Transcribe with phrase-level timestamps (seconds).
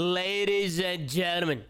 [0.00, 1.62] Ladies and gentlemen,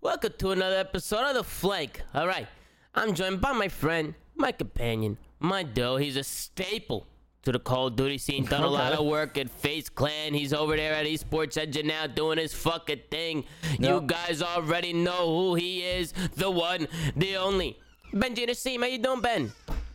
[0.00, 2.00] welcome to another episode of The Flank.
[2.14, 2.46] All right,
[2.94, 5.96] I'm joined by my friend, my companion, my dough.
[5.96, 7.08] He's a staple
[7.42, 8.44] to the Call of Duty scene.
[8.44, 10.32] Done a lot of work at FaZe Clan.
[10.32, 13.42] He's over there at Esports Engine now doing his fucking thing.
[13.80, 16.12] You guys already know who he is.
[16.36, 16.86] The one,
[17.16, 17.80] the only.
[18.14, 19.52] Benji Nassim, how you doing, Ben?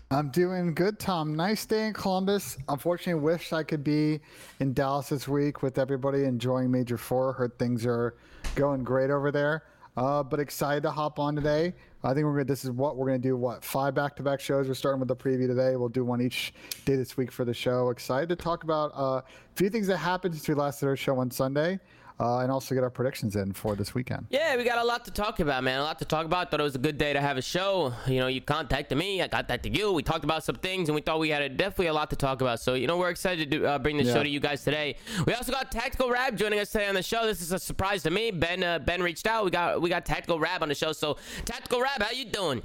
[0.09, 1.35] I'm doing good, Tom.
[1.35, 2.57] Nice day in Columbus.
[2.70, 4.21] Unfortunately, wish I could be
[4.61, 7.33] in Dallas this week with everybody enjoying Major Four.
[7.33, 8.16] Heard things are
[8.55, 9.66] going great over there.
[9.97, 11.73] Uh, but excited to hop on today.
[12.03, 12.45] I think we're gonna.
[12.45, 13.35] This is what we're gonna do.
[13.35, 14.70] What five back-to-back shows?
[14.70, 15.75] We're starting with the preview today.
[15.75, 16.53] We'll do one each
[16.85, 17.89] day this week for the show.
[17.89, 19.23] Excited to talk about uh, a
[19.55, 21.80] few things that happened since we last did our show on Sunday,
[22.20, 24.25] uh, and also get our predictions in for this weekend.
[24.30, 25.80] Yeah, we got a lot to talk about, man.
[25.80, 26.50] A lot to talk about.
[26.52, 27.94] Thought it was a good day to have a show.
[28.08, 29.92] You know, you contacted me, I contacted you.
[29.94, 32.16] We talked about some things, and we thought we had a, definitely a lot to
[32.16, 32.59] talk about.
[32.59, 34.14] So, you know, we're excited to do, uh, bring the Yeah.
[34.14, 34.95] show to you guys today.
[35.25, 37.25] We also got Tactical Rab joining us today on the show.
[37.25, 38.31] This is a surprise to me.
[38.31, 39.45] Ben, uh, Ben reached out.
[39.45, 40.92] We got we got Tactical Rab on the show.
[40.94, 42.61] So, Tactical Rab, how you doing?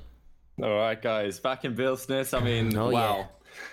[0.63, 2.35] All right, guys, back in Business.
[2.35, 3.29] I mean, Oh, wow.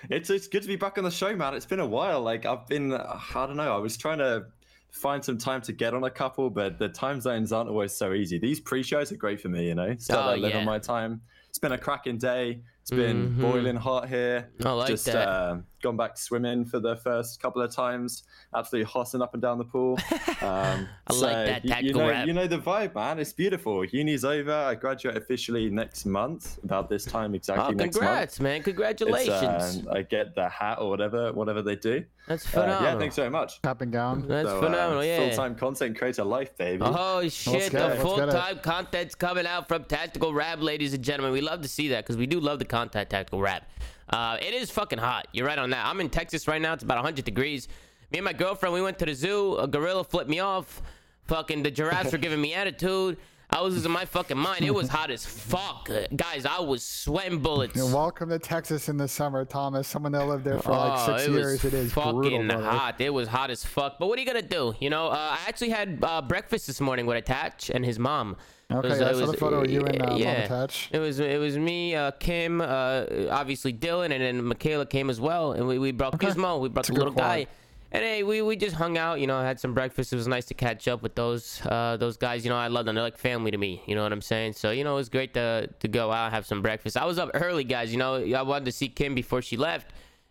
[0.09, 1.53] It's it's good to be back on the show, man.
[1.53, 2.21] It's been a while.
[2.21, 3.73] Like I've been, uh, I don't know.
[3.73, 4.45] I was trying to
[4.91, 8.13] find some time to get on a couple, but the time zones aren't always so
[8.13, 8.37] easy.
[8.39, 9.95] These pre-shows are great for me, you know.
[9.97, 10.59] Still, Oh, I live yeah.
[10.59, 11.21] on my time.
[11.49, 12.61] It's been a cracking day.
[12.81, 13.41] It's been Mhm.
[13.41, 14.49] boiling hot here.
[14.65, 15.27] I like Just that.
[15.27, 18.23] Uh, gone back swimming for the first couple of times.
[18.55, 19.97] Absolutely hossing up and down the pool.
[20.41, 22.27] Um, I like that y- you, tactical know, rap.
[22.27, 23.19] you know the vibe, man.
[23.19, 23.83] It's beautiful.
[23.83, 24.53] Uni's over.
[24.53, 28.63] I graduate officially next month, about this time exactly Oh, next congrats, man.
[28.63, 29.85] Congratulations.
[29.85, 32.05] Uh, I get the hat or whatever, whatever they do.
[32.27, 32.83] That's Uh, phenomenal.
[32.93, 33.61] yeah, thanks very much.
[33.63, 34.25] Cap and gown.
[34.27, 35.17] That's So, uh, phenomenal, yeah.
[35.27, 36.83] Full-time content creator life, baby.
[36.85, 37.53] Oh shit!
[37.53, 38.01] The it, let's get it.
[38.01, 41.33] full-time content's coming out from Tactical Rab, ladies and gentlemen.
[41.33, 43.63] We love to see that because we do love the content Tactical Rab.
[44.09, 45.27] Uh, it is fucking hot.
[45.33, 45.85] You're right on that.
[45.85, 46.73] I'm in Texas right now.
[46.73, 47.67] It's about 100 degrees.
[48.11, 49.55] Me and my girlfriend, we went to the zoo.
[49.57, 50.81] A gorilla flipped me off.
[51.25, 53.17] Fucking the giraffes were giving me attitude.
[53.51, 54.63] I was losing my fucking mind.
[54.63, 56.45] It was hot as fuck, guys.
[56.45, 57.75] I was sweating bullets.
[57.75, 59.87] You're welcome to Texas in the summer, Thomas.
[59.87, 61.65] Someone that lived there for like Oh, six it years.
[61.65, 62.63] It is fucking brutal.
[62.63, 62.99] hot.
[63.01, 63.97] It was hot as fuck.
[63.99, 64.73] But what are you gonna do?
[64.79, 68.37] You know, uh, I actually had uh, breakfast this morning with Attach and his mom.
[68.69, 70.31] It Okay, was- I it saw the was- photo of you and uh, Mom yeah.
[70.43, 70.89] Attach.
[70.91, 75.19] It was it was me, uh, Kim, uh, obviously Dillon, and then Michaela came as
[75.19, 76.59] well, and we, we brought Gizmo.
[76.59, 77.47] We brought the little guy.
[77.91, 80.13] And hey, we, we just hung out, you know, had some breakfast.
[80.13, 82.45] It was nice to catch up with those uh, those guys.
[82.45, 82.93] You know, I love them.
[82.93, 83.81] They're like family to me.
[83.87, 84.53] You know what I'm saying?
[84.53, 86.95] So you know, it was great to to go out and have some breakfast.
[86.95, 87.91] I was up early, guys.
[87.91, 89.87] You know, I wanted to see Kim before she left,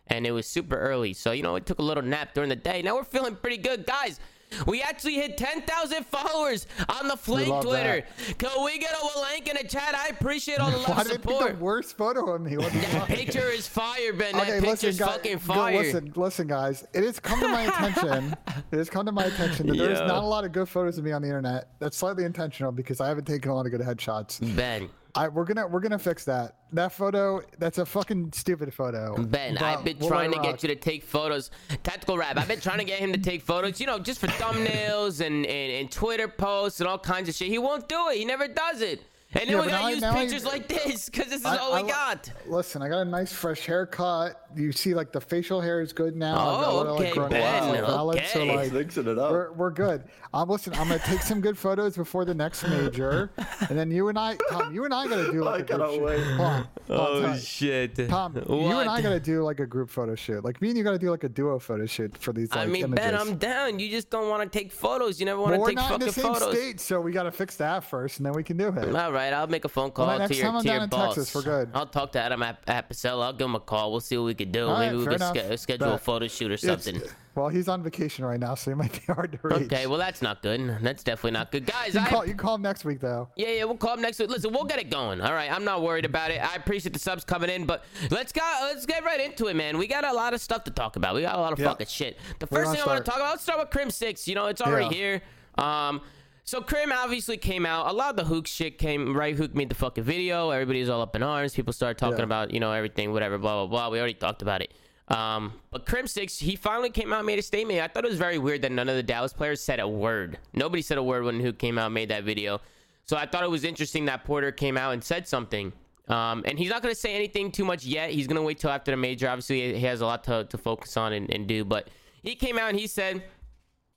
[0.07, 1.11] and it was super early.
[1.11, 2.81] So you know, I took a little nap during the day.
[2.81, 4.21] Now we're feeling pretty good, guys.
[4.65, 6.67] We actually hit 10,000 followers
[6.99, 8.03] on the Flank Twitter.
[8.37, 9.93] Can we get a link in the chat?
[9.95, 12.57] I appreciate all the love Why did they pick the worst photo of me?
[12.57, 14.33] What That picture is fire, Ben.
[14.33, 15.09] That Okay, picture's guys.
[15.09, 15.77] fucking go- fire.
[15.77, 16.85] Listen, listen, guys.
[16.93, 18.35] It has come to my attention.
[18.71, 21.03] It has come to my attention that there's not a lot of good photos of
[21.03, 21.69] me on the internet.
[21.79, 24.39] That's slightly intentional because I haven't taken a lot of good headshots.
[24.55, 26.55] Ben, I we're gonna we're gonna fix that.
[26.71, 29.17] That photo, that's a fucking stupid photo.
[29.17, 31.51] Ben, But I've been we'll trying to get you to take photos.
[31.83, 34.27] Tactical Rab, I've been trying to get him to take photos, you know, just for
[34.27, 37.49] thumbnails and, and, and Twitter posts and all kinds of shit.
[37.49, 38.17] He won't do it.
[38.17, 39.01] He never does it.
[39.31, 41.45] And then Yeah, we but gotta use now I- pictures like this because this is
[41.45, 42.31] I- all we li- got.
[42.47, 44.41] Listen, I got a nice fresh haircut.
[44.55, 46.33] You see, like the facial hair is good now.
[46.33, 48.55] I've got a Oh, little, like, okay, grown Ben, out valid, So okay.
[48.55, 49.29] like, Mixing it up.
[49.31, 50.05] we're, we're good.
[50.33, 53.29] Um, listen, I'm gonna take some good photos before the next major,
[53.69, 55.67] and then you and I, Tom, you and I gotta do like I a group
[55.67, 56.03] cannot shoot.
[56.03, 56.23] wait.
[56.23, 57.39] Hold on, hold on, Tom.
[57.39, 58.09] shit.
[58.09, 60.43] Tom, you and I gotta do like a group photo shoot.
[60.43, 62.49] Like me and you gotta do like a duo photo shoot for these.
[62.49, 63.05] Like, I mean, images.
[63.05, 63.77] Ben, I'm down.
[63.77, 65.19] You just don't want to take photos.
[65.19, 66.55] You never want Well, to we're take not in the same photos.
[66.57, 68.95] state, so we gotta fix that first, and then we can do it.
[68.95, 71.15] All right, I'll make a phone call Well, to your, to your boss.
[71.15, 71.69] Texas, we're good.
[71.73, 73.23] I'll talk to Adam Ap- Apicella.
[73.25, 73.91] I'll give him a call.
[73.91, 74.67] We'll see what we can do.
[74.67, 77.01] All right, Maybe we fair can schedule a photo shoot or It's- something.
[77.35, 79.71] well, he's on vacation right now, so he might be hard to reach.
[79.71, 80.77] Okay, well that's not good.
[80.81, 81.93] That's definitely not good, guys.
[81.93, 83.29] you I, can, call, you call him next week though.
[83.35, 84.29] yeah, yeah, we'll call him next week.
[84.29, 85.21] Listen, we'll get it going.
[85.21, 86.41] All right, I'm not worried about it.
[86.43, 88.41] I appreciate the subs coming in, but let's go.
[88.63, 89.77] Let's get right into it, man.
[89.77, 91.15] We got a lot of stuff to talk about.
[91.15, 91.67] We got a lot of Yeah.
[91.69, 92.17] fucking shit.
[92.39, 93.29] The first thing I I want to talk about.
[93.31, 94.27] Let's start with Crimsix.
[94.27, 95.01] You know, it's already Yeah.
[95.01, 95.21] here.
[95.57, 96.01] Um.
[96.49, 97.91] So Crim obviously came out.
[97.91, 99.37] A lot of the Huke shit came right.
[99.37, 100.49] Huke made the fucking video.
[100.49, 101.53] Everybody's all up in arms.
[101.53, 102.23] People started talking Yeah.
[102.23, 103.89] about you know everything, whatever, blah blah blah.
[103.91, 104.73] We already talked about it.
[105.09, 107.79] Um, but Crimsix, he finally came out, and made a statement.
[107.81, 110.39] I thought it was very weird that none of the Dallas players said a word.
[110.51, 112.61] Nobody said a word when Huke came out, and made that video.
[113.05, 115.71] So I thought it was interesting that Porter came out and said something.
[116.07, 118.09] Um, and he's not going to say anything too much yet.
[118.09, 119.29] He's going to wait till after the major.
[119.29, 121.63] Obviously, he has a lot to, to focus on and, and do.
[121.63, 121.89] But
[122.23, 123.23] he came out and he said,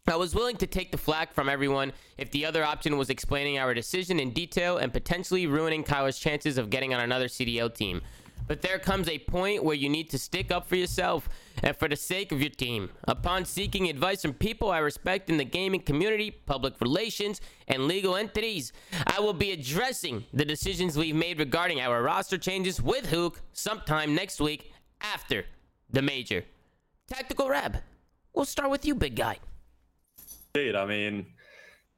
[0.08, 3.58] I was willing to take the flack from everyone if the other option was explaining
[3.58, 8.02] our decision in detail and potentially ruining Kyler's chances of getting on another CDL team.
[8.49, 11.28] but there comes a point where you need to stick up for yourself
[11.62, 12.90] and for the sake of your team.
[13.04, 18.16] Upon seeking advice from people I respect in the gaming community, public relations, and legal
[18.16, 18.72] entities,
[19.06, 24.16] I will be addressing the decisions we've made regarding our roster changes with Huke sometime
[24.16, 25.44] next week after
[25.88, 26.44] the major.
[27.06, 27.78] Tactical Rab,
[28.34, 29.38] we'll start with you, big guy.
[30.54, 31.26] Dude, I mean,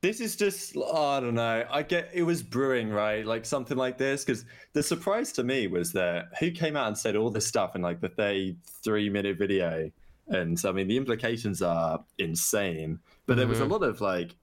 [0.00, 1.64] this is just I don't know.
[1.70, 3.26] I get it was brewing, right?
[3.26, 4.24] Like something like this.
[4.24, 7.74] Because the surprise to me was that Huke came out and said all this stuff
[7.74, 9.90] in like the 33 minute video.
[10.28, 13.00] And so, I mean the implications are insane.
[13.26, 13.72] But there was a mm-hmm.
[13.72, 14.36] lot of like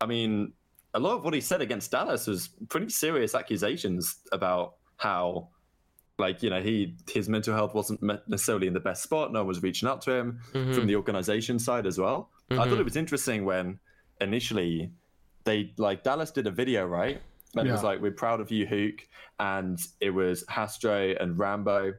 [0.00, 0.52] I mean,
[0.94, 5.48] a lot of what he said against Dallas was pretty serious accusations about how
[6.18, 9.48] like you know he his mental health wasn't necessarily in the best spot no one
[9.48, 10.72] was reaching out to him mm-hmm.
[10.72, 12.80] from the organization side as well i thought mm-hmm.
[12.80, 13.78] it was interesting when
[14.20, 14.90] initially
[15.44, 17.20] they like dallas did a video right?
[17.58, 19.00] And it was like we're proud of you Huke
[19.40, 21.94] and it was hastro and rambo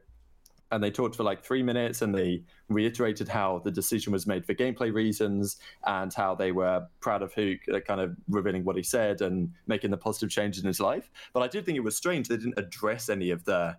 [0.70, 4.44] and they talked for like three minutes and they reiterated how the decision was made
[4.44, 5.56] for gameplay reasons
[5.86, 9.90] and how they were proud of Huke, kind of revealing what he said and making
[9.90, 11.10] the positive changes in his life.
[11.32, 13.76] But I did think it was strange they didn't address any of the,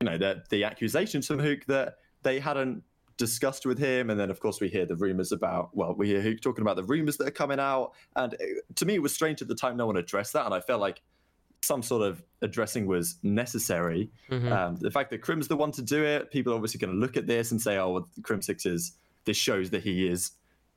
[0.00, 2.82] you know, the the accusations from Huke that they hadn't
[3.16, 4.10] discussed with him.
[4.10, 6.84] And then of course we hear the rumors about, well, we hear talking about the
[6.84, 7.92] rumors that are coming out.
[8.16, 10.54] And it, to me, it was strange at the time no one addressed that, and
[10.54, 11.02] I felt like
[11.64, 14.10] some sort of addressing was necessary.
[14.52, 16.98] Um, the fact that Crim's the one to do it, people are obviously going to
[16.98, 18.92] look at this and say, "Oh, well, Crimsix is
[19.24, 20.32] this shows that he is,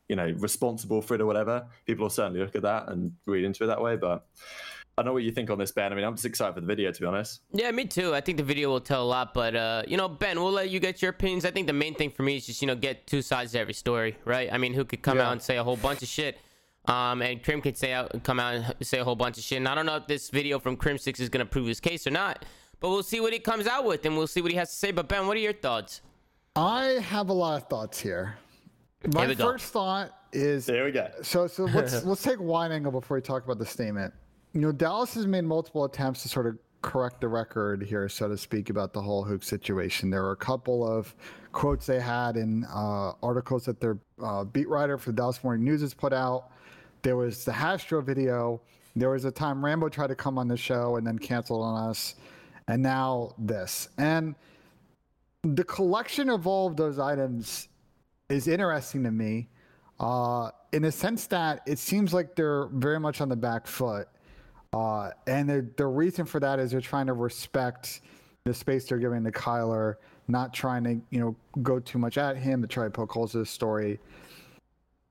[0.08, 3.44] you know, responsible for it or whatever." People will certainly look at that and read
[3.44, 3.96] into it that way.
[3.96, 4.28] But
[4.98, 5.92] I know what you think on this, Ben.
[5.92, 7.42] I mean, I'm just excited for the video, to be honest.
[7.52, 8.16] Yeah, me too.
[8.16, 10.70] I think the video will tell a lot, but uh, you know, Ben, we'll let
[10.70, 11.44] you get your opinions.
[11.44, 13.60] I think the main thing for me is just you know get two sides to
[13.60, 14.48] every story, right?
[14.52, 15.28] I mean, who could come Yeah.
[15.28, 16.38] out and say a whole bunch of shit,
[16.86, 19.58] um, and Crim could say out, come out and say a whole bunch of shit.
[19.58, 22.12] And I don't know if this video from Crimsix is gonna prove his case or
[22.12, 22.46] not,
[22.80, 24.76] but we'll see what he comes out with, and we'll see what he has to
[24.78, 24.92] say.
[24.94, 26.00] But Ben, what are your thoughts?
[26.56, 28.38] I have a lot of thoughts here.
[29.14, 29.44] My we go.
[29.44, 31.10] first thought is There we go.
[31.22, 34.14] so so let's let's take wide angle before we talk about the statement.
[34.56, 38.30] You know, Dallas has made multiple attempts to sort of correct the record here, so
[38.30, 40.10] to speak, about the whole Huke situation.
[40.10, 41.14] There were a couple of
[41.52, 45.66] quotes they had in uh, articles that their uh, beat writer for the Dallas Morning
[45.66, 46.52] News has put out.
[47.02, 48.62] There was the Hastro video.
[48.96, 51.90] There was a time Rambo tried to come on the show and then canceled on
[51.90, 52.16] us,
[52.70, 53.90] and now this.
[53.98, 54.36] And
[55.44, 57.68] the collection of all of those items
[58.30, 59.50] is interesting to me
[60.00, 64.08] uh, in the sense that it seems like they're very much on the back foot.
[64.74, 68.02] Uh, and the, the reason for that is they're trying to respect
[68.44, 69.96] the space they're giving to Kyler,
[70.28, 73.34] not trying to, you know, go too much at him to try to poke holes
[73.34, 74.00] in the story.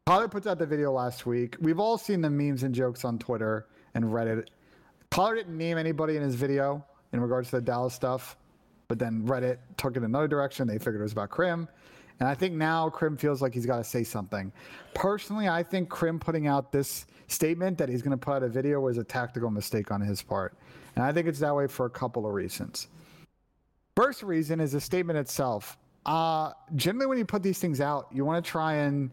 [0.07, 1.57] Kyler puts out the video last week.
[1.61, 4.49] We've all seen the memes and jokes on Twitter and Reddit.
[5.11, 8.37] Kyler didn't name anybody in his video in regards to the Dallas stuff,
[8.89, 10.69] but then Reddit took it another direction.
[10.69, 11.69] They figured it was about Crim.
[12.21, 14.53] And I think now Crim feels like he's got to say something.
[14.95, 18.49] Personally, I think Crim putting out this statement that he's going to put out a
[18.49, 20.57] video was a tactical mistake on his part.
[20.97, 22.89] And I think it's that way for a couple of reasons.
[23.97, 25.77] First reason is the statement itself.
[26.07, 29.11] Uh, generally, when you put these things out, you want to try and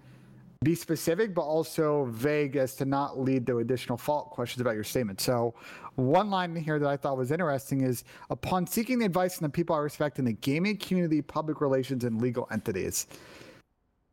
[0.63, 4.83] be specific, but also vague as to not lead to additional fault questions about your
[4.83, 5.19] statement.
[5.19, 5.55] So,
[5.95, 9.45] one line in here that I thought was interesting is upon seeking the advice from
[9.45, 13.07] the people I respect in the gaming community, public relations, and legal entities.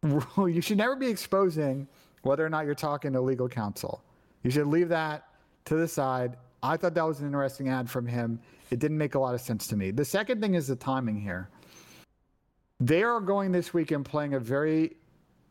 [0.38, 1.88] You should never be exposing
[2.22, 4.00] whether or not you're talking to legal counsel.
[4.44, 5.24] You should leave that
[5.64, 6.36] to the side.
[6.62, 8.40] I thought that was an interesting ad from him.
[8.70, 9.90] It didn't make a lot of sense to me.
[9.90, 11.50] The second thing is the timing here.
[12.78, 14.96] They are going this weekend playing a very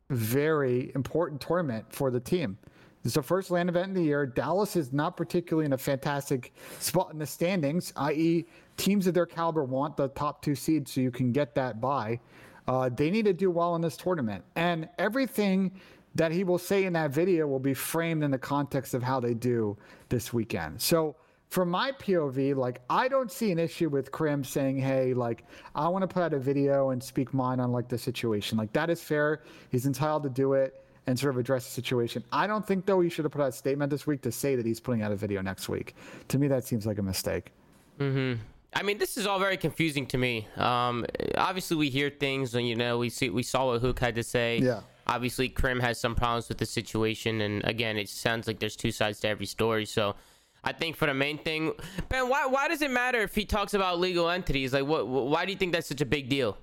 [0.09, 2.57] very important tournament for the team.
[3.03, 4.25] It's the first LAN event in the year.
[4.25, 8.45] Dallas is not particularly in a fantastic spot in the standings, i.e.,
[8.75, 12.19] teams of their caliber want the top two seeds so you can get that bye.
[12.67, 14.43] Uh, they need to do well in this tournament.
[14.55, 15.71] And everything
[16.15, 19.19] that he will say in that video will be framed in the context of how
[19.19, 19.77] they do
[20.09, 20.81] this weekend.
[20.81, 21.15] So,
[21.49, 25.87] from my POV, like I don't see an issue with Crim saying, "Hey, like I
[25.87, 28.89] want to put out a video and speak mine on like the situation." Like that
[28.89, 29.43] is fair.
[29.69, 32.23] He's entitled to do it and sort of address the situation.
[32.31, 34.55] I don't think though he should have put out a statement this week to say
[34.55, 35.95] that he's putting out a video next week.
[36.27, 37.51] To me, that seems like a mistake.
[37.97, 38.33] Hmm.
[38.73, 40.47] I mean, this is all very confusing to me.
[40.57, 44.15] Um, obviously, we hear things, and you know, we see, we saw what Hook had
[44.15, 44.59] to say.
[44.59, 44.81] Yeah.
[45.07, 48.91] Obviously, Crim has some problems with the situation, and again, it sounds like there's two
[48.91, 49.85] sides to every story.
[49.85, 50.15] So,
[50.67, 51.71] I think for the main thing,
[52.09, 54.73] Ben, why why does it matter if he talks about legal entities?
[54.73, 55.07] Like, what?
[55.07, 56.57] Why do you think that's such a big deal?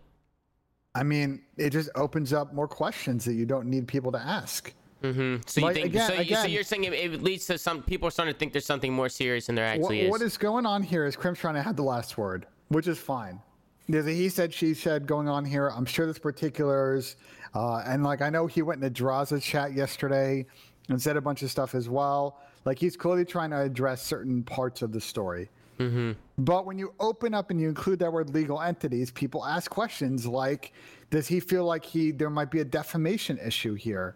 [0.95, 4.73] I mean, it just opens up more questions that you don't need people to ask.
[5.03, 5.43] Mm-hmm.
[5.47, 5.87] So you Like, think?
[5.87, 8.33] again- so, you, so again- you're saying it, it leads to some people are starting
[8.35, 10.11] to think there's something more serious than there What, actually is.
[10.11, 12.47] what is going on here is Crim's trying to have the last word.
[12.69, 13.41] which is fine.
[13.89, 15.69] There's a he said, she said going on here.
[15.69, 17.17] I'm sure there's particulars.
[17.55, 20.47] Uh, and like, I know he went into Drazah's chat yesterday
[20.89, 22.39] and said a bunch of stuff as well.
[22.65, 25.51] Like, he's clearly trying to address certain parts of the story.
[25.79, 26.13] Mm-hmm.
[26.39, 30.27] But when you open up and you include that word legal entities, people ask questions
[30.27, 30.73] like,
[31.11, 34.15] does he feel like he there might be a defamation issue here?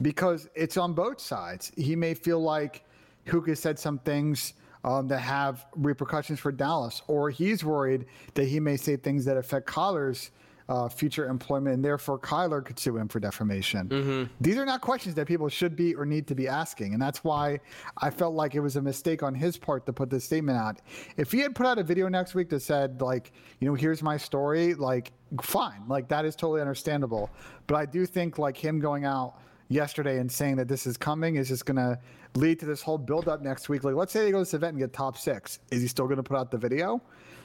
[0.00, 1.70] Because it's on both sides.
[1.76, 2.84] He may feel like
[3.26, 8.58] Huke said some things um, that have repercussions for Dallas, or he's worried that he
[8.58, 10.30] may say things that affect Kyler's
[10.68, 13.88] uh, future employment, and therefore Kyler could sue him for defamation.
[13.88, 14.32] Mm-hmm.
[14.40, 17.24] These are not questions that people should be or need to be asking, and that's
[17.24, 17.60] why
[17.98, 20.80] I felt like it was a mistake on his part to put this statement out.
[21.16, 24.02] If he had put out a video next week that said, like, you know, here's
[24.02, 27.30] my story, like, fine, like that is totally understandable.
[27.66, 29.38] But I do think like him going out
[29.68, 31.98] yesterday and saying that this is coming is just going to
[32.34, 33.84] lead to this whole build up next week.
[33.84, 35.58] Like, let's say they go to this event and get top six.
[35.70, 37.00] Is he still going to put out the video?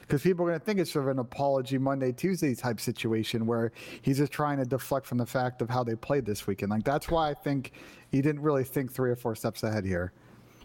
[0.08, 3.44] Because people are going to think it's sort of an apology Monday, Tuesday type situation
[3.44, 6.70] where he's just trying to deflect from the fact of how they played this weekend.
[6.70, 7.72] Like, that's why I think
[8.10, 10.12] he didn't really think three or four steps ahead here.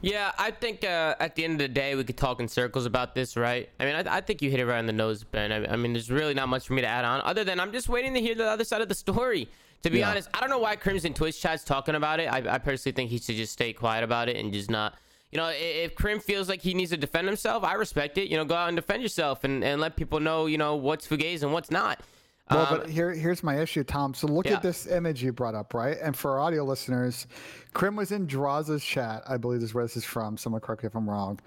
[0.02, 2.86] Yeah, I think uh, at the end of the day, we could talk in circles
[2.86, 3.70] about this, right?
[3.80, 5.52] I mean, I, I think you hit it right on the nose, Ben.
[5.52, 7.74] I, I, mean, there's really not much for me to add on, other than I'm
[7.74, 9.50] just waiting to hear the other side of the story.
[9.84, 10.12] To be yeah.
[10.12, 12.26] honest, I don't know why Crimson Twitch chat's talking about it.
[12.26, 14.96] I, I personally think he should just stay quiet about it and just not.
[15.34, 18.30] You know, if Crim feels like he needs to defend himself, I respect it.
[18.30, 21.08] You know, go out and defend yourself and, and let people know, you know, what's
[21.08, 22.02] fugazi and what's not.
[22.52, 24.14] Well, um, but here, here's my issue, Tom.
[24.14, 24.54] So look yeah.
[24.54, 25.98] at this image you brought up, right?
[26.02, 27.26] And for audio listeners,
[27.74, 29.24] Crim was in Drazah's chat.
[29.28, 30.38] I believe this is where this is from.
[30.38, 31.40] Someone correct me if I'm wrong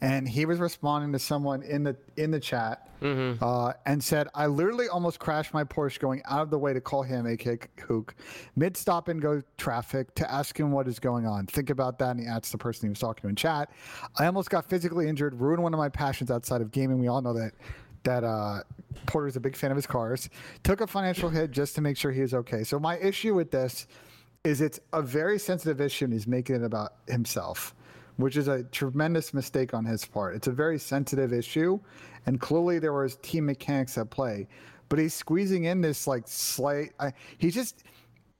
[0.00, 3.42] and he was responding to someone in the in the chat mm-hmm.
[3.42, 6.80] uh, and said, "I literally almost crashed my Porsche going out of the way to
[6.80, 8.10] call him, a kick Huke,
[8.56, 11.46] mid stop and go traffic to ask him what is going on.
[11.46, 13.70] Think about that." And he asks the person he was talking to in chat,
[14.18, 16.98] "I almost got physically injured, ruined one of my passions outside of gaming.
[16.98, 17.52] We all know that."
[18.02, 18.60] That uh,
[19.06, 20.30] Porter's a big fan of his cars.
[20.62, 22.62] Took a financial hit just to make sure he was okay.
[22.62, 23.88] So my issue with this
[24.44, 27.74] is it's a very sensitive issue, and he's making it about himself
[28.16, 30.34] which is a tremendous mistake on his part.
[30.34, 31.78] It's a very sensitive issue,
[32.26, 34.48] and clearly there was team mechanics at play.
[34.88, 36.92] But he's squeezing in this like slight.
[37.00, 37.84] I, he just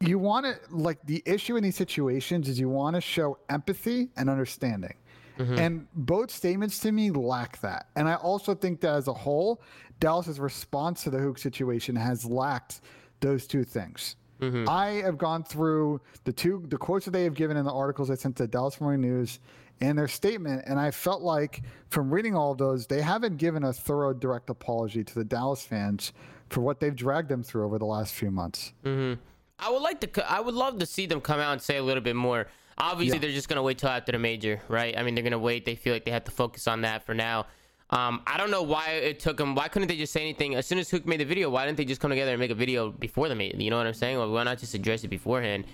[0.00, 4.11] you want to like the issue in these situations is you want to show empathy
[4.16, 4.95] and understanding.
[5.38, 5.59] Mm-hmm.
[5.59, 7.88] And both statements to me lack that.
[7.97, 9.61] And I also think that as a whole,
[10.00, 12.80] Dallas's response to the Huke situation has lacked
[13.21, 14.16] those two things.
[14.40, 14.68] Mm-hmm.
[14.68, 18.11] I have gone through the two the quotes that they have given in the articles
[18.11, 19.38] I sent to Dallas Morning News
[19.80, 20.64] and their statement.
[20.66, 24.50] And I felt like from reading all of those, they haven't given a thorough direct
[24.50, 26.12] apology to the Dallas fans
[26.49, 28.73] for what they've dragged them through over the last few months.
[28.85, 29.21] Mm-hmm.
[29.59, 30.30] I would like to.
[30.30, 32.47] I would love to see them come out and say a little bit more.
[32.78, 33.23] Obviously, yeah.
[33.23, 34.97] they're just gonna wait till after the major, right?
[34.99, 35.64] I mean, they're gonna wait.
[35.64, 37.47] They feel like they have to focus on that for now.
[37.88, 39.54] Um, I don't know why it took them.
[39.54, 41.49] Why couldn't they just say anything as soon as Huke made the video?
[41.49, 43.56] Why didn't they just come together and make a video before the major?
[43.56, 44.18] You know what I'm saying?
[44.18, 45.64] why not just address it beforehand?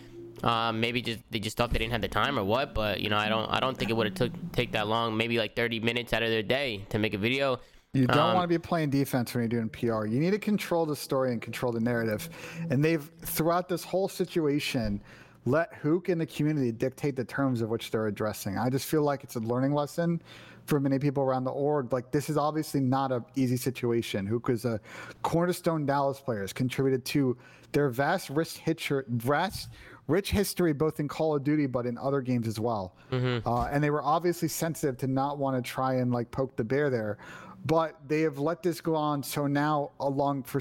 [0.43, 3.09] Uh, maybe just they just thought they didn't have the time or what, but you
[3.09, 5.17] know I don't I don't think it would have took take that long.
[5.17, 7.61] Maybe like 30 minutes out of their day to make a video.
[7.95, 10.07] You don't um, want to be playing defense when you're doing PR.
[10.07, 12.31] You need to control the story and control the narrative.
[12.71, 15.03] And they've throughout this whole situation
[15.45, 18.57] let Huke and the community dictate the terms of which they're addressing.
[18.57, 20.23] I just feel like it's a learning lesson
[20.67, 21.93] for many people around the org.
[21.93, 24.29] Like this is obviously not an easy situation.
[24.29, 24.81] Huke is a
[25.23, 27.37] cornerstone Dallas player, has contributed to
[27.73, 29.71] their vast risk hitcher, vast
[30.09, 32.97] rich history both in Call of Duty but in other games as well.
[33.11, 33.47] Mm-hmm.
[33.49, 36.65] Uh, and they were obviously sensitive to not want to try and like poke the
[36.65, 37.19] bear there.
[37.65, 40.61] But they have let this go on so now along for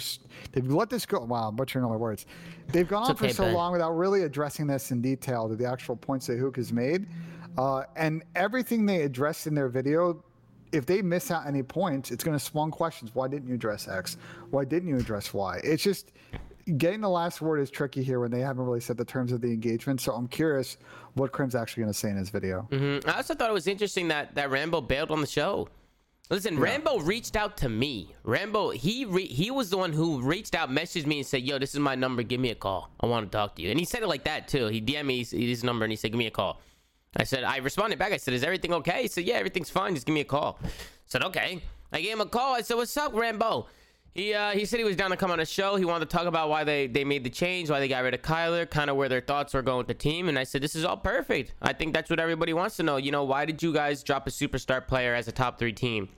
[0.52, 1.20] they've let this go.
[1.22, 2.28] Wow, I'm butchering all the words.
[2.68, 3.56] They've gone on okay, for so ben.
[3.56, 7.08] long without really addressing this in detail to the actual points that Huke has made,
[7.58, 10.24] uh, and everything they addressed in their video
[10.72, 13.14] if they miss out any points, it's going to spawn questions.
[13.14, 14.18] Why didn't you address X?
[14.52, 15.60] Why didn't you address Y?
[15.64, 16.12] It's just
[16.78, 19.42] getting the last word is tricky here when they haven't really set the terms of
[19.42, 20.02] the engagement.
[20.02, 20.78] So I'm curious
[21.14, 22.68] what Crim's actually going to say in his video.
[22.72, 23.10] Mm-hmm.
[23.10, 25.68] I also thought it was interesting that that Rambo bailed on the show.
[26.30, 26.62] Listen, yeah.
[26.62, 28.16] Rambo reached out to me.
[28.24, 31.60] Rambo, he re- he was the one who reached out, messaged me, and said, "Yo,
[31.60, 32.24] this is my number.
[32.24, 32.90] Give me a call.
[33.02, 34.68] I want to talk to you." And he said it like that too.
[34.68, 36.62] He DM me his, his number and he said, "Give me a call."
[37.18, 38.14] I said, I responded back.
[38.14, 39.94] I said, "Is everything okay?" He said, "Yeah, everything's fine.
[39.94, 40.70] Just give me a call." I
[41.06, 41.62] said, "Okay."
[41.92, 42.56] I gave him a call.
[42.56, 43.68] I said, "What's up, Rambo?"
[44.14, 45.78] He uh, he said he was down to come on a show.
[45.78, 48.14] He wanted to talk about why they, they made the change, why they got rid
[48.14, 50.28] of Kyler, kind of where their thoughts were going with the team.
[50.28, 51.54] And I said, this is all perfect.
[51.62, 52.98] I think that's what everybody wants to know.
[52.98, 56.10] You know, why did you guys drop a superstar player as a top three team?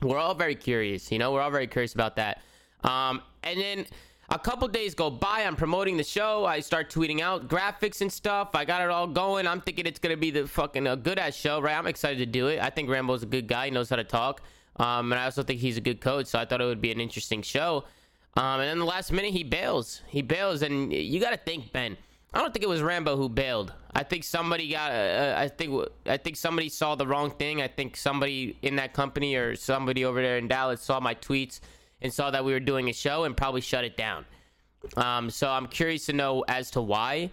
[0.00, 1.12] We're all very curious.
[1.12, 2.42] You know, we're all very curious about that.
[2.82, 3.86] Um, and then
[4.30, 5.44] a couple days go by.
[5.46, 6.44] I'm promoting the show.
[6.44, 8.50] I start tweeting out graphics and stuff.
[8.54, 9.46] I got it all going.
[9.46, 11.76] I'm thinking it's gonna be the fucking a good ass show, right?
[11.76, 12.60] I'm excited to do it.
[12.60, 13.66] I think Rambo's a good guy.
[13.66, 14.42] He knows how to talk.
[14.76, 16.92] Um, and I also think he's a good coach, so I thought it would be
[16.92, 17.84] an interesting show.
[18.36, 20.02] Um, and then the last minute he bails.
[20.08, 21.96] He bails, and you got to think, Ben.
[22.34, 23.74] I don't think it was Rambo who bailed.
[23.94, 24.90] I think somebody got.
[24.90, 25.86] Uh, I think.
[26.06, 27.60] I think somebody saw the wrong thing.
[27.60, 31.60] I think somebody in that company or somebody over there in Dallas saw my tweets
[32.00, 34.24] and saw that we were doing a show and probably shut it down.
[34.96, 37.30] Um, so I'm curious to know as to why.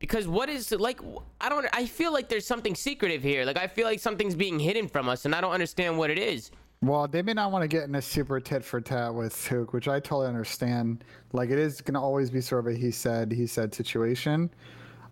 [0.00, 1.00] Because what is like?
[1.40, 1.66] I don't.
[1.72, 3.44] I feel like there's something secretive here.
[3.44, 6.18] Like I feel like something's being hidden from us, and I don't understand what it
[6.18, 6.50] is.
[6.82, 9.72] Well, they may not want to get in a super tit for tat with Huke,
[9.72, 11.04] which I totally understand.
[11.32, 14.50] Like, it is going to always be sort of a he said, he said situation.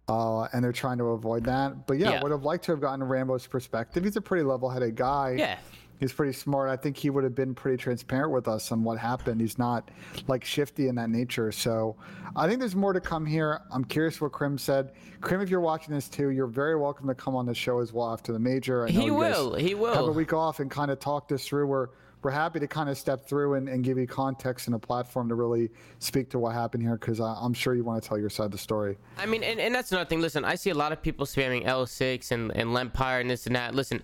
[0.08, 1.86] Uh, and they're trying to avoid that.
[1.86, 2.22] But yeah, Yeah.
[2.22, 4.02] would have liked to have gotten Rambo's perspective.
[4.02, 5.36] He's a pretty level headed guy.
[5.38, 5.58] Yeah.
[6.00, 6.71] He's pretty smart.
[6.71, 9.40] I think he would have been pretty transparent with us on what happened.
[9.40, 9.90] He's not
[10.26, 11.52] like shifty in that nature.
[11.52, 11.95] So
[12.35, 13.61] I think there's more to come here.
[13.71, 14.92] I'm curious what Crim said.
[15.21, 17.92] Crim, if you're watching this too, you're very welcome to come on the show as
[17.92, 18.87] well after the major.
[18.87, 19.54] I know He will.
[19.54, 21.66] He Have a week off and kind of talk this through.
[21.66, 21.88] We're
[22.23, 25.28] we're happy to kind of step through and, and give you context and a platform
[25.28, 28.28] to really speak to what happened here because I'm sure you want to tell your
[28.28, 28.99] side of the story.
[29.16, 30.21] I mean, and, and that's another thing.
[30.21, 33.57] Listen, I see a lot of people spamming L6 and, and Lempire and this and
[33.57, 33.75] that.
[33.75, 34.02] Listen,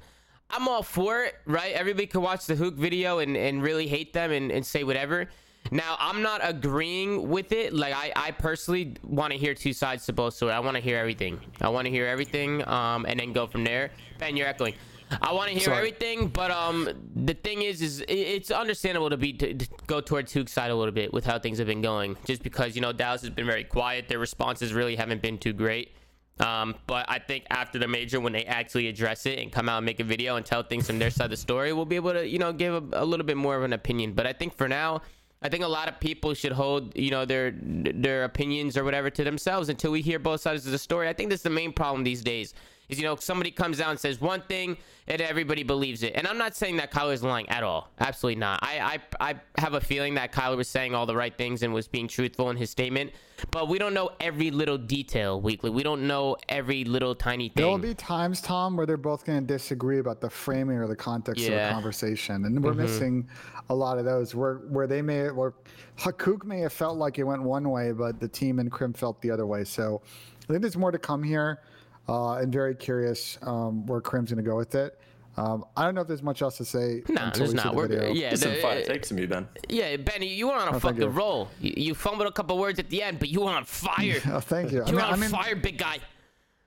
[0.51, 1.73] I'm all for it, right?
[1.73, 5.29] Everybody could watch the Huke video and, and really hate them and, and say whatever.
[5.71, 7.75] Now, I'm not agreeing with it.
[7.75, 10.55] Like, I, I personally want to hear two sides to both stories.
[10.55, 11.41] I want to hear everything.
[11.61, 13.91] I want to hear everything um, and then go from there.
[14.19, 14.75] Ben, you're echoing.
[15.23, 15.77] I want to hear Sorry.
[15.77, 20.33] everything, but um, the thing is, is it's understandable to be to, to go towards
[20.33, 22.17] Huke's side a little bit with how things have been going.
[22.25, 25.53] Just because you know Dallas has been very quiet, their responses really haven't been too
[25.53, 25.93] great.
[26.39, 29.79] Um, but I think after the major, when they actually address it and come out
[29.79, 31.97] and make a video and tell things from their side of the story, we'll be
[31.97, 34.13] able to you know give a, a little bit more of an opinion.
[34.13, 35.03] But I think for now.
[35.43, 39.11] I think a lot of people should hold, you know, their their opinions or whatever
[39.11, 41.09] to themselves until we hear both sides of the story.
[41.09, 42.55] I think that's the main problem these days.
[42.89, 44.77] Is you know somebody comes out and says one thing
[45.09, 46.13] and everybody believes it.
[46.15, 47.91] And I'm not saying that Kyler's lying at all.
[47.99, 48.61] Absolutely not.
[48.63, 51.73] I I, I have a feeling that Kyler was saying all the right things and
[51.73, 53.13] was being truthful in his statement.
[53.51, 55.71] But we don't know every little detail weekly.
[55.71, 57.63] We don't know every little tiny thing.
[57.63, 60.87] There will be times, Tom, where they're both going to disagree about the framing or
[60.87, 61.69] the context of Yeah.
[61.69, 62.83] the conversation, and we're mm-hmm.
[62.83, 63.29] missing
[63.69, 64.35] a lot of those.
[64.35, 65.53] Where where they may, where
[65.99, 69.21] Hakuk may have felt like it went one way, but the team and Crim felt
[69.21, 69.65] the other way.
[69.65, 70.03] So
[70.49, 71.61] I think there's more to come here,
[72.09, 74.99] uh, and very curious um, where Crim's going to go with it.
[75.39, 77.03] Um, I don't know if there's much else to say.
[77.09, 77.73] Nah, until there's we see not.
[77.73, 78.13] the We're video.
[78.13, 78.29] yeah.
[78.29, 79.47] There's some the- fire takes from you, Ben.
[79.69, 81.09] yeah, Benny, you were on a Oh, fucking you.
[81.09, 81.49] roll.
[81.61, 84.17] You, you fumbled a couple words at the end, but you were on fire.
[84.33, 84.83] Oh, thank you.
[84.83, 85.99] I You mean, were on I mean, fire, big guy.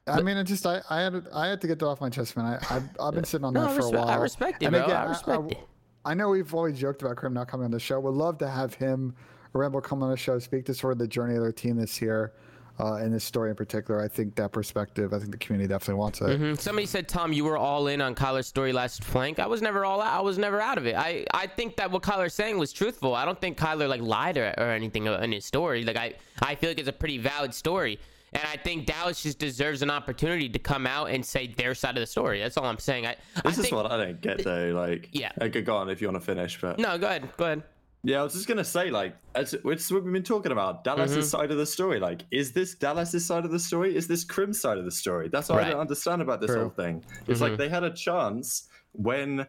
[0.08, 2.36] I mean, it just I, I had I had to get that off my chest,
[2.36, 2.46] man.
[2.46, 4.10] I I've, I've been sitting on No, that I for respect- a I while.
[4.20, 4.86] I respect it, And bro.
[4.86, 5.58] again, I respect it.
[6.06, 8.00] I know we've always joked about Crim not coming on the show.
[8.00, 9.14] Would love to have him,
[9.54, 12.02] Rambo, come on the show, speak to sort of the journey of their team this
[12.02, 12.34] year,
[12.80, 14.02] uh, in this story in particular.
[14.02, 16.40] I think that perspective, I think the community definitely wants it.
[16.40, 16.60] Mhm.
[16.60, 19.40] Somebody said, Tom, you were all in on Kyler's story last flank.
[19.40, 20.14] I was never all out.
[20.14, 20.96] I was never out of it.
[20.96, 23.14] I, I think that what Kyler's saying was truthful.
[23.16, 25.84] I don't think Kyler like lied or, or anything in his story.
[25.84, 28.00] Like I, I feel like it's a pretty valid story.
[28.32, 31.98] And I think Dallas just deserves an opportunity to come out and say their side
[31.98, 32.40] of the story.
[32.40, 33.08] That's all I'm saying.
[33.08, 34.72] I, I This is think, what I don't get though.
[34.76, 35.32] Like, Yeah.
[35.42, 37.28] I could go on if you want to finish, but No, go ahead.
[37.38, 37.64] Go ahead.
[38.04, 41.18] Yeah, I was just gonna say, like, as it's what we've been talking about, Dallas's
[41.18, 41.26] Mm-hmm.
[41.38, 42.00] side of the story.
[42.00, 43.96] Like, is this Dallas's side of the story?
[43.96, 45.28] Is this Crim's side of the story?
[45.30, 45.68] That's what Right.
[45.68, 46.62] I don't understand about this True.
[46.62, 47.04] whole thing.
[47.28, 47.50] It's Mm-hmm.
[47.50, 49.46] like they had a chance when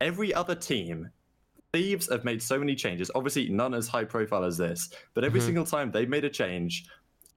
[0.00, 1.10] every other team.
[1.72, 3.10] Thieves have made so many changes.
[3.16, 5.46] Obviously, none as high profile as this, but every Mm-hmm.
[5.46, 6.86] single time they made a change,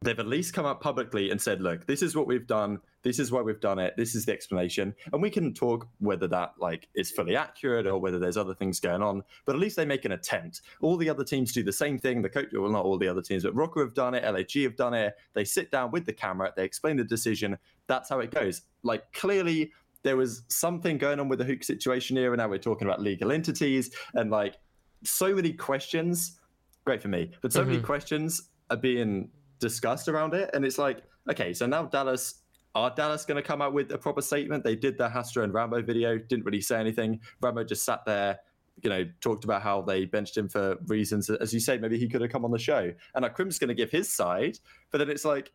[0.03, 2.77] they've at least come out publicly and said, "Look, this is what we've done.
[3.07, 3.95] This is why we've done it.
[3.95, 7.97] This is the explanation." And we can talk whether that like is fully accurate or
[7.99, 9.23] whether there's other things going on.
[9.45, 10.61] But at least they make an attempt.
[10.81, 12.21] All the other teams do the same thing.
[12.21, 14.23] The coach, well, not all the other teams, but Rokkr have done it.
[14.23, 15.15] LAG have done it.
[15.33, 16.51] They sit down with the camera.
[16.55, 17.57] They explain the decision.
[17.87, 18.63] That's how it goes.
[18.83, 19.71] Like clearly.
[20.03, 23.01] There was something going on with the Huke situation here, and now we're talking about
[23.01, 24.55] legal entities and like
[25.03, 26.39] so many questions.
[26.85, 27.85] Great for me, but so many mm-hmm.
[27.85, 32.43] questions are being discussed around it, and it's like, okay, so now Dallas
[32.75, 34.63] are Dallas going to come out with a proper statement?
[34.63, 37.19] They did the Hastro and Rambo video, didn't really say anything.
[37.41, 38.39] Rambo just sat there,
[38.83, 42.07] you know, talked about how they benched him for reasons, as you say, maybe he
[42.07, 42.91] could have come on the show.
[43.15, 44.59] And now Crim's going to give his side,
[44.91, 45.51] but then it's like,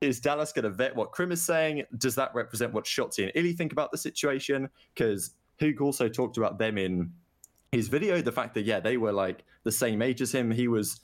[0.00, 1.84] is Dallas going to vet what Crim is saying?
[1.98, 4.68] Does that represent what Shotzzy and iLLeY think about the situation?
[4.94, 7.12] Because Huke also talked about them in
[7.72, 10.50] his video, the fact that, yeah, they were like the same age as him.
[10.50, 11.00] He was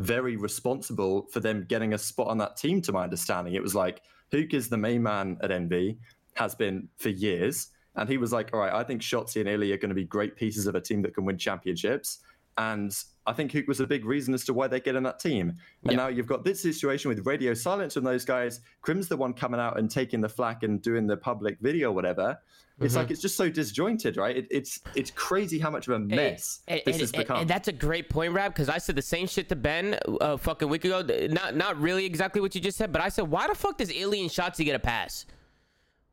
[0.00, 3.54] very responsible for them getting a spot on that team, to my understanding.
[3.54, 5.96] It was like Huke is the main man at NV,
[6.34, 7.68] has been for years.
[7.94, 10.04] And he was like, all right, I think Shotzzy and iLLeY are going to be
[10.04, 12.18] great pieces of a team that can win championships.
[12.58, 12.92] And
[13.26, 15.50] I think Huke was a big reason as to why they get in that team.
[15.82, 15.96] And Yeah.
[15.96, 18.60] now you've got this situation with Radio Silence and those guys.
[18.82, 22.38] Crim's the one coming out and taking the flack and doing the public video, whatever.
[22.78, 22.98] It's Mm-hmm.
[23.02, 24.36] like it's just so disjointed, right?
[24.36, 27.40] It, it's it's crazy how much of a mess And, this and- has become.
[27.40, 30.36] and that's a great point, Rab, because I said the same shit to Ben a
[30.36, 31.00] fucking week ago.
[31.30, 33.90] Not not really exactly what you just said, but I said, why the fuck does
[33.90, 35.24] Alien Shotzzy get a pass?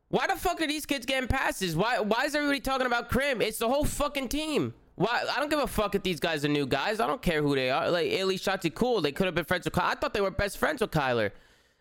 [0.08, 1.76] Why the fuck are these kids getting passes?
[1.76, 3.42] Why why is everybody talking about Crim?
[3.42, 4.72] It's the whole fucking team.
[4.96, 7.00] Why I don't give a fuck if these guys are new guys.
[7.00, 7.90] I don't care who they are.
[7.90, 9.00] Like Alien Shotzzy, cool.
[9.00, 9.84] They could have been friends with Kyler.
[9.90, 11.30] I thought they were best friends with Kyler.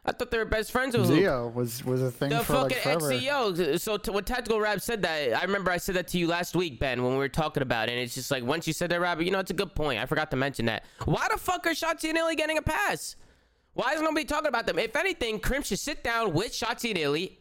[0.05, 1.05] I thought they were best friends with.
[1.07, 3.09] Zio was was a thing The for fucking forever.
[3.11, 3.79] XCO.
[3.79, 6.55] So t- when Tactical Rab said that, I remember I said that to you last
[6.57, 7.93] week, Ben, when we were talking about it.
[7.93, 9.99] And it's just like once you said that, Rab, you know, it's a good point.
[10.01, 10.83] I forgot to mention that.
[11.05, 13.15] Why the fuck are Shotzzy and iLLeY getting a pass?
[13.75, 14.77] Why is nobody talking about them?
[14.77, 16.91] If anything, Crim should sit down with Shotzzy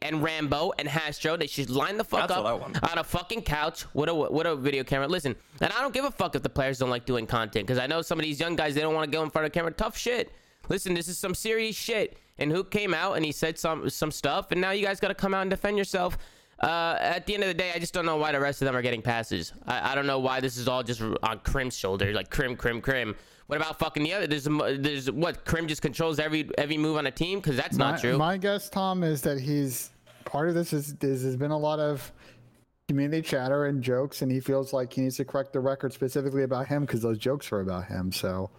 [0.01, 1.37] and and Rambo and Hastro.
[1.37, 2.91] They should line the fuck That's up what I want.
[2.91, 5.09] on a fucking couch with a with a video camera.
[5.09, 7.79] Listen, and I don't give a fuck if the players don't like doing content because
[7.79, 9.53] I know some of these young guys they don't want to go in front of
[9.53, 9.73] the camera.
[9.73, 10.33] Tough shit.
[10.71, 12.17] Listen, this is some serious shit.
[12.39, 15.09] And Huke came out and he said some some stuff, and now you guys got
[15.09, 16.17] to come out and defend yourself.
[16.63, 18.67] Uh, at the end of the day, I just don't know why the rest of
[18.67, 19.53] them are getting passes.
[19.67, 22.81] I, I don't know why this is all just on Crim's shoulder, like Crim, Crim,
[22.81, 23.17] Crim.
[23.49, 24.27] What about fucking the other?
[24.29, 24.45] There's
[24.79, 28.01] there's what Crim just controls every every move on a team because that's my, not
[28.01, 28.17] true.
[28.17, 29.91] My guess, Tom, is that he's
[30.25, 32.13] part of this is, is there's been a lot of
[32.89, 36.45] community chatter and jokes, and he feels like he needs to correct the record specifically
[36.45, 38.13] about him because those jokes are about him.
[38.13, 38.51] So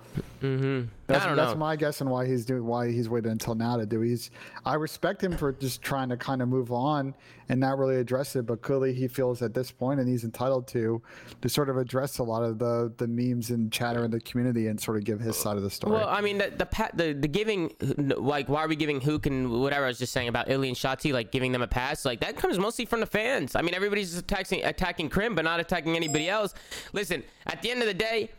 [0.41, 0.83] mm-hmm.
[1.07, 1.59] That's, I don't that's know.
[1.59, 3.99] my guess and why he's doing why he's waited until now to do.
[4.01, 4.31] He's
[4.65, 7.13] I respect him for just trying to kind of move on
[7.49, 10.65] and not really address it, but clearly he feels at this point, and he's entitled
[10.69, 11.01] to
[11.41, 14.67] to sort of address a lot of the the memes and chatter in the community
[14.67, 15.93] and sort of give his side of the story.
[15.93, 19.25] Well, I mean, the the pa- the, the giving like why are we giving Huke
[19.25, 22.05] and whatever I was just saying about iLLeY and Shotzzy like giving them a pass
[22.05, 23.55] like that comes mostly from the fans.
[23.55, 26.53] I mean, everybody's attacking attacking Crim but not attacking anybody else.
[26.93, 28.29] Listen, at the end of the day.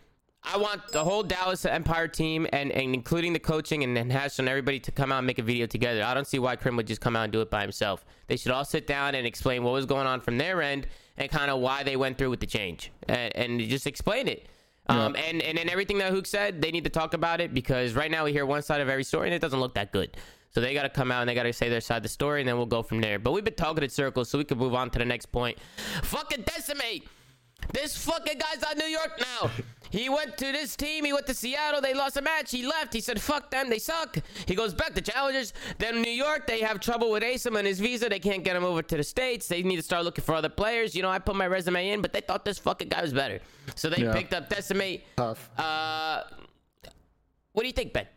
[0.46, 4.38] I want the whole Dallas Empire team and, and including the coaching and, and Hash
[4.38, 6.04] and everybody to come out and make a video together.
[6.04, 8.04] I don't see why Crim would just come out and do it by himself.
[8.26, 11.30] They should all sit down and explain what was going on from their end and
[11.30, 14.46] kind of why they went through with the change and, and just explain it.
[14.86, 17.94] Um, and, and then everything that Huke said, they need to talk about it because
[17.94, 20.14] right now we hear one side of every story and it doesn't look that good.
[20.50, 22.08] So they got to come out and they got to say their side of the
[22.08, 23.18] story and then we'll go from there.
[23.18, 25.58] But we've been talking in circles, so we can move on to the next point.
[26.02, 27.08] Fucking Decemate.
[27.72, 29.50] This fucking guy's on New York now.
[29.94, 31.04] He went to this team.
[31.04, 31.80] He went to Seattle.
[31.80, 32.50] They lost a match.
[32.50, 32.92] He left.
[32.92, 33.70] He said, "Fuck them.
[33.70, 35.52] They suck." He goes back to Challengers.
[35.78, 38.08] Then New York, they have trouble with Asim and his visa.
[38.08, 39.46] They can't get him over to the states.
[39.46, 40.96] They need to start looking for other players.
[40.96, 43.38] You know, I put my resume in, but they thought this fucking guy was better,
[43.76, 44.12] so they Yeah.
[44.12, 45.04] picked up Decemate.
[45.16, 45.48] Tough.
[45.56, 46.24] Uh,
[47.52, 48.08] what do you think, Ben?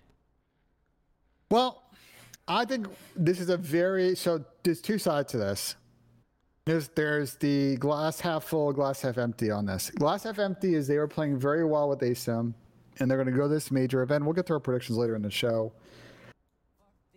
[1.52, 1.84] Well,
[2.48, 5.76] I think this is a very so there's two sides to this.
[6.68, 9.90] There's there's the glass half full, glass half empty on this.
[9.90, 12.54] Glass half empty is they were playing very well with ASIM,
[13.00, 14.26] and they're going to go to this major event.
[14.26, 15.72] We'll get to our predictions later in the show.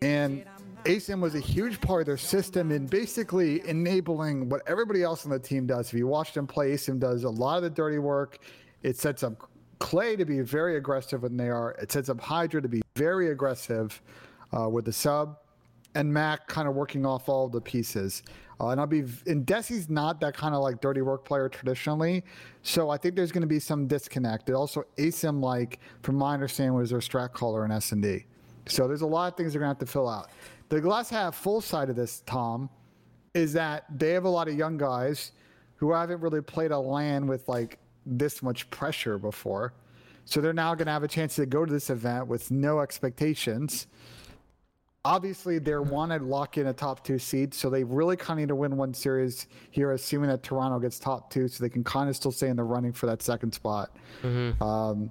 [0.02, 0.44] And
[0.84, 5.32] ASIM was a huge part of their system in basically enabling what everybody else on
[5.32, 5.92] the team does.
[5.92, 8.38] If you watch them play, ASIM does a lot of the dirty work.
[8.84, 11.72] It sets up Clay to be very aggressive when they are.
[11.72, 14.00] It sets up Hydra to be very aggressive
[14.56, 15.38] uh, with the sub,
[15.94, 18.22] and Mack kind of working off all the pieces.
[18.61, 22.22] Uh, and I'll be and Desi's not that kind of like dirty work player traditionally,
[22.62, 24.50] so I think there's going to be some disconnect.
[24.50, 28.26] It also ASIM like, from my understanding, was their strat caller in S and D.
[28.66, 30.31] So there's a lot of things they're going to have to fill out.
[30.68, 32.68] The glass half full side of this, Tom,
[33.35, 35.33] is that they have a lot of young guys
[35.76, 39.72] who haven't really played a LAN with like this much pressure before.
[40.26, 42.81] So they're now going to have a chance to go to this event with no
[42.81, 43.87] expectations.
[45.04, 48.42] Obviously, they want to lock in a top two seed, so they really kind of
[48.42, 51.82] need to win one series here, assuming that Toronto gets top two, so they can
[51.82, 53.96] kind of still stay in the running for that second spot.
[54.60, 55.10] Um,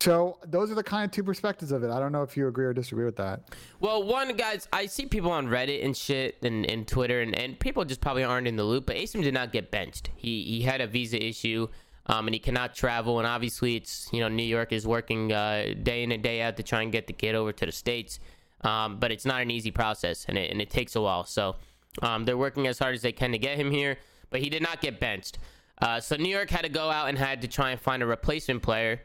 [0.00, 1.90] so those are the kind of two perspectives of it.
[1.90, 3.54] I don't know if you agree or disagree with that.
[3.80, 7.58] Well, one guys, I see people on Reddit and shit and, and Twitter and, and
[7.58, 8.86] people just probably aren't in the loop.
[8.86, 10.10] But Asim did not get benched.
[10.16, 11.68] He he had a visa issue,
[12.06, 13.18] um, and he cannot travel.
[13.18, 16.56] And obviously, it's you know New York is working uh, day in and day out
[16.56, 18.20] to try and get the kid over to the states.
[18.62, 21.24] Um, but it's not an easy process, and it and it takes a while.
[21.24, 21.56] So
[22.02, 23.98] um, they're working as hard as they can to get him here.
[24.30, 25.38] But he did not get benched.
[25.80, 28.06] Uh, so New York had to go out and had to try and find a
[28.06, 29.00] replacement player.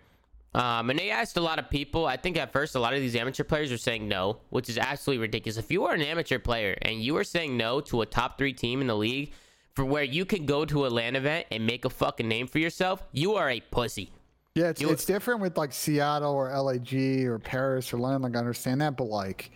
[0.53, 2.05] Um, and they asked a lot of people.
[2.05, 4.77] I think at first a lot of these amateur players were saying no, which is
[4.77, 5.57] absolutely ridiculous.
[5.57, 8.53] If you are an amateur player and you are saying no to a top three
[8.53, 9.33] team in the league
[9.73, 12.59] for where you can go to a LAN event and make a fucking name for
[12.59, 14.11] yourself, you are a pussy.
[14.55, 16.93] Yeah, it's, You- it's different with like Seattle or LAG
[17.25, 18.21] or Paris or London.
[18.21, 19.51] Like I understand that, but like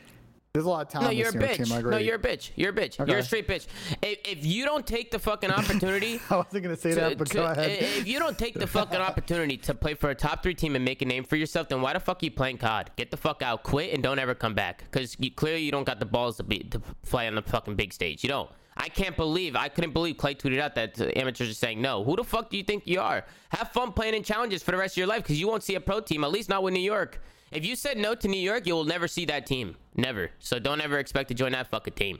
[0.51, 1.11] There's a lot of talent.
[1.11, 1.81] No, you're a this New York bitch.
[1.81, 2.51] Team, No, you're a bitch.
[2.55, 3.07] You're a bitch.
[3.07, 3.67] You're a straight bitch.
[4.01, 7.27] If, if you don't take the fucking opportunity I wasn't gonna say to- that, but
[7.29, 7.69] to- go ahead.
[7.69, 10.75] Eh, if you don't take the fucking opportunity to play for a top three team
[10.75, 12.91] and make a name for yourself, then why the fuck are you playing COD?
[12.97, 14.83] Get the fuck out, quit, and don't ever come back.
[14.91, 17.75] Because you clearly you don't got the balls to be to play on the fucking
[17.75, 18.21] big stage.
[18.21, 18.49] You don't.
[18.79, 22.03] I can't believe I couldn't believe Clay tweeted out that amateurs are saying no.
[22.05, 23.25] Who the fuck do you think you are?
[23.49, 25.75] Have fun playing in Challengers for the rest of your life because you won't see
[25.75, 27.21] a pro team, at least not with New York.
[27.51, 29.75] If you said no to New York, you will never see that team.
[29.97, 30.31] Never.
[30.39, 32.19] So don't ever expect to join that fucking team.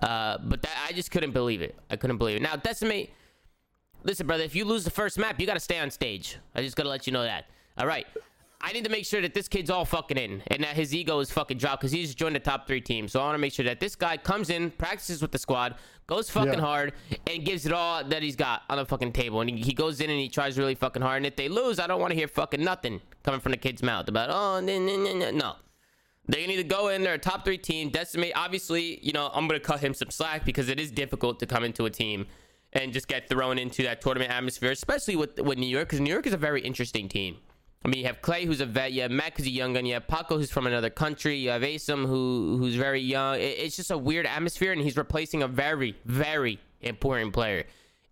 [0.00, 1.76] Uh, but that, I just couldn't believe it.
[1.90, 2.42] I couldn't believe it.
[2.42, 3.10] Now, Decemate,
[4.02, 6.38] listen, brother, if you lose the first map, you got to stay on stage.
[6.54, 7.46] I just got to let you know that.
[7.76, 8.06] All right.
[8.60, 11.20] I need to make sure that this kid's all fucking in and that his ego
[11.20, 13.06] is fucking dropped because he's joined the top three team.
[13.06, 15.76] So I want to make sure that this guy comes in, practices with the squad,
[16.08, 16.60] goes fucking Yeah.
[16.60, 16.92] hard,
[17.28, 19.40] and gives it all that he's got on the fucking table.
[19.42, 21.18] And he, he goes in and he tries really fucking hard.
[21.18, 23.82] And if they lose, I don't want to hear fucking nothing coming from the kid's
[23.82, 25.30] mouth about, oh, no, no, no, no.
[25.30, 25.54] no.
[26.26, 27.02] They need to go in.
[27.04, 27.90] They're a top three team.
[27.90, 28.32] Decemate.
[28.36, 31.64] Obviously, you know, I'm gonna cut him some slack because it is difficult to come
[31.64, 32.26] into a team
[32.74, 36.12] and just get thrown into that tournament atmosphere, especially with with New York, because New
[36.12, 37.38] York is a very interesting team.
[37.84, 38.92] I mean, you have Clay, who's a vet.
[38.92, 39.86] You have Matt, who's a young gun.
[39.86, 41.36] You have Paco, who's from another country.
[41.36, 43.36] You have Asim, who who's very young.
[43.36, 47.64] It- it's just a weird atmosphere, and he's replacing a very, very important player.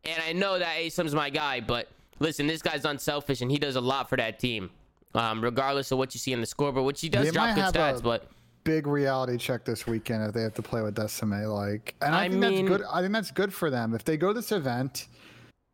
[0.04, 1.88] And I know that Asim's my guy, but
[2.20, 4.70] listen, this guy's unselfish, and he does a lot for that team.
[5.14, 7.64] Um, regardless of what you see in the scoreboard, which he does They drop good
[7.74, 8.30] stats, a- but
[8.64, 11.46] Big reality check this weekend if they have to play with Decime.
[11.52, 12.86] Like, and I, I think mean- that's good.
[12.92, 15.06] I think that's good for them if they go to this event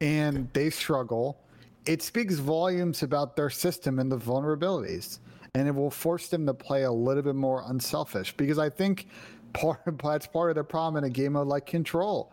[0.00, 1.38] and they struggle.
[1.85, 5.18] It speaks volumes about their system and the vulnerabilities,
[5.55, 8.37] and it will force them to play a little bit more unselfish.
[8.37, 9.09] Because I think
[9.53, 12.33] part that's part of the problem in a game of like Control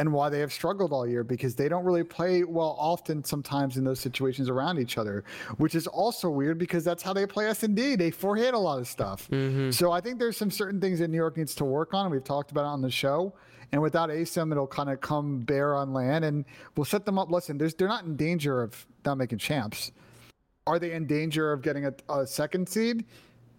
[0.00, 3.76] and why they have struggled all year because they don't really play well often sometimes
[3.76, 5.24] in those situations around each other,
[5.58, 7.96] which is also weird because that's how they play S&D.
[7.96, 9.28] They forehit a lot of stuff.
[9.30, 9.72] Mm-hmm.
[9.72, 12.06] So I think there's some certain things that New York needs to work on.
[12.06, 13.34] and We've talked about it on the show.
[13.72, 17.30] And without ASIM, it'll kind of come bare on LAN and we'll set them up.
[17.30, 19.92] Listen, there's, they're not in danger of not making champs.
[20.66, 23.04] Are they in danger of getting a, a second seed?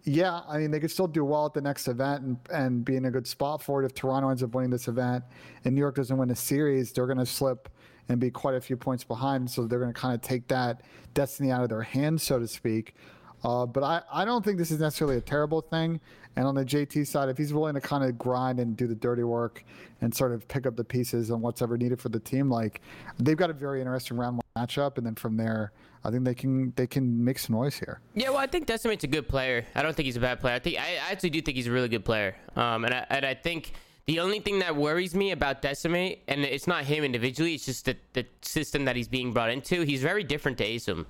[0.04, 2.96] Yeah, I mean they could still do well at the next event and, and be
[2.96, 3.86] in a good spot for it.
[3.86, 5.24] If Toronto ends up winning this event
[5.64, 7.68] and New York doesn't win a series, they're going to slip
[8.08, 9.48] and be quite a few points behind.
[9.48, 10.82] So they're going to kind of take that
[11.14, 12.96] destiny out of their hands, so to speak.
[13.44, 16.00] Uh, but I, I don't think this is necessarily a terrible thing.
[16.36, 18.94] And on the JT side, if he's willing to kind of grind and do the
[18.94, 19.64] dirty work
[20.00, 22.80] and sort of pick up the pieces on what's ever needed for the team, like
[23.18, 24.98] they've got a very interesting round matchup.
[24.98, 25.72] And then from there,
[26.04, 28.00] I think they can they can make some noise here.
[28.14, 29.64] Yeah, well, I think Decemate's a good player.
[29.74, 30.54] I don't think he's a bad player.
[30.54, 32.36] I think I, I actually do think he's a really good player.
[32.56, 33.72] Um, and I, and I think
[34.06, 37.84] the only thing that worries me about Decemate, and it's not him individually, it's just
[37.84, 39.82] the, the system that he's being brought into.
[39.82, 41.06] He's very different to Asim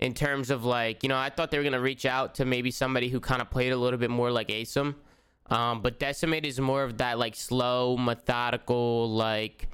[0.00, 2.72] in terms of like, you know, I thought they were gonna reach out to maybe
[2.72, 4.96] somebody who kind of played a little bit more like Asim.
[5.50, 9.68] Um, but Decemate is more of that like slow, methodical, like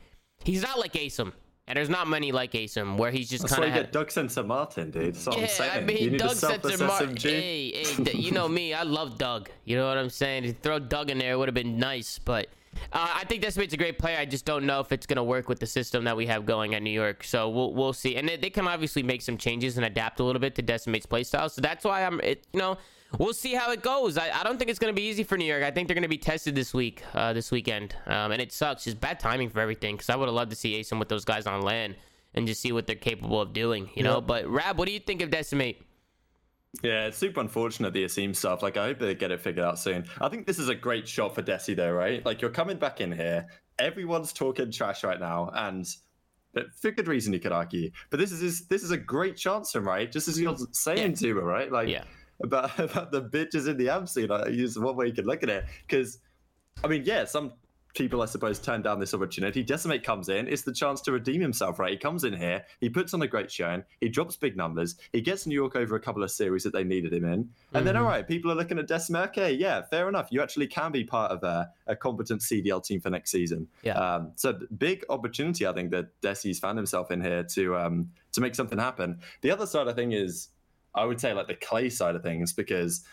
[0.45, 1.33] he's not like Asim.
[1.69, 3.93] And there's not many like Asim where he's just That's kind why of you get
[3.93, 5.15] Doug Censor Martin, dude.
[5.15, 5.71] That's what I'm yeah, saying.
[5.71, 8.73] I you mean, need Doug a selfless Setzer Hey, hey, you know me.
[8.73, 9.51] I love Doug.
[9.67, 10.45] You know what I'm saying?
[10.45, 12.49] To throw Doug in there would have been nice, but
[12.91, 14.19] uh, I think Decemate's a great player.
[14.19, 16.75] I just don't know if it's gonna work with the system that we have going
[16.75, 17.23] at New York.
[17.23, 18.17] So we'll we'll see.
[18.17, 21.07] And they, they can obviously make some changes and adapt a little bit to Decemate's
[21.07, 21.51] playstyle.
[21.51, 22.79] So that's why I'm, it, you know.
[23.17, 24.19] We'll see how it goes.
[24.19, 25.63] I, I don't think it's going to be easy for New York.
[25.63, 27.97] I think they're going to be tested this week, uh, this weekend.
[28.07, 28.85] Um, and it sucks.
[28.85, 31.25] Just bad timing for everything because I would have loved to see Asim with those
[31.25, 31.97] guys on LAN
[32.35, 34.21] and just see what they're capable of doing, you know?
[34.21, 35.83] But, Rab, what do you think of Decemate?
[36.83, 38.63] Yeah, it's super unfortunate the Asim stuff.
[38.63, 40.05] Like, I hope they get it figured out soon.
[40.21, 42.25] I think this is a great shot for Desi, though, right?
[42.27, 43.47] Like, you're coming back in here.
[43.79, 45.87] Everyone's talking trash right now, and
[46.53, 47.91] but for good reason, you could argue.
[48.11, 50.11] But this is this is a great chance for him, right?
[50.11, 51.71] Just as you're saying to her, right?
[51.71, 52.05] Like Yeah.
[52.43, 54.31] About about the bitches in the amp scene.
[54.31, 56.19] I use one way you could look at it because,
[56.85, 57.53] I mean, yeah, some
[57.95, 59.63] people I suppose turn down this opportunity.
[59.63, 61.91] Decemate comes in, it's the chance to redeem himself, right?
[61.91, 65.21] He comes in here, he puts on a great showing, he drops big numbers, he
[65.21, 67.97] gets New York over a couple of series that they needed him in, and then
[67.97, 69.31] all right, people are looking at Decemate.
[69.31, 70.29] Okay, yeah, fair enough.
[70.31, 73.67] You actually can be part of a, a competent CDL team for next season.
[73.83, 73.99] Yeah.
[73.99, 78.41] Um, so big opportunity, I think that Desi's found himself in here to um, to
[78.41, 79.19] make something happen.
[79.41, 80.51] The other side, I think, is
[80.95, 83.05] I would say like the Clay side of things because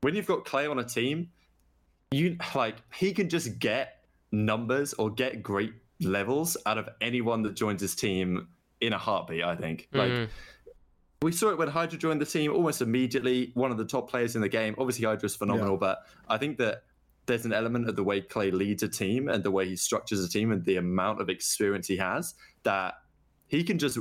[0.00, 1.30] when you've got Clay on a team,
[2.10, 7.54] you like he can just get numbers or get great levels out of anyone that
[7.54, 8.48] joins his team
[8.80, 9.44] in a heartbeat.
[9.44, 10.10] I think like.
[10.10, 10.28] Mhm.
[11.22, 13.52] We saw it when Hydra joined the team almost immediately.
[13.54, 14.74] One of the top players in the game.
[14.76, 16.82] Obviously, Hydra's phenomenal, but I think that
[17.26, 20.24] there's an element of the way Clay leads a team and the way he structures
[20.24, 22.94] a team and the amount of experience he has that
[23.46, 23.98] he can just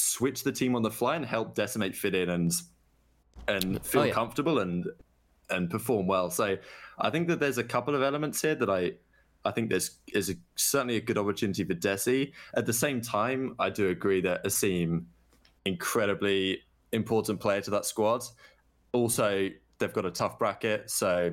[0.00, 2.52] switch the team on the fly and help Decemate fit in and
[3.46, 4.12] and oh, feel Oh, yeah.
[4.12, 4.86] comfortable and
[5.48, 6.30] and perform well.
[6.30, 6.56] So
[6.98, 8.92] I think that there's a couple of elements here that I
[9.44, 12.32] I think there's is a, certainly a good opportunity for Desi.
[12.54, 15.04] At the same time, I do agree that Asim,
[15.64, 16.60] incredibly
[16.92, 18.22] important player to that squad.
[18.92, 21.32] Also, they've got a tough bracket, so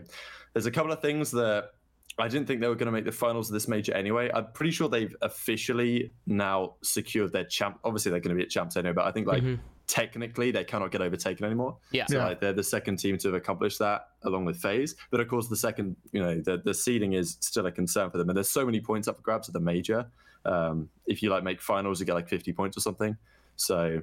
[0.54, 1.72] there's a couple of things that
[2.20, 4.32] I didn't think they were going to make the finals of this major anyway.
[4.34, 7.80] I'm pretty sure they've officially now secured their champ.
[7.84, 9.60] Obviously, they're going to be at champs anyway, but I think like Mhm.
[9.86, 11.78] technically they cannot get overtaken anymore.
[11.92, 12.06] Yeah.
[12.08, 12.26] So Yeah.
[12.26, 14.96] like, they're the second team to have accomplished that along with FaZe.
[15.12, 18.18] But of course, the second, you know, the, the seeding is still a concern for
[18.18, 18.30] them.
[18.30, 20.08] And there's so many points up for grabs at the major.
[20.44, 23.16] Um, if you like make finals, you get like 50 points or something.
[23.58, 24.02] So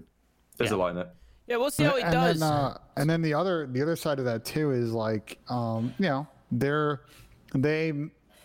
[0.57, 0.77] there's Yeah.
[0.77, 1.11] a line there.
[1.47, 2.41] Yeah, we'll see how it and does.
[2.41, 5.93] Then, uh, and then the other the other side of that too is like um,
[5.99, 7.03] you know they're
[7.55, 7.93] they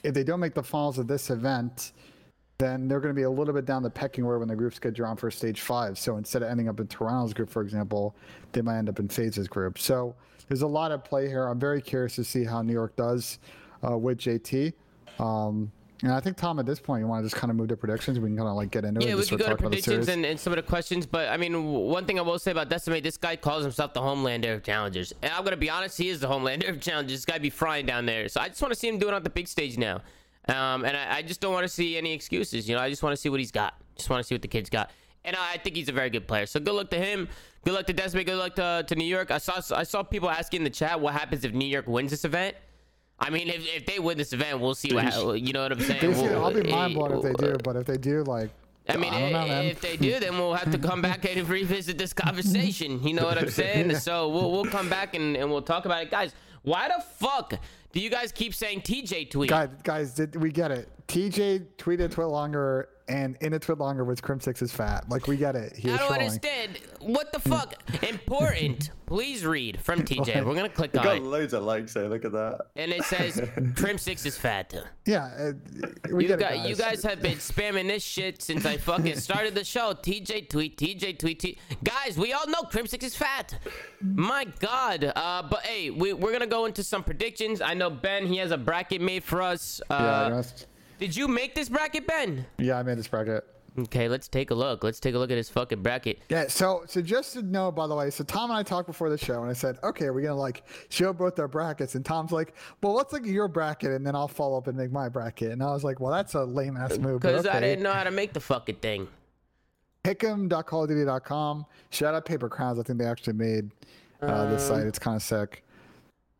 [0.03, 1.91] if they don't make the finals of this event,
[2.57, 4.79] then they're going to be a little bit down the pecking order when the groups
[4.79, 5.97] get drawn for stage five.
[5.97, 8.15] So instead of ending up in Toronto's group, for example,
[8.51, 9.79] they might end up in FaZe's group.
[9.79, 10.15] So
[10.47, 11.47] there's a lot at play here.
[11.47, 13.39] I'm very curious to see how New York does
[13.87, 14.73] uh, with JT.
[15.19, 17.67] Um, and I think Tom, at this point, you want to just kind of move
[17.69, 18.19] to predictions.
[18.19, 19.03] We can kind of like get into it.
[19.03, 21.37] Yeah, and we start go to predictions and, and some of the questions, but I
[21.37, 24.63] mean, one thing I will say about Decemate, this guy calls himself the Homelander of
[24.63, 25.13] Challengers.
[25.21, 27.17] And I'm going to be honest, he is the Homelander of Challengers.
[27.17, 28.29] This guy be frying down there.
[28.29, 30.01] So I just want to see him doing it on the big stage now.
[30.47, 32.67] Um, and I, I just don't want to see any excuses.
[32.67, 33.75] You know, I just want to see what he's got.
[33.95, 34.91] Just want to see what the kid's got.
[35.25, 36.45] And I, I think he's a very good player.
[36.45, 37.27] So good luck to him.
[37.65, 38.25] Good luck to Decemate.
[38.25, 39.31] Good luck to, to New York.
[39.31, 42.11] I saw I saw people asking in the chat what happens if New York wins
[42.11, 42.55] this event.
[43.21, 45.71] I mean, if, if they win this event, we'll see what ha- you know what
[45.73, 46.11] I'm saying.
[46.15, 48.49] We'll- I'll be mind blown if they do, but if they do, like,
[48.87, 51.97] I mean, I know, if they do, then we'll have to come back and revisit
[51.97, 53.03] this conversation.
[53.05, 53.95] You know what I'm saying?
[53.97, 56.33] So we'll we'll come back and, and we'll talk about it, guys.
[56.63, 57.53] Why the fuck
[57.91, 59.49] do you guys keep saying TJ tweet?
[59.49, 60.89] guys, guys, did we get it?
[61.07, 65.09] TJ tweeted TwitLonger, and in a TwitLonger was Crimsix is fat.
[65.09, 65.75] Like we get it.
[65.75, 66.25] He I was don't trolling.
[66.27, 66.79] understand.
[67.01, 67.73] What the fuck?
[68.03, 68.91] Important.
[69.07, 70.45] Please read from TJ.
[70.45, 72.07] We're gonna click Got on it, loads of likes here.
[72.07, 72.67] Look at that.
[72.75, 73.37] and it says
[73.75, 74.71] Crimsix is fat.
[75.07, 76.69] Yeah, uh, we You get guys, it, guys.
[76.69, 79.93] you guys have been spamming this shit since I fucking started the show.
[79.93, 82.17] TJ tweet, TJ tweet, T- guys.
[82.19, 83.57] We all know Crimsix is fat.
[84.01, 85.11] My God.
[85.15, 87.61] Uh, but hey, we, we're gonna go into some predictions.
[87.61, 88.27] I know Ben.
[88.27, 89.81] He has a bracket made for us.
[89.89, 90.65] Yeah, Uh, I guess-
[90.99, 92.45] did you make this bracket, Ben?
[92.57, 93.45] yeah, I made this bracket.
[93.77, 94.83] Okay, let's take a look.
[94.83, 96.19] Let's take a look at his fucking bracket.
[96.29, 99.09] Yeah, so so just to know, by the way, so Tom and I talked before
[99.09, 102.31] the show, and I said, okay, we're gonna like show both our brackets, and Tom's
[102.31, 105.07] like, well, let's look at your bracket, and then I'll follow up and make my
[105.07, 107.21] bracket, and I was like, well, that's a lame ass move.
[107.21, 109.07] Because I didn't know how to make the fucking thing.
[110.03, 111.65] Pick'em.callofduty.com.
[111.91, 112.79] Shout out Paper Crowns.
[112.79, 113.71] I think they actually made
[114.21, 114.85] uh, this site.
[114.85, 115.63] It's kind of sick.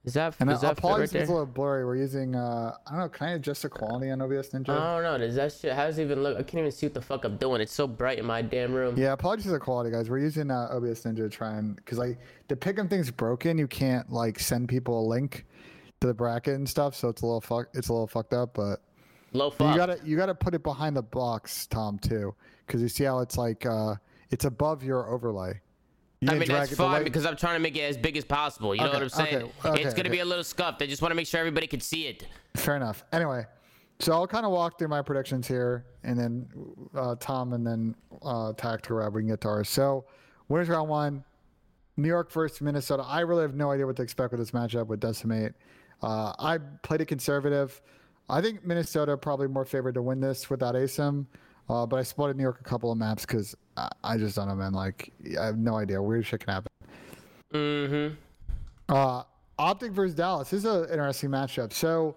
[0.06, 1.86] Is that, And is that apologies, right it's a little blurry.
[1.86, 4.70] We're using, uh, I don't know, can I adjust the quality on OBS Ninja?
[4.70, 5.18] I don't know.
[5.18, 5.74] Does that shit?
[5.74, 6.38] How does it even look?
[6.38, 7.60] I can't even see what the fuck I'm doing.
[7.60, 8.96] It's so bright in my damn room.
[8.98, 10.10] yeah, apologies for the quality, guys.
[10.10, 13.58] We're using uh, OBS Ninja to try and, because like the Pick'em thing's broken.
[13.58, 15.46] You can't like send people a link
[16.00, 18.54] to the bracket and stuff, so it's a little fuck, it's a little fucked up.
[18.54, 18.80] But
[19.34, 19.72] Low fuck.
[19.74, 22.34] you gotta you gotta put it behind the box, Tom, too,
[22.66, 23.96] because you see how it's like uh,
[24.32, 25.60] it's above your overlay.
[26.22, 28.76] You I mean, that's fine because I'm trying to make it as big as possible.
[28.76, 29.36] You know what I'm saying?
[29.36, 30.82] okay, okay, it's going to be a little scuffed.
[30.82, 32.26] I just want to make sure everybody can see it.
[32.58, 33.06] Fair enough.
[33.14, 33.46] Anyway,
[34.00, 36.48] so I'll kind of walk through my predictions here, and then
[36.94, 39.14] uh, Tom, and then uh, to Rab.
[39.14, 39.70] We can get to ours.
[39.70, 40.06] So,
[40.50, 41.24] winners round one,
[41.96, 43.04] New York versus Minnesota.
[43.08, 45.54] I really have no idea what to expect with this matchup with Decemate.
[46.02, 47.82] Uh, I played it conservative.
[48.30, 51.26] I think Minnesota probably more favored to win this without ASIM,
[51.70, 54.48] uh, but I spotted New York a couple of maps because I, I just don't
[54.48, 54.74] know, man.
[54.74, 56.02] Like, I have no idea.
[56.02, 56.72] Weird shit can happen.
[57.54, 58.16] Mm-hmm.
[58.94, 59.24] Uh,
[59.58, 61.74] Optic versus Dallas this is an interesting matchup.
[61.74, 62.16] So,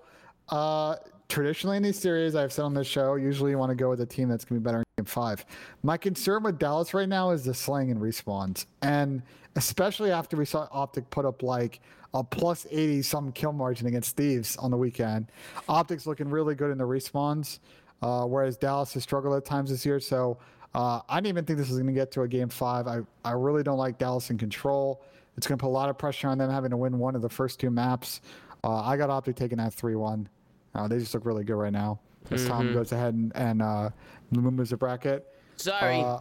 [0.48, 0.96] uh,
[1.28, 4.00] traditionally in these series, I've said on this show, usually you want to go with
[4.00, 5.44] a team that's going to be better in game five.
[5.82, 8.66] My concern with Dallas right now is the slang and respawns.
[8.82, 9.22] And
[9.56, 11.80] especially after we saw Optic put up like
[12.14, 15.32] a plus 80 some kill margin against Thieves on the weekend,
[15.68, 17.58] Optic's looking really good in the respawns,
[18.02, 20.00] uh, whereas Dallas has struggled at times this year.
[20.00, 20.38] So,
[20.74, 22.86] uh, I didn't even think this was going to get to a game five.
[22.86, 25.02] I, I really don't like Dallas in control.
[25.36, 27.22] It's going to put a lot of pressure on them having to win one of
[27.22, 28.20] the first two maps.
[28.64, 30.28] Uh, I got Optic taking that 3 1.
[30.74, 32.00] Uh, they just look really good right now.
[32.30, 33.90] As Tom goes ahead and, and uh,
[34.30, 35.26] moves the bracket.
[35.56, 36.00] Sorry.
[36.00, 36.18] Uh,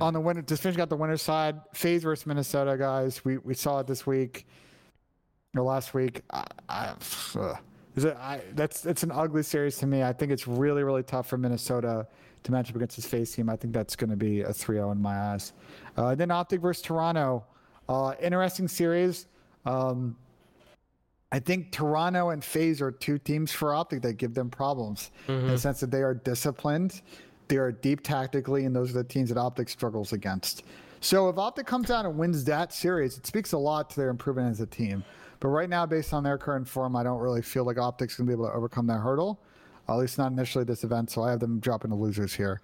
[0.00, 3.24] on the winner, just finishing out the winner's side, FaZe versus Minnesota, guys.
[3.24, 4.46] We we saw it this week
[5.54, 6.22] or last week.
[6.32, 6.94] I, I.
[7.94, 10.02] Is it, I, that's it's an ugly series to me.
[10.02, 12.08] I think it's really really tough for Minnesota
[12.48, 13.48] to match up against this FaZe team.
[13.48, 15.52] I think that's going to be a 3-0 in my eyes.
[15.96, 17.44] Uh, then Optic versus Toronto,
[17.88, 19.26] uh, interesting series.
[19.64, 20.16] Um,
[21.30, 25.46] I think Toronto and FaZe are two teams for Optic that give them problems in
[25.48, 27.02] the sense that they are disciplined,
[27.48, 30.62] they are deep tactically, and those are the teams that Optic struggles against.
[31.00, 34.08] So if Optic comes out and wins that series, it speaks a lot to their
[34.08, 35.04] improvement as a team.
[35.40, 38.26] But right now, based on their current form, I don't really feel like Optic's going
[38.26, 39.38] to be able to overcome that hurdle.
[39.88, 41.10] At least not initially this event.
[41.10, 42.60] So I have them dropping the losers here.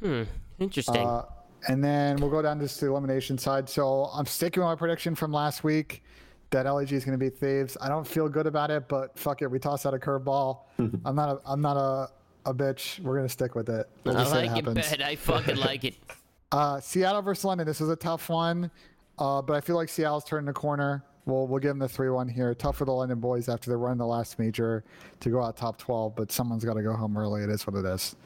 [0.00, 0.22] Hmm.
[0.58, 1.06] Interesting.
[1.06, 1.24] Uh,
[1.68, 3.68] and then we'll go down to the elimination side.
[3.68, 6.02] So I'm sticking with my prediction from last week
[6.50, 7.76] that LAG is going to be Thieves.
[7.80, 10.60] I don't feel good about it, but fuck it, we toss out a curveball.
[11.04, 12.10] I'm not a I'm not a,
[12.48, 13.00] a bitch.
[13.00, 13.88] We're gonna stick with it.
[14.04, 14.90] We'll I like what it, happens.
[14.90, 15.02] Ben.
[15.02, 15.94] I fucking like it.
[16.52, 17.64] Uh, Seattle versus London.
[17.64, 18.72] This was a tough one,
[19.20, 21.04] uh, but I feel like Seattle's turning the corner.
[21.26, 22.54] We'll we'll give them the three-one here.
[22.54, 24.84] Tough for the London boys after they run the last major
[25.20, 27.42] to go out top 12, but someone's got to go home early.
[27.42, 28.16] It is what it is.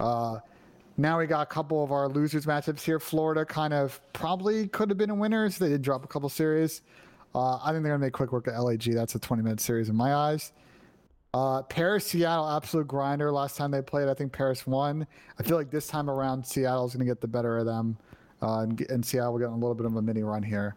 [0.00, 0.38] Uh,
[0.96, 3.00] now we got a couple of our losers matchups here.
[3.00, 5.58] Florida kind of probably could have been a winners.
[5.58, 6.82] They did drop a couple series.
[7.34, 8.84] Uh, I think they're gonna make quick work of LAG.
[8.84, 10.52] That's a 20-minute series in my eyes.
[11.34, 13.32] Uh, Paris, Seattle, absolute grinder.
[13.32, 15.04] Last time they played, I think Paris won.
[15.36, 17.96] I feel like this time around, Seattle's going to get the better of them.
[18.44, 20.74] Uh, and, and Seattle will get a little bit of a mini run here.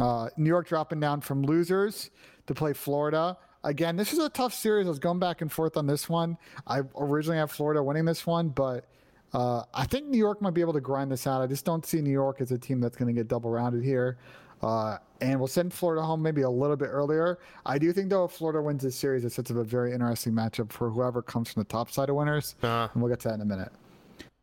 [0.00, 2.10] Uh, New York dropping down from losers
[2.46, 3.36] to play Florida.
[3.64, 4.86] Again, this is a tough series.
[4.86, 6.36] I was going back and forth on this one.
[6.66, 8.86] I originally had Florida winning this one, but
[9.32, 11.42] uh, I think New York might be able to grind this out.
[11.42, 13.84] I just don't see New York as a team that's going to get double rounded
[13.84, 14.18] here.
[14.62, 17.38] Uh, and we'll send Florida home maybe a little bit earlier.
[17.64, 20.32] I do think, though, if Florida wins this series, it sets up a very interesting
[20.32, 22.56] matchup for whoever comes from the top side of winners.
[22.62, 23.72] Uh, And we'll get to that in a minute.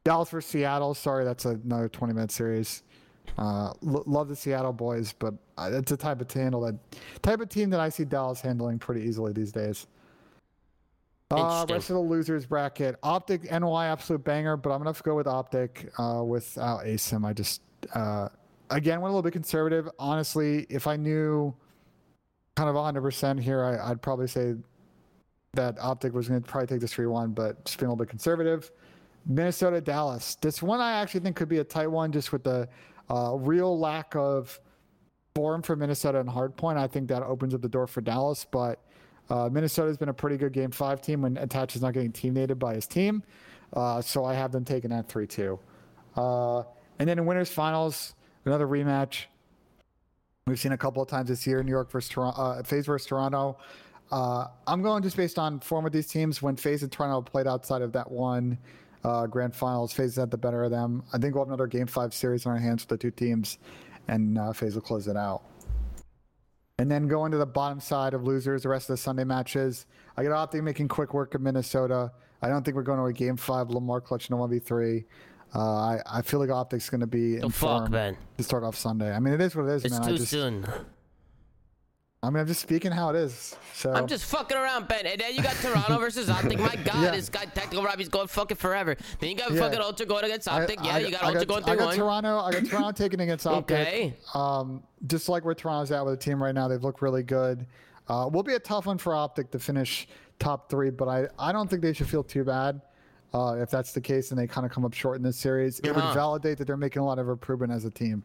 [0.07, 0.93] Dallas versus Seattle.
[0.93, 2.83] Sorry, that's another 20 minute series.
[3.37, 6.75] Uh, lo- love the Seattle boys, but uh, it's a type of handle that
[7.21, 9.85] type of team that I see Dallas handling pretty easily these days.
[11.29, 12.95] Uh, rest of the losers bracket.
[13.03, 17.25] Optic NY absolute banger, but I'm gonna have to go with Optic uh, without ASIM.
[17.25, 17.61] I just
[17.93, 18.29] uh,
[18.69, 19.89] again went a little bit conservative.
[19.99, 21.53] Honestly, if I knew
[22.55, 24.55] kind of 100% here, I, I'd probably say
[25.55, 28.05] that Optic was going to probably take this 3 1, but just being a little
[28.05, 28.71] bit conservative.
[29.27, 30.35] Minnesota, Dallas.
[30.35, 32.67] This one I actually think could be a tight one just with the
[33.09, 34.59] uh, real lack of
[35.35, 36.77] form for Minnesota and hardpoint.
[36.77, 38.81] I think that opens up the door for Dallas, but
[39.29, 42.35] uh, Minnesota's been a pretty good game five team when Attach is not getting team
[42.35, 43.21] nated by his team.
[43.73, 45.59] Uh, so I have them taking that 3 2.
[46.15, 46.59] Uh,
[46.99, 48.15] and then in winners finals,
[48.45, 49.25] another rematch.
[50.47, 53.05] We've seen a couple of times this year, New York versus Toronto, uh, FaZe versus
[53.05, 53.57] Toronto.
[54.09, 56.41] Uh, I'm going just based on form of these teams.
[56.41, 58.57] When FaZe and Toronto played outside of that one
[59.07, 61.03] uh, grand finals, FaZe had the better of them.
[61.13, 63.57] I think we'll have another game five series on our hands with the two teams,
[64.07, 65.43] and uh, FaZe will close it out.
[66.79, 69.87] And then going to the bottom side of losers, the rest of the Sunday matches.
[70.15, 72.11] I got Optic making quick work of Minnesota.
[72.41, 75.03] I don't think we're going to a game five Lamar clutch in a 1v3.
[75.55, 78.15] Uh, I, I feel like Optic's going to be the in fuck, man.
[78.37, 79.11] to start off Sunday.
[79.11, 80.07] I mean, it is what it is, It's man.
[80.07, 80.67] too I just, soon.
[82.27, 83.55] I mean, I'm just speaking how it is.
[83.73, 85.05] So I'm just fucking around, Ben.
[85.05, 86.59] And then you got Toronto versus Optic.
[86.59, 87.11] My God, Yeah.
[87.11, 88.97] this guy Tactical Robbie's going fucking forever.
[89.19, 89.61] Then you got Yeah.
[89.61, 90.79] fucking Ultra going against Optic.
[90.83, 91.95] yeah, you got I Ultra going through I got one.
[91.95, 92.39] Toronto.
[92.39, 93.77] I got Toronto taking against Optic.
[93.79, 94.17] Okay.
[94.33, 97.65] Um, just like where Toronto's at with the team right now, they've looked really good.
[98.09, 100.07] Uh, will be a tough one for Optic to finish
[100.37, 102.81] top three, but I, I don't think they should feel too bad.
[103.33, 105.79] Uh, if that's the case, and they kind of come up short in this series,
[105.79, 106.13] it would Uh-huh.
[106.13, 108.23] validate that they're making a lot of improvement as a team.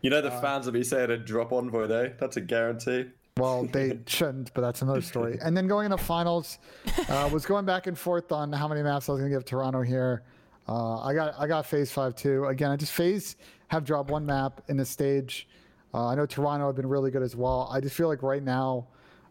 [0.00, 2.12] You know the fans will be saying a drop on envoy though.
[2.20, 3.06] That's a guarantee.
[3.38, 5.38] Well, they shouldn't, but that's another story.
[5.42, 6.58] And then going into finals,
[7.08, 9.44] uh, was going back and forth on how many maps I was going to give
[9.44, 10.22] Toronto here.
[10.68, 12.44] Uh, I got I got FaZe Five too.
[12.44, 13.36] Again, I just FaZe
[13.68, 15.48] have dropped one map in the stage.
[15.94, 17.68] Uh, I know Toronto have been really good as well.
[17.72, 18.88] I just feel like right now,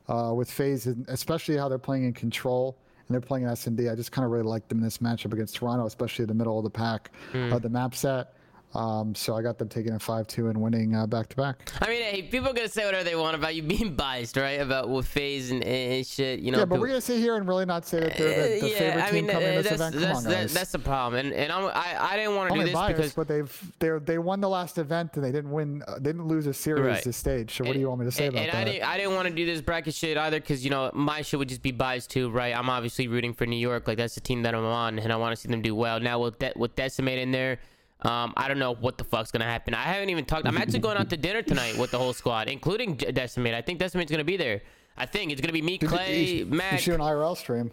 [0.08, 2.78] uh, with FaZe, and especially how they're playing in control
[3.08, 4.84] and they're playing in S and D, I just kind of really like them in
[4.84, 7.12] this matchup against Toronto, especially in the middle of the pack
[7.54, 8.34] of the map set.
[8.74, 11.72] Um, so I got them taking a five-two and winning uh, back-to-back.
[11.82, 14.60] I mean, hey, people are gonna say whatever they want about you being biased, right?
[14.60, 16.42] About with FaZe and, and shit.
[16.42, 16.60] You know.
[16.60, 18.76] Yeah, but people- we're gonna sit here and really not say that they're the, the
[18.76, 19.94] Uh, favorite I team mean, coming in uh, this event.
[19.94, 20.54] Come that's, on, guys.
[20.54, 23.14] that's the problem, and and I'm, I I didn't want to do this biased, because
[23.14, 25.82] but they've they they won the last event and they didn't win.
[25.88, 27.04] Uh, they didn't lose a series Right.
[27.04, 27.56] this stage.
[27.56, 28.58] So what do you want me to say and, about and that?
[28.62, 31.22] I didn't, I didn't want to do this bracket shit either because you know my
[31.22, 32.56] shit would just be biased too, right?
[32.56, 35.16] I'm obviously rooting for New York, like that's the team that I'm on, and I
[35.16, 36.00] want to see them do well.
[36.00, 37.60] Now with De- with Decemate in there,
[38.02, 39.74] um, I don't know what the fuck's gonna happen.
[39.74, 40.48] I haven't even talked.
[40.48, 43.54] I'm actually going out to dinner tonight with the whole squad, including Decemate.
[43.54, 44.62] I think Decemate's gonna be there.
[44.98, 47.72] I think it's gonna be me, Clay, you, you shoot an IRL stream.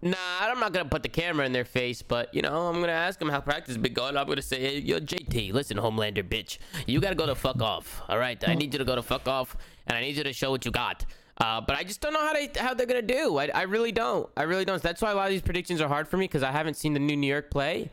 [0.00, 2.92] Nah, I'm not gonna put the camera in their face, but you know, I'm gonna
[2.92, 4.16] ask them how practice has been going.
[4.16, 8.02] I'm gonna say, hey, yo, JT, listen, Homelander, bitch, you gotta go to fuck off.
[8.08, 9.56] All right, I need you to go to fuck off,
[9.86, 11.04] and I need you to show what you got.
[11.40, 13.38] Uh, but I just don't know how they how they're gonna do.
[13.38, 14.28] I, I really don't.
[14.36, 14.80] I really don't.
[14.80, 16.94] That's why a lot of these predictions are hard for me because I haven't seen
[16.94, 17.90] the new New York play.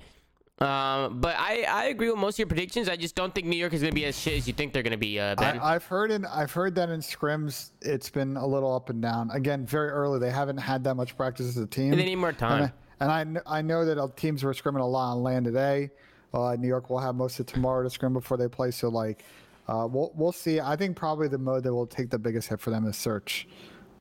[0.60, 2.88] Um, but I I agree with most of your predictions.
[2.88, 4.84] I just don't think New York is gonna be as shit as you think they're
[4.84, 5.20] gonna be.
[5.20, 5.60] Uh, Ben.
[5.60, 9.02] I, I've heard in I've heard that in scrims it's been a little up and
[9.02, 9.30] down.
[9.32, 10.20] Again, very early.
[10.20, 11.92] They haven't had that much practice as a team.
[11.92, 12.72] And they need more time.
[13.02, 15.44] And I, and I, I know that uh, teams were scrimming a lot on LAN
[15.44, 15.90] today.
[16.34, 18.72] Uh, New York will have most of tomorrow to scrim before they play.
[18.72, 19.24] So like,
[19.68, 20.60] Uh, we'll we'll see.
[20.60, 23.48] I think probably the mode that will take the biggest hit for them is search,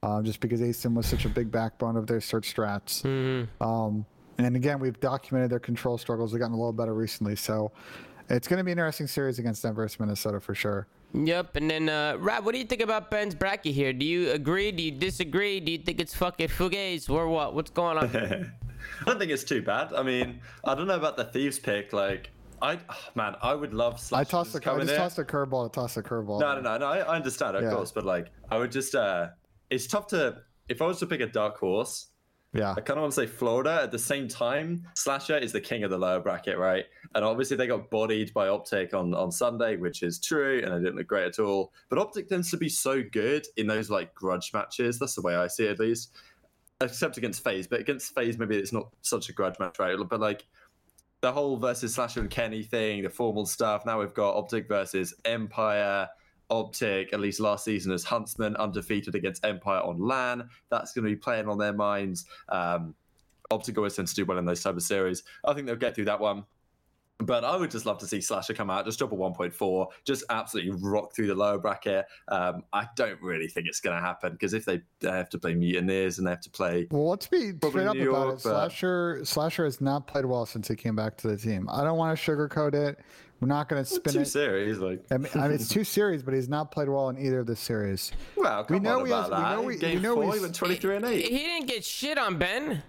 [0.02, 3.02] uh, just because ASIM was such a big backbone of their search strats.
[3.02, 3.62] Mm-hmm.
[3.62, 4.06] Um,
[4.38, 6.32] and again, we've documented their control struggles.
[6.32, 7.72] They've gotten a little better recently, so
[8.28, 10.86] it's going to be an interesting series against them versus Minnesota for sure.
[11.12, 13.92] Yep, and then uh, Rab, what do you think about Ben's bracket here?
[13.92, 14.72] Do you agree?
[14.72, 15.60] Do you disagree?
[15.60, 17.54] Do you think it's fucking fugazi or what?
[17.54, 18.08] What's going on?
[19.00, 19.92] I don't think it's too bad.
[19.92, 21.92] I mean, I don't know about the thieves pick.
[21.92, 22.30] Like,
[22.60, 22.78] I
[23.14, 24.00] man, I would love.
[24.00, 25.66] Slash I tossed to the I come in tossed a curveball.
[25.66, 26.40] I tossed a curveball.
[26.40, 26.86] No, no, no, no.
[26.86, 27.70] I, I understand, of Yeah.
[27.70, 28.94] course, but like, I would just.
[28.96, 29.28] uh
[29.70, 30.38] It's tough to.
[30.68, 32.08] If I was to pick a dark horse,
[32.54, 33.80] Yeah, I kind of want to say Florida.
[33.82, 36.84] At the same time, Slasher is the king of the lower bracket, right?
[37.16, 40.78] And obviously they got bodied by Optic on, on Sunday, which is true, and they
[40.78, 41.72] didn't look great at all.
[41.88, 45.00] But Optic tends to be so good in those like grudge matches.
[45.00, 46.12] That's the way I see it, at least.
[46.80, 49.96] Except against FaZe, but against FaZe, maybe it's not such a grudge match, right?
[50.08, 50.46] But like
[51.22, 53.84] the whole versus Slasher and Kenny thing, the formal stuff.
[53.84, 56.08] Now we've got Optic versus Empire.
[56.50, 60.48] Optic, at least last season, as Huntsmen undefeated against Empire on LAN.
[60.70, 62.26] That's going to be playing on their minds.
[62.48, 62.94] Um,
[63.50, 65.22] Optic always tends to do well in those type of series.
[65.44, 66.44] I think they'll get through that one.
[67.18, 70.24] But I would just love to see Slasher come out, just drop a 1.4, just
[70.30, 72.06] absolutely rock through the lower bracket.
[72.26, 75.38] Um, I don't really think it's going to happen because if they, they have to
[75.38, 78.30] play Mutineers and they have to play Well, let's be straight up about it.
[78.32, 81.68] but- Slasher Slasher has not played well since he came back to the team.
[81.70, 82.98] I don't want to sugarcoat it.
[83.40, 84.26] We're not going to spin two it.
[84.26, 87.18] series, like I mean, I mean, it's two series, but he's not played well in
[87.18, 88.10] either of the series.
[88.36, 90.24] well, come we know on he about has- we know we- Game we know four,
[90.24, 91.22] he's- he went 23 and 8.
[91.26, 92.82] He didn't get shit on Ben.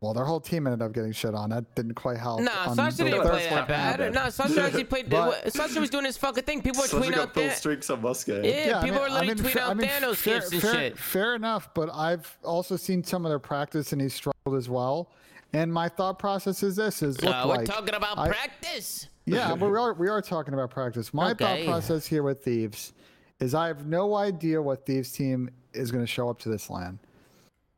[0.00, 1.48] Well, their whole team ended up getting shit on.
[1.48, 2.42] That didn't quite help.
[2.42, 4.00] Nah, on Slasher didn't play that flank bad.
[4.00, 4.14] happened.
[4.14, 5.08] No, Slasher actually played.
[5.08, 6.60] But- Slasher was doing his fucking thing.
[6.60, 7.56] People were Slasher tweeting got out full that.
[7.56, 8.42] streaks on Moscow.
[8.42, 10.40] Yeah, I people mean- were I letting mean, tweet fa- out I mean, Thanos fair,
[10.40, 10.98] gifts and fair, shit.
[10.98, 15.10] Fair enough, but I've also seen some of their practice and he's struggled as well.
[15.54, 19.08] And my thought process is this: is look Uh, we're like talking about I- practice.
[19.26, 21.14] Yeah, but we are we are talking about practice.
[21.14, 21.44] My Okay.
[21.44, 22.92] thought process here with Thieves
[23.40, 26.70] is I have no idea what Thieves team is going to show up to this
[26.70, 26.98] LAN.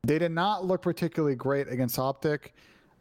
[0.03, 2.55] They did not look particularly great against Optic,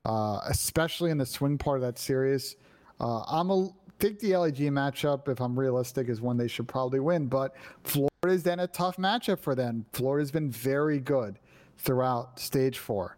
[0.06, 2.56] uh, especially in the swing part of that series.
[3.00, 3.70] Uh, I'm a
[4.00, 7.28] think the LAG matchup, if I'm realistic, is one they should probably win.
[7.28, 9.86] But Florida's then a tough matchup for them.
[9.94, 11.40] Florida's been very good
[11.78, 13.18] throughout stage four.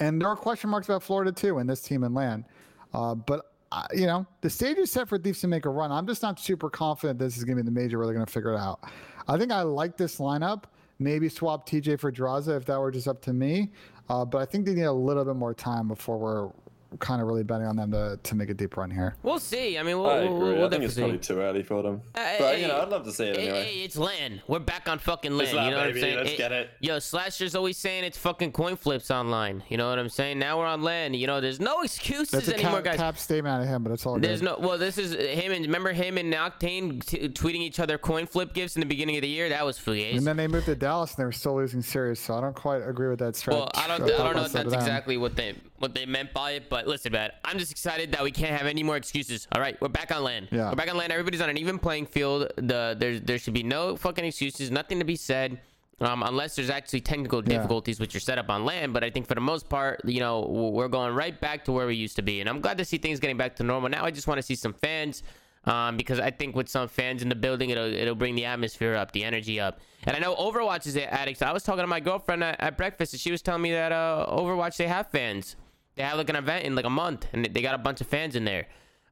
[0.00, 2.44] And there are question marks about Florida too in this team and LAN.
[2.92, 5.90] Uh, but uh, you know, the stage is set for Thieves to make a run.
[5.90, 8.26] I'm just not super confident this is going to be the major where they're going
[8.26, 8.80] to figure it out.
[9.26, 10.64] I think I like this lineup.
[10.98, 13.72] Maybe swap TJ for Drazah if that were just up to me.
[14.08, 16.50] Uh, but I think they need a little bit more time before we're
[16.98, 19.14] kind of really betting on them to, to make a deep run here.
[19.22, 19.78] We'll see.
[19.78, 20.54] I mean, we'll, I we'll, agree.
[20.58, 22.02] we'll I think it's definitely probably too early for them.
[22.14, 23.64] Uh, but hey, you know, I'd love to see it Hey, anyway.
[23.64, 24.42] hey, it's LAN.
[24.48, 25.54] We're back on fucking LAN.
[25.54, 25.86] LAN, you know what.
[25.88, 26.16] I'm saying?
[26.18, 26.70] Let's get it.
[26.80, 29.62] Yo, Slasher's always saying it's fucking coin flips online.
[29.68, 30.38] You know what I'm saying?
[30.38, 31.14] Now we're on LAN.
[31.14, 32.96] You know, there's no excuses That's a anymore, cap, guys.
[32.96, 34.58] cap statement out of him, but it's all There's good.
[34.60, 34.78] no well.
[34.78, 38.76] This is him and remember him and Octane t- tweeting each other coin flip gifts
[38.76, 39.48] in the beginning of the year.
[39.48, 40.16] That was fugazi.
[40.16, 42.54] and then they moved to Dallas and they were still losing series, so I don't
[42.56, 43.60] quite agree with that strategy.
[43.60, 45.54] Well, I don't, I don't know if that's exactly what they
[45.84, 48.66] what they meant by it, but listen, man, I'm just excited that we can't have
[48.66, 49.46] any more excuses.
[49.52, 50.48] All right, we're back on LAN.
[50.50, 50.70] Yeah.
[50.70, 51.10] We're back on LAN.
[51.12, 52.50] Everybody's on an even playing field.
[52.56, 55.60] The there there should be no fucking excuses, nothing to be said.
[56.00, 57.50] Um, unless there's actually technical Yeah.
[57.58, 60.20] difficulties which are set up on LAN, but I think for the most part, you
[60.20, 60.40] know,
[60.76, 62.98] we're going right back to where we used to be, and I'm glad to see
[62.98, 63.88] things getting back to normal.
[63.90, 65.22] Now I just want to see some fans,
[65.66, 68.94] um, because I think with some fans in the building, it'll it'll bring the atmosphere
[68.96, 69.78] up, the energy up.
[70.06, 71.42] And I know Overwatch is addicts.
[71.42, 73.92] I was talking to my girlfriend at, at breakfast, and she was telling me that
[73.92, 75.54] uh, Overwatch they have fans.
[75.96, 78.06] They have like an event in like a month, and they got a bunch of
[78.06, 78.66] fans in there.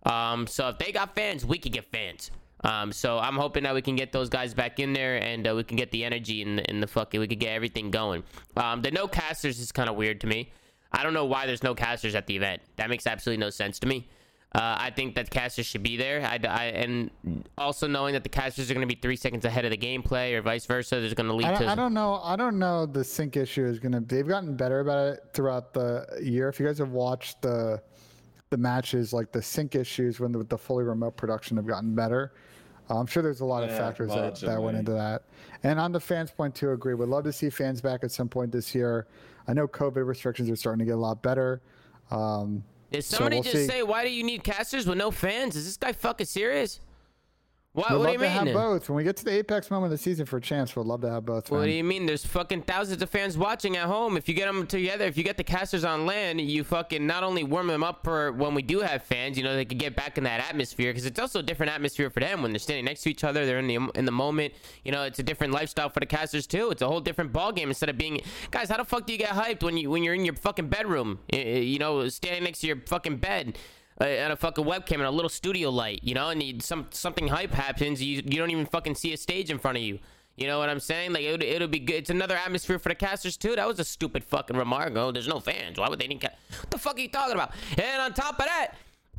[0.05, 2.31] Um, so if they got fans, we could get fans.
[2.65, 5.55] Um, so I'm hoping that we can get those guys back in there, and uh,
[5.55, 8.23] we can get the energy and the, and the fucking we could get everything going.
[8.57, 10.51] Um, the no casters is kind of weird to me.
[10.93, 12.63] I don't know why there's no casters at the event.
[12.77, 14.09] That makes absolutely no sense to me.
[14.55, 16.21] Uh, I think that casters should be there.
[16.21, 17.11] I, I- and
[17.57, 20.35] also knowing that the casters are going to be three seconds ahead of the gameplay
[20.35, 21.67] or vice versa, there's going to lead I, to.
[21.69, 22.21] I don't know.
[22.23, 22.85] I don't know.
[22.85, 24.01] The sync issue is gonna.
[24.01, 26.51] They've gotten better about it throughout the year.
[26.51, 27.83] If you guys have watched the
[28.51, 32.35] the matches, like the sync issues when the, the fully remote production have gotten better.
[32.91, 35.23] Uh, I'm sure there's a lot of factors that, that went into that.
[35.63, 36.93] And on the fans' point too, agree.
[36.93, 39.07] Would love to see fans back at some point this year.
[39.49, 41.63] I know COVID restrictions are starting to get a lot better.
[42.11, 43.67] Um, Did so somebody we'll just see.
[43.67, 45.57] say, "Why do you need casters with no fans"?
[45.57, 46.79] Is this guy fucking serious?
[47.75, 47.91] What?
[47.91, 48.53] we'd What do you to have mean?
[48.53, 48.91] both.
[48.91, 51.01] When we get to the apex moment of the season for a chance, we'd love
[51.01, 51.51] to have both.
[51.51, 51.69] What man.
[51.69, 52.05] do you mean?
[52.05, 54.19] There's fucking thousands of fans watching at home.
[54.19, 57.23] If you get them together, if you get the casters on LAN, you fucking not
[57.23, 59.97] only warm them up for when we do have fans, you know, they can get
[59.97, 62.85] back in that atmosphere because it's also a different atmosphere for them when they're standing
[62.85, 63.47] next to each other.
[63.47, 64.53] They're in the in the moment.
[64.85, 66.71] You know, it's a different lifestyle for the casters too.
[66.73, 68.21] It's a whole different ball game instead of being
[68.51, 68.69] guys.
[68.69, 71.21] How the fuck do you get hyped when you when you're in your fucking bedroom?
[71.33, 73.57] y- y- You know, standing next to your fucking bed.
[74.03, 76.87] Uh, and a fucking webcam and a little studio light, you know, and you, some
[76.91, 80.01] something hype happens, you you don't even fucking see a stage in front of you.
[80.37, 81.13] You know what I'm saying?
[81.13, 81.97] Like it, it'll be good.
[81.97, 83.55] It's another atmosphere for the casters too.
[83.55, 84.97] That was a stupid fucking remark.
[84.97, 85.79] Oh, there's no fans.
[85.79, 86.21] Why would they need?
[86.21, 86.31] Ca-
[86.61, 87.53] what the fuck are you talking about?
[87.79, 88.75] And on top of that,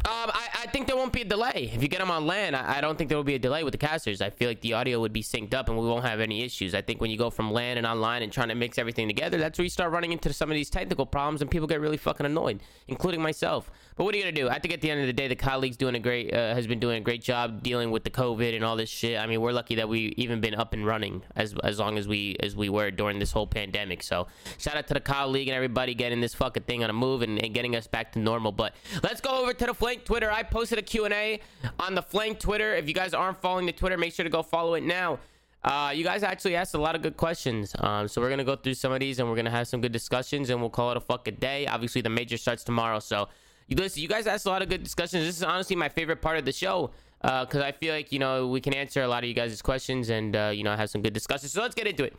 [0.06, 1.72] um, I, I think there won't be a delay.
[1.74, 3.64] If you get them on LAN, I, I don't think there will be a delay
[3.64, 4.22] with the casters.
[4.22, 6.76] I feel like the audio would be synced up and we won't have any issues.
[6.76, 9.38] I think when you go from LAN and online and trying to mix everything together,
[9.38, 11.96] that's where you start running into some of these technical problems and people get really
[11.96, 12.60] fucking annoyed,
[12.90, 13.72] including myself.
[13.96, 14.50] But what are you gonna do?
[14.50, 16.54] I think at the end of the day, the COD League's doing a great, uh,
[16.56, 19.20] has been doing a great job dealing with the COVID and all this shit.
[19.20, 22.08] I mean, we're lucky that we even been up and running as as long as
[22.08, 24.04] we as we were during this whole pandemic.
[24.04, 24.28] So
[24.58, 27.22] shout out to the COD League and everybody getting this fucking thing on a move
[27.22, 28.52] and, and getting us back to normal.
[28.52, 28.74] But
[29.04, 30.32] let's go over to the Flank Twitter.
[30.32, 31.40] I posted a Q&A
[31.80, 32.76] on the Flank Twitter.
[32.76, 35.20] If you guys aren't following the Twitter, make sure to go follow it now.
[35.64, 37.74] Uh, you guys actually asked a lot of good questions.
[37.80, 39.94] Um, so we're gonna go through some of these and we're gonna have some good
[39.94, 41.68] discussions and we'll call it a fucking day.
[41.68, 43.30] Obviously, the major starts tomorrow, so
[43.70, 44.02] listen.
[44.02, 45.26] You guys asked a lot of good discussions.
[45.26, 46.92] This is honestly my favorite part of the show
[47.22, 50.10] because I feel like you know we can answer a lot of you guys' questions
[50.10, 51.52] and uh, you know have some good discussions.
[51.52, 52.16] So let's get into it.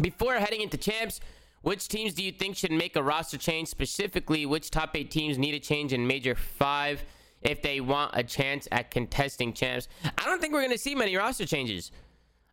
[0.00, 1.20] Before heading into champs,
[1.62, 3.68] which teams do you think should make a roster change?
[3.68, 7.04] Specifically, which top eight teams need a change in Major Five
[7.42, 9.88] if they want a chance at contesting champs?
[10.04, 11.92] I don't think we're gonna see many roster changes.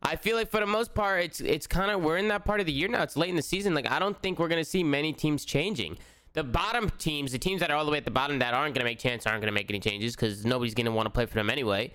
[0.03, 2.59] I feel like for the most part, it's it's kind of we're in that part
[2.59, 3.01] of the year now.
[3.01, 3.73] It's late in the season.
[3.73, 5.97] Like I don't think we're gonna see many teams changing.
[6.37, 8.75] The bottom teams, the teams that are all the way at the bottom that aren't
[8.75, 11.33] gonna make chance, aren't gonna make any changes because nobody's gonna want to play for
[11.33, 11.91] them anyway.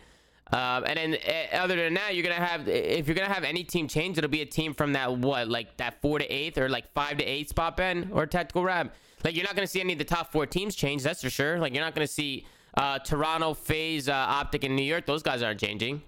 [0.53, 3.62] Um, and then uh, other than that, you're gonna have if you're gonna have any
[3.62, 6.68] team change, it'll be a team from that what like that four to eighth or
[6.68, 8.90] like five to eight spot Ben or tactical rab.
[9.22, 11.05] Like you're not gonna see any of the top four teams change.
[11.05, 11.61] That's for sure.
[11.61, 12.45] Like you're not gonna see
[12.76, 15.07] uh, Toronto, FaZe, uh, Optic, and New York.
[15.07, 16.03] Those guys aren't changing.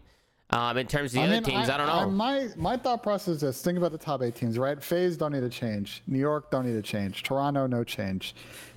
[0.51, 2.11] Um, in terms of the I other mean, teams, I, don't know.
[2.11, 4.81] my my thought process is this: think about the top eight teams, right?
[4.83, 6.03] FaZe don't need to change.
[6.07, 7.23] New York don't need to change.
[7.23, 8.35] Toronto no change.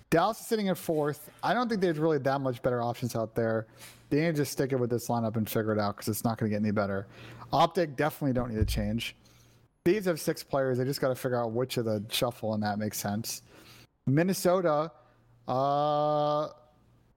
[0.10, 1.30] Dallas is sitting at fourth.
[1.44, 3.68] I don't think there's really that much better options out there.
[4.10, 6.24] They need to just stick it with this lineup and figure it out because it's
[6.24, 7.08] not going to get any better.
[7.52, 9.16] Optic definitely don't need to change.
[9.84, 10.78] These have six players.
[10.78, 13.42] They just got to figure out which of the shuffle and that makes sense.
[14.06, 14.92] Minnesota,
[15.48, 16.48] uh,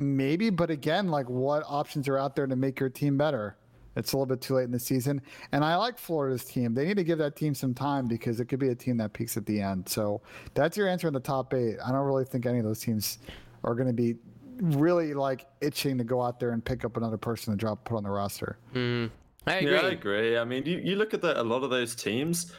[0.01, 3.57] maybe, but again, like what options are out there to make your team better?
[3.97, 5.21] It's a little bit too late in the season.
[5.53, 6.75] And I like Florida's team.
[6.75, 9.13] They need to give that team some time because it could be a team that
[9.13, 9.89] peaks at the end.
[9.89, 10.23] So
[10.55, 11.77] that's your answer in the top eight.
[11.85, 13.19] I don't really think any of those teams
[13.65, 14.15] are going to be
[14.61, 17.97] really like itching to go out there and pick up another person to drop put
[17.97, 18.59] on the roster.
[18.75, 19.11] Mm,
[19.47, 19.73] I agree.
[19.73, 20.39] Yeah, I agree.
[20.39, 22.53] I mean, you, you look at the, a lot of those teams,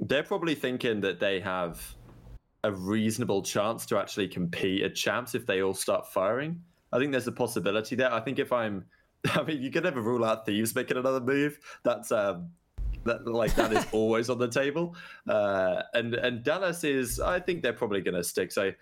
[0.00, 1.94] they're probably thinking that they have
[2.64, 6.60] a reasonable chance to actually compete at champs if they all start firing.
[6.92, 8.12] I think there's a possibility there.
[8.12, 8.84] I think if I'm,
[9.34, 11.58] I mean, you can never rule out thieves making another move.
[11.84, 12.50] That's um,
[13.04, 14.96] that like that is always on the table.
[15.28, 18.52] Uh, and and Dallas is, I think they're probably going to stick.
[18.52, 18.72] So.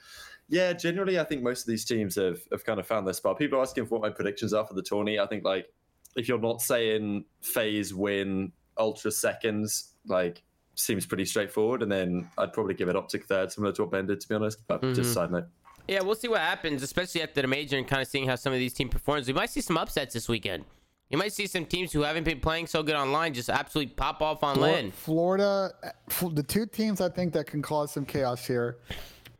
[0.52, 3.38] Yeah, generally, I think most of these teams have, have kind of found their spot.
[3.38, 5.16] People are asking for what my predictions are for the tourney.
[5.16, 5.72] I think, like,
[6.16, 10.42] if you're not saying FaZe win ultra seconds, like
[10.74, 11.84] seems pretty straightforward.
[11.84, 14.34] And then I'd probably give it optic third, similar to what Ben did, to be
[14.34, 14.58] honest.
[14.66, 14.94] But Mm-hmm.
[14.94, 15.46] just side note.
[15.90, 18.52] Yeah, we'll see what happens, especially after the major and kind of seeing how some
[18.52, 19.26] of these teams performs.
[19.26, 20.64] We might see some upsets this weekend.
[21.08, 24.22] You might see some teams who haven't been playing so good online just absolutely pop
[24.22, 24.92] off on Flor- LAN.
[24.92, 25.90] Florida, eh,
[26.32, 28.78] the two teams I think that can cause some chaos here,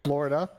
[0.03, 0.51] Florida,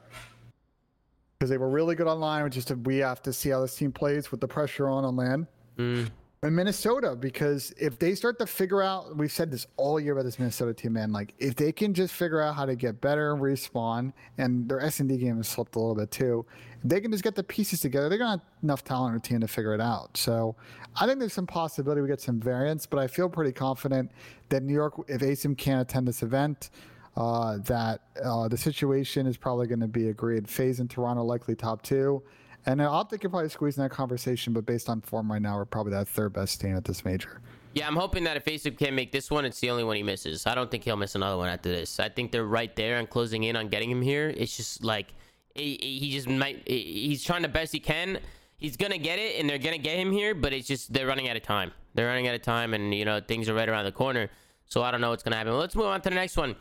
[1.38, 2.46] because they were really good online.
[2.46, 5.18] Which just we have to see how this team plays with the pressure on on
[5.18, 5.46] LAN.
[5.78, 6.10] Mm.
[6.44, 10.26] And Minnesota, because if they start to figure out, we've said this all year about
[10.26, 11.12] this Minnesota team, man.
[11.12, 14.82] Like if they can just figure out how to get better and respawn, and their
[14.82, 16.44] S and D game has slipped a little bit too.
[16.84, 19.42] If they can just get the pieces together, they're gonna have enough talent their team
[19.42, 20.18] to figure it out.
[20.18, 20.56] So
[21.00, 24.12] I think there's some possibility we get some variance, but I feel pretty confident
[24.50, 26.72] that New York, if ASIM can't attend this event,
[27.16, 30.50] uh, that uh, the situation is probably going to be agreed.
[30.50, 32.24] FaZe in Toronto likely top two.
[32.66, 35.58] And uh, Optic could probably squeeze in that conversation, but based on form right now,
[35.58, 37.42] we're probably that third best team at this major.
[37.74, 40.04] Yeah, I'm hoping that if Facebook can't make this one, it's the only one he
[40.04, 40.46] misses.
[40.46, 42.00] I don't think he'll miss another one after this.
[42.00, 44.34] I think they're right there and closing in on getting him here.
[44.36, 45.14] It's just like
[45.56, 46.68] he, he just might.
[46.68, 48.20] He's trying the best he can.
[48.58, 50.36] He's gonna get it, and they're gonna get him here.
[50.36, 51.72] But it's just they're running out of time.
[51.94, 54.30] They're running out of time, and you know things are right around the corner.
[54.66, 55.58] So I don't know what's gonna happen.
[55.58, 56.56] Let's move on to the next one.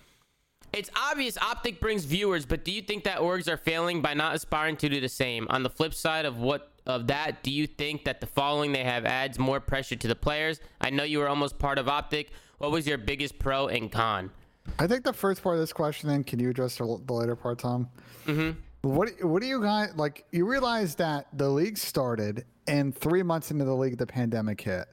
[0.73, 4.35] It's obvious Optic brings viewers, but do you think that orgs are failing by not
[4.35, 5.47] aspiring to do the same?
[5.51, 8.85] On the flip side of what of that, do you think that the following they
[8.85, 10.61] have adds more pressure to the players?
[10.81, 12.31] I know you were almost part of Optic.
[12.59, 14.31] What was your biggest pro and con?
[14.79, 17.59] I think the first part of this question, then, can you address the, later part,
[17.59, 17.89] Tom?
[18.27, 18.59] Mm-hmm.
[18.83, 20.25] What What do you guys like?
[20.31, 24.87] You realize that the league started, and three months into the league, the pandemic hit.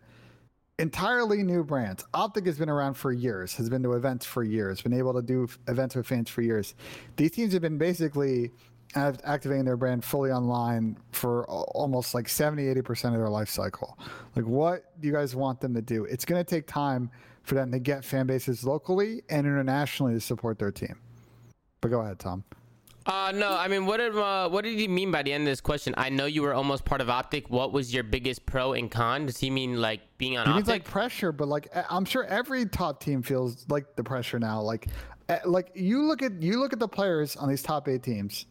[0.79, 2.05] Entirely new brands.
[2.13, 5.23] Optic has been around for years, has been to events for years, been able to
[5.23, 6.75] do events with fans for years.
[7.15, 8.51] These teams have been basically
[8.93, 13.49] act- activating their brand fully online for al- almost like 70, 80% of their life
[13.49, 13.97] cycle.
[14.35, 16.05] Like, what do you guys want them to do?
[16.05, 17.09] It's going to take time
[17.41, 20.99] for them to get fan bases locally and internationally to support their team.
[21.81, 22.43] But go ahead, Tom.
[23.07, 25.51] Uh, no, I mean, what did uh, what did he mean by the end of
[25.51, 25.93] this question?
[25.97, 27.49] I know you were almost part of Optic.
[27.49, 29.27] What was your biggest pro and con?
[29.27, 30.55] Does he mean like being on He Optic?
[30.55, 34.59] means like pressure, but like I'm sure every top team feels like the pressure now.
[34.61, 34.87] Like,
[35.45, 38.45] like you look at you look at the players on these top eight teams,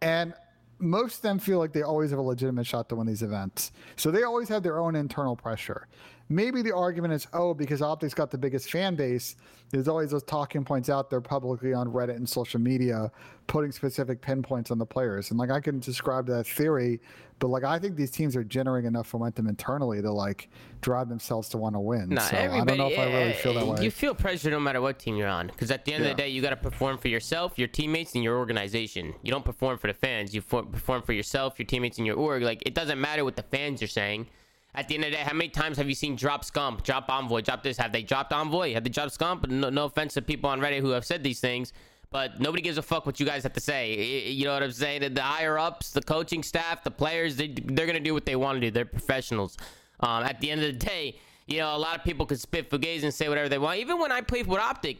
[0.00, 0.34] and
[0.80, 3.70] most of them feel like they always have a legitimate shot to win these events.
[3.94, 5.86] So they always have their own internal pressure.
[6.32, 9.36] Maybe the argument is, oh, because Optic's got the biggest fan base,
[9.70, 13.10] there's always those talking points out there publicly on Reddit and social media,
[13.48, 15.30] putting specific pinpoints on the players.
[15.30, 17.00] And like I can describe that theory,
[17.38, 20.48] but like I think these teams are generating enough momentum internally to like
[20.80, 22.10] drive themselves to want to win.
[22.10, 23.84] Nah, so I don't know if I really feel that eh, way.
[23.84, 26.14] You feel pressure no matter what team you're on, because at the end of the
[26.14, 29.14] day, you got to perform for yourself, your teammates, and your organization.
[29.22, 30.34] You don't perform for the fans.
[30.34, 32.42] You for, perform for yourself, your teammates, and your org.
[32.42, 34.28] Like it doesn't matter what the fans are saying.
[34.74, 37.10] At the end of the day, how many times have you seen drop scump, drop
[37.10, 37.76] envoy, drop this?
[37.76, 38.72] Have they dropped envoy?
[38.72, 39.46] Have they dropped scump?
[39.46, 41.74] No, no offense to people on Reddit who have said these things,
[42.10, 44.30] but nobody gives a fuck what you guys have to say.
[44.30, 45.12] You know what I'm saying?
[45.12, 48.56] The higher ups, the coaching staff, the players, they, they're gonna do what they want
[48.56, 48.70] to do.
[48.70, 49.58] They're professionals.
[50.00, 51.16] Um, at the end of the day,
[51.46, 53.78] you know, a lot of people could spit fugazi and say whatever they want.
[53.78, 54.98] Even when I played with Optic,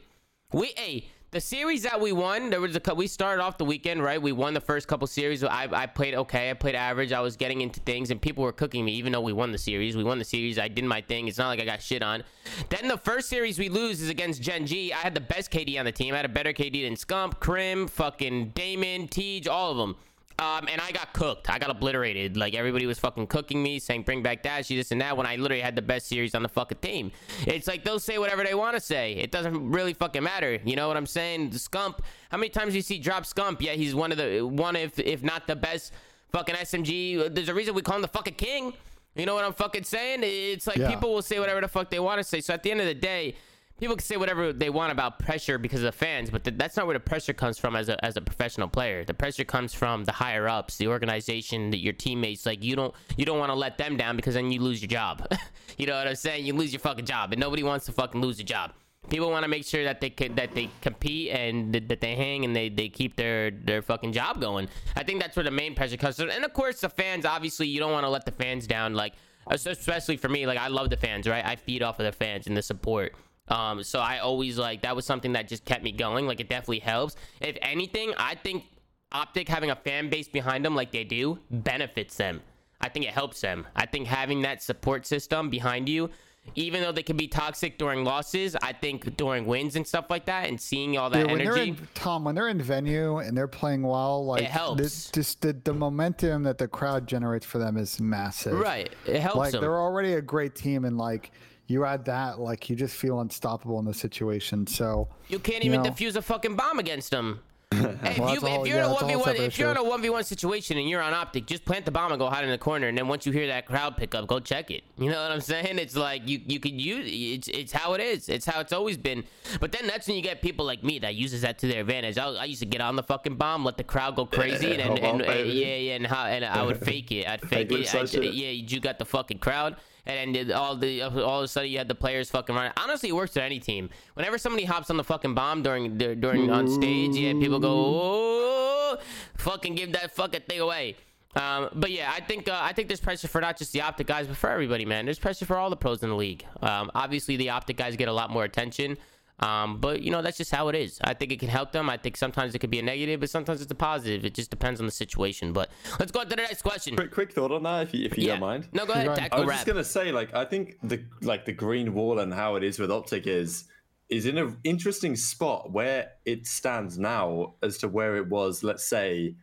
[0.53, 4.03] we hey, the series that we won, there was a we started off the weekend
[4.03, 4.20] right.
[4.20, 5.43] We won the first couple series.
[5.43, 6.51] I, I played okay.
[6.51, 7.11] I played average.
[7.11, 8.93] I was getting into things, and people were cooking me.
[8.93, 10.59] Even though we won the series, we won the series.
[10.59, 11.28] I did my thing.
[11.28, 12.22] It's not like I got shit on.
[12.68, 14.93] Then the first series we lose is against Gen G.
[14.93, 16.12] I had the best KD on the team.
[16.12, 19.97] I had a better KD than Scump, Crim, fucking Damon, Tej, all of them.
[20.39, 21.49] Um, and I got cooked.
[21.51, 22.37] I got obliterated.
[22.37, 25.16] Like everybody was fucking cooking me, saying bring back Dashy, this and that.
[25.16, 27.12] When I literally had the best series on the fucking team.
[27.47, 29.12] It's like they'll say whatever they want to say.
[29.14, 30.59] It doesn't really fucking matter.
[30.64, 31.51] You know what I'm saying?
[31.51, 31.99] The Scump.
[32.30, 33.61] How many times you see drop Scump?
[33.61, 35.93] Yeah, he's one of the one if if not the best
[36.33, 37.33] fucking SMG.
[37.35, 38.72] There's a reason we call him the fucking king.
[39.14, 40.20] You know what I'm fucking saying?
[40.22, 40.89] It's like Yeah.
[40.91, 42.41] people will say whatever the fuck they want to say.
[42.41, 43.35] So at the end of the day,
[43.83, 46.76] people can say whatever they want about pressure because of the fans, but th- that's
[46.76, 49.05] not where the pressure comes from as a as a professional player.
[49.05, 52.47] The pressure comes from the higher ups, the organization, the, your teammates.
[52.47, 54.89] Like you don't you don't want to let them down because then you lose your
[54.89, 55.26] job.
[55.78, 56.47] you know what I'm saying?
[56.47, 58.72] You lose your fucking job, and nobody wants to fucking lose a job.
[59.11, 62.45] People want to make sure that they that they compete and th- that they hang
[62.45, 64.68] and they, they keep their their fucking job going.
[64.95, 66.30] I think that's where the main pressure comes from.
[66.30, 67.24] And of course, the fans.
[67.24, 68.95] Obviously, you don't want to let the fans down.
[68.95, 69.14] Like
[69.49, 71.45] especially for me, like I love the fans, right?
[71.45, 73.16] I feed off of the fans and the support.
[73.49, 76.26] Um, so I always like that was something that just kept me going.
[76.26, 77.16] Like it definitely helps.
[77.40, 78.64] If anything, I think
[79.12, 82.40] Optic having a fan base behind them like they do benefits them.
[82.80, 83.66] I think it helps them.
[83.76, 86.09] I think having that support system behind you,
[86.57, 90.24] even though they can be toxic during losses, I think during wins and stuff like
[90.26, 91.70] that, and seeing all that Yeah, when they're energy.
[91.70, 94.80] in Tom, when they're in venue and they're playing well, like it helps.
[94.80, 98.59] this- just the, the momentum that the crowd generates for them is massive.
[98.59, 99.61] Right, it helps Like them.
[99.61, 101.30] they're already a great team, and like
[101.73, 104.66] you add that, like you just feel unstoppable in the situation.
[104.66, 105.91] So You can't you even know.
[105.91, 107.41] defuse a fucking bomb against them.
[107.75, 109.59] If, Well, you, that's a whole- if you're yeah, in a one v one, if
[109.59, 112.12] you're in a one v one situation and you're on optic, just plant the bomb
[112.12, 112.87] and go hide in the corner.
[112.89, 114.83] And then once you hear that crowd pick up, go check it.
[114.99, 115.79] You know what I'm saying?
[115.79, 118.29] It's like you you could use it's it's how it is.
[118.29, 119.25] It's how it's always been.
[119.59, 122.18] But then that's when you get people like me that uses that to their advantage.
[122.18, 124.83] I, I used to get on the fucking bomb, let the crowd go crazy, and,
[124.87, 125.51] and, Come on, and- baby.
[125.61, 127.27] yeah yeah, and how and I would fake it.
[127.27, 127.95] I'd fake Fake it.
[128.23, 131.70] I, yeah, you got the fucking crowd, and then all the all of a sudden
[131.70, 132.72] you had the players fucking running.
[132.76, 133.90] Honestly, it works for any team.
[134.14, 138.98] Whenever somebody hops on the fucking bomb during during on stage, yeah, people go, oh,
[139.36, 140.96] fucking give that fucking thing away.
[141.34, 144.07] Um, but yeah, I think uh, I think there's pressure for not just the optic
[144.07, 145.05] guys, but for everybody, man.
[145.05, 146.44] There's pressure for all the pros in the league.
[146.61, 148.98] Um, obviously, the optic guys get a lot more attention.
[149.43, 151.01] Um, but you know that's just how it is.
[151.03, 151.90] I think it can help them.
[151.90, 154.24] I think sometimes it could be a negative, but sometimes it's a positive.
[154.24, 155.53] It just depends on the situation.
[155.53, 156.95] But let's go on to the next question.
[156.95, 158.32] Quick, quick thought on that, if you, if you yeah.
[158.32, 158.68] don't mind.
[158.72, 159.07] No, go ahead.
[159.07, 159.36] Go.
[159.36, 159.57] I was rap.
[159.57, 162.78] just gonna say, like, I think the like the green wall and how it is
[162.78, 163.64] with Optic is
[164.09, 168.84] is in an interesting spot where it stands now as to where it was, let's
[168.84, 169.34] say,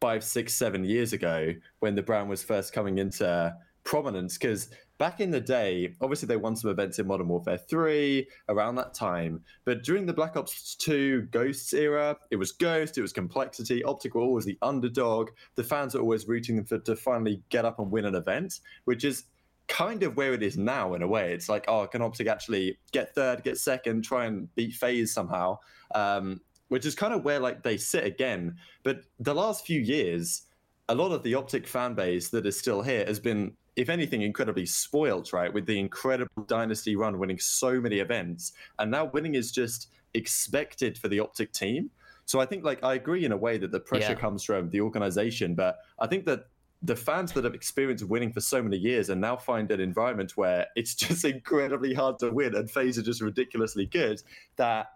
[0.00, 4.38] five, six, seven years ago when the brand was first coming into prominence.
[4.38, 8.76] Because back in the day, obviously they won some events in Modern Warfare 3 around
[8.76, 9.42] that time.
[9.64, 13.82] But during the Black Ops 2 Ghosts era, it was Ghost, it was Complexity.
[13.84, 15.30] Optic were always the underdog.
[15.56, 18.60] The fans are always rooting them for, to finally get up and win an event,
[18.84, 19.24] which is
[19.66, 21.32] kind of where it is now in a way.
[21.32, 25.58] It's like, oh, can Optic actually get third, get second, try and beat FaZe somehow?
[25.94, 28.56] Um, which is kind of where like they sit again.
[28.82, 30.42] But the last few years,
[30.88, 34.22] a lot of the Optic fan base that is still here has been, if anything,
[34.22, 35.52] incredibly spoiled, right?
[35.52, 40.96] With the incredible dynasty run, winning so many events, and now winning is just expected
[40.96, 41.90] for the Optic team.
[42.26, 44.18] So I think like I agree in a way that the pressure Yeah.
[44.18, 46.46] comes from the organization, but I think that
[46.82, 50.36] the fans that have experienced winning for so many years and now find an environment
[50.36, 54.22] where it's just incredibly hard to win and FaZe are just ridiculously good
[54.56, 54.92] that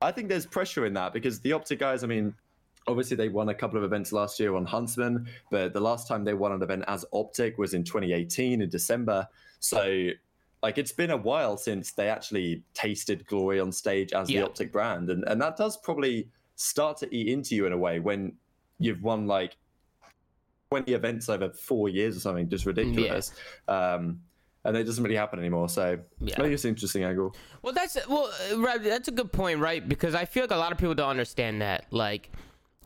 [0.00, 2.34] I think there's pressure in that because the Optic guys, I mean,
[2.86, 6.24] obviously they won a couple of events last year on Huntsmen, but the last time
[6.24, 9.26] they won an event as Optic was in 2018 in December.
[9.60, 10.08] So
[10.62, 14.40] like it's been a while since they actually tasted glory on stage as Yeah.
[14.40, 15.10] the Optic brand.
[15.10, 18.32] And and that does probably start to eat into you in a way when
[18.78, 19.56] you've won like
[20.70, 23.32] 20 events over four years or something, just ridiculous.
[23.68, 24.20] Um
[24.64, 25.68] and it doesn't really happen anymore.
[25.68, 26.34] So Yeah.
[26.38, 27.34] I think it's an interesting angle.
[27.62, 29.86] Well, that's well, uh, that's a good point, right?
[29.86, 31.86] Because I feel like a lot of people don't understand that.
[31.90, 32.30] Like,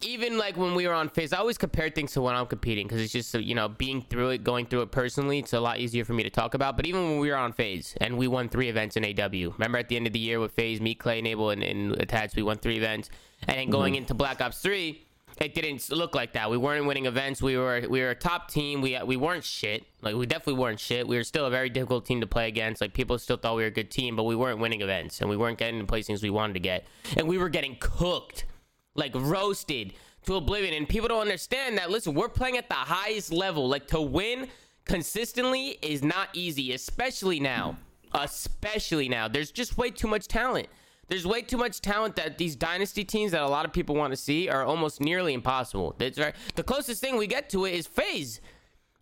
[0.02, 2.86] even like when we were on FaZe, I always compare things to when I'm competing
[2.86, 5.38] because it's just you know being through it, going through it personally.
[5.38, 6.76] It's a lot easier for me to talk about.
[6.76, 9.78] But even when we were on FaZe and we won three events in AW, remember
[9.78, 12.42] at the end of the year with FaZe, me, Clay, Enable, and, and Attached, we
[12.42, 13.10] won three events,
[13.48, 14.02] and then going mm-hmm.
[14.02, 15.02] into Black Ops Three.
[15.38, 16.50] It didn't look like that.
[16.50, 17.42] We weren't winning events.
[17.42, 18.80] We were we were a top team.
[18.80, 19.84] We we weren't shit.
[20.00, 21.06] Like we definitely weren't shit.
[21.06, 22.80] We were still a very difficult team to play against.
[22.80, 25.28] Like people still thought we were a good team, but we weren't winning events and
[25.28, 26.86] we weren't getting the placings we wanted to get.
[27.18, 28.46] And we were getting cooked,
[28.96, 29.94] like roasted
[30.24, 30.74] to oblivion.
[30.74, 31.90] And people don't understand that.
[31.90, 33.68] Listen, we're playing at the highest level.
[33.68, 34.48] Like to win
[34.84, 37.76] consistently is not easy, especially now.
[38.12, 39.28] Especially now.
[39.28, 40.68] There's just way too much talent.
[41.08, 44.12] There's way too much talent that these dynasty teams that a lot of people want
[44.12, 45.94] to see are almost nearly impossible.
[45.98, 46.34] That's right.
[46.56, 48.40] The closest thing we get to it is FaZe.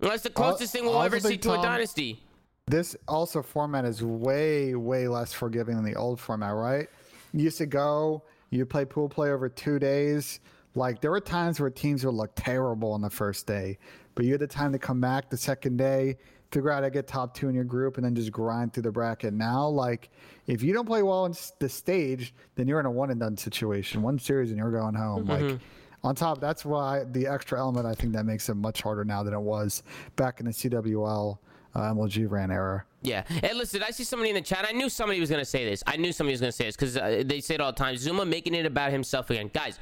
[0.00, 2.22] That's the closest thing we'll ever see think, to a dynasty.
[2.66, 6.88] This also format is way, way less forgiving than the old format, right?
[7.32, 8.22] You used to go,
[8.54, 10.40] you play pool play over two days.
[10.74, 13.78] Like there were times where teams would look terrible on the first day,
[14.14, 16.16] but you had the time to come back the second day,
[16.50, 18.82] figure out how to get top two in your group, and then just grind through
[18.82, 19.34] the bracket.
[19.34, 20.10] Now, like
[20.46, 23.36] if you don't play well on the stage, then you're in a one and done
[23.36, 25.26] situation, one series, and you're going home.
[25.26, 25.58] Like
[26.02, 29.22] on top, that's why the extra element I think that makes it much harder now
[29.22, 29.82] than it was
[30.16, 31.38] back in the CWL
[31.74, 32.84] uh, MLG ran era.
[33.04, 33.22] Yeah.
[33.28, 34.66] Hey, listen, I see somebody in the chat.
[34.66, 35.84] I knew somebody was going to say this.
[35.86, 37.76] I knew somebody was going to say this because uh, they say it all the
[37.76, 37.94] time.
[37.94, 39.50] ZooMaa making it about himself again.
[39.52, 39.78] Guys,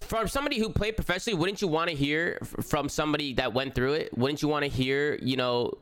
[0.00, 3.94] from somebody who played professionally, wouldn't you want to hear from somebody that went through
[3.94, 4.16] it?
[4.16, 5.72] Wouldn't you want to hear, you know,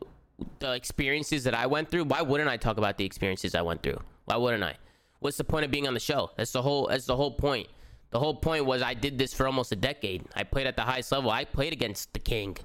[0.61, 2.05] the experiences that I went through?
[2.05, 4.01] Why wouldn't I talk about the experiences I went through?
[4.27, 4.77] Why wouldn't I?
[5.19, 6.31] What's the point of being on the show?
[6.37, 6.87] That's the whole.
[6.89, 7.69] That's the whole point.
[8.11, 10.23] The whole point was I did this for almost a decade.
[10.37, 11.31] I played at the highest level.
[11.31, 12.57] I played against the king.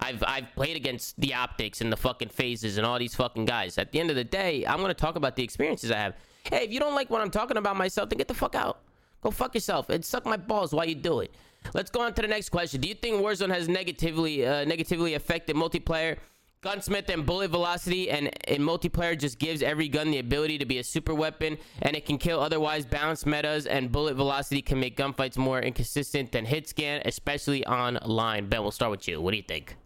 [0.00, 3.78] I've I've played against the optics and the fucking FaZes and all these fucking guys.
[3.78, 6.14] At the end of the day, I'm gonna talk about the experiences I have.
[6.44, 8.80] Hey, if you don't like what I'm talking about myself, then get the fuck out.
[9.20, 11.34] Go fuck yourself and suck my balls while you do it.
[11.74, 12.80] Let's go on to the next question.
[12.80, 16.18] Do you think Warzone has negatively uh, negatively affected multiplayer?
[16.60, 20.78] Gunsmith and bullet velocity and in multiplayer just gives every gun the ability to be
[20.78, 24.96] a super weapon and it can kill otherwise balanced metas and bullet velocity can make
[24.96, 28.48] gunfights more inconsistent than hit scan, especially online.
[28.48, 29.20] Ben, we'll start with you.
[29.20, 29.76] What do you think?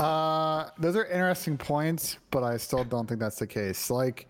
[0.00, 3.90] Uh, those are interesting points, but I still don't think that's the case.
[3.90, 4.28] Like,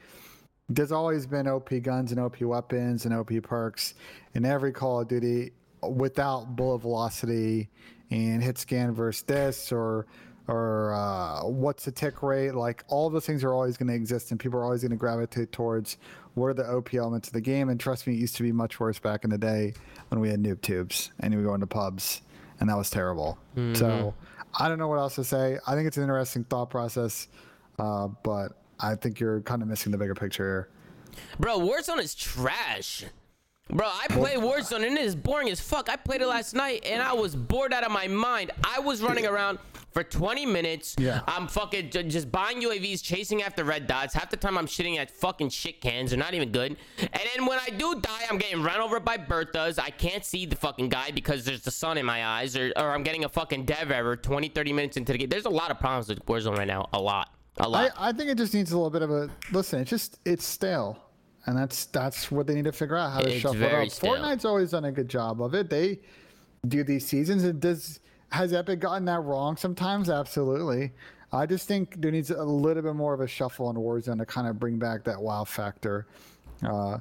[0.69, 3.95] there's always been OP guns and OP weapons and OP perks
[4.35, 5.53] in every Call of Duty
[5.83, 7.69] without bullet velocity
[8.11, 10.07] and hit scan versus this or
[10.47, 12.55] or uh, what's the tick rate.
[12.55, 14.97] Like all those things are always going to exist, and people are always going to
[14.97, 15.97] gravitate towards
[16.35, 17.69] what are the OP elements of the game.
[17.71, 19.73] And trust me, it used to be much worse back in the day
[20.09, 22.21] when we had noob tubes and we would go into pubs,
[22.61, 23.39] and that was terrible.
[23.77, 24.15] So
[24.59, 25.59] I don't know what else to say.
[25.67, 27.29] I think it's an interesting thought process,
[27.79, 30.69] uh, but I think you're kind of missing the bigger picture here.
[31.39, 33.05] Bro, Warzone is trash.
[33.71, 35.89] Bro, I play Warzone and it is boring as fuck.
[35.89, 38.51] I played it last night and I was bored out of my mind.
[38.63, 39.59] I was running around
[39.95, 40.97] for 20 minutes.
[40.99, 41.21] Yeah.
[41.27, 44.13] I'm fucking j- just buying UAVs, chasing after red dots.
[44.13, 46.11] Half the time I'm shitting at fucking shit cans.
[46.11, 46.77] They're not even good.
[46.99, 49.79] And then when I do die, I'm getting run over by Berthas.
[49.79, 52.57] I can't see the fucking guy because there's the sun in my eyes.
[52.57, 55.29] Or, or I'm getting a fucking dev error 20, 30 minutes into the game.
[55.29, 56.89] There's a lot of problems with Warzone right now.
[56.93, 57.31] A lot.
[57.59, 57.91] A I, lot.
[57.97, 59.79] I think it just needs a little bit of a listen.
[59.81, 60.99] It's just it's stale,
[61.47, 63.89] and that's that's what they need to figure out how to It's shuffle it up.
[63.91, 64.17] stale.
[64.17, 65.71] Fortnite's always done a good job of it.
[65.71, 66.01] They
[66.67, 67.45] do these seasons.
[67.45, 68.01] It does
[68.33, 70.11] has Epic gotten that wrong sometimes?
[70.11, 70.93] Absolutely.
[71.33, 74.27] I just think there needs a little bit more of a shuffle in Warzone to
[74.27, 76.07] kind of bring back that wow factor.
[76.65, 76.99] Uh,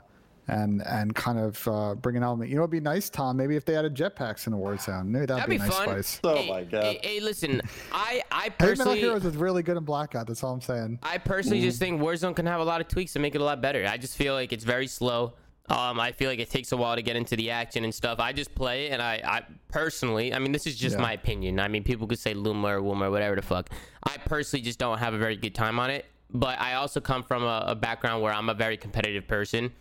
[0.48, 2.50] and and kind of uh, bring an element.
[2.50, 3.38] You know, it'd be nice, Tom.
[3.38, 5.88] Maybe if they added jetpacks in Warzone, maybe that'd, That'd be, be a nice fun.
[6.04, 6.20] spice.
[6.24, 6.84] Oh hey, my God.
[6.84, 7.62] Hey, hey, listen,
[7.92, 10.28] I I Hey, Metal personally Heroes is really good in Blackout.
[10.28, 11.00] That's all I'm saying.
[11.02, 13.44] I personally just think Warzone can have a lot of tweaks to make it a
[13.44, 13.86] lot better.
[13.88, 15.34] I just feel like it's very slow.
[15.70, 18.20] Um, I feel like it takes a while to get into the action and stuff.
[18.20, 21.02] I just play it, and I, I personally, I mean, this is just Yeah.
[21.02, 21.60] my opinion.
[21.60, 23.70] I mean, people could say Luma or Wuma or whatever the fuck.
[24.04, 26.06] I personally just don't have a very good time on it.
[26.36, 29.72] But I also come from a, a background where I'm a very competitive person,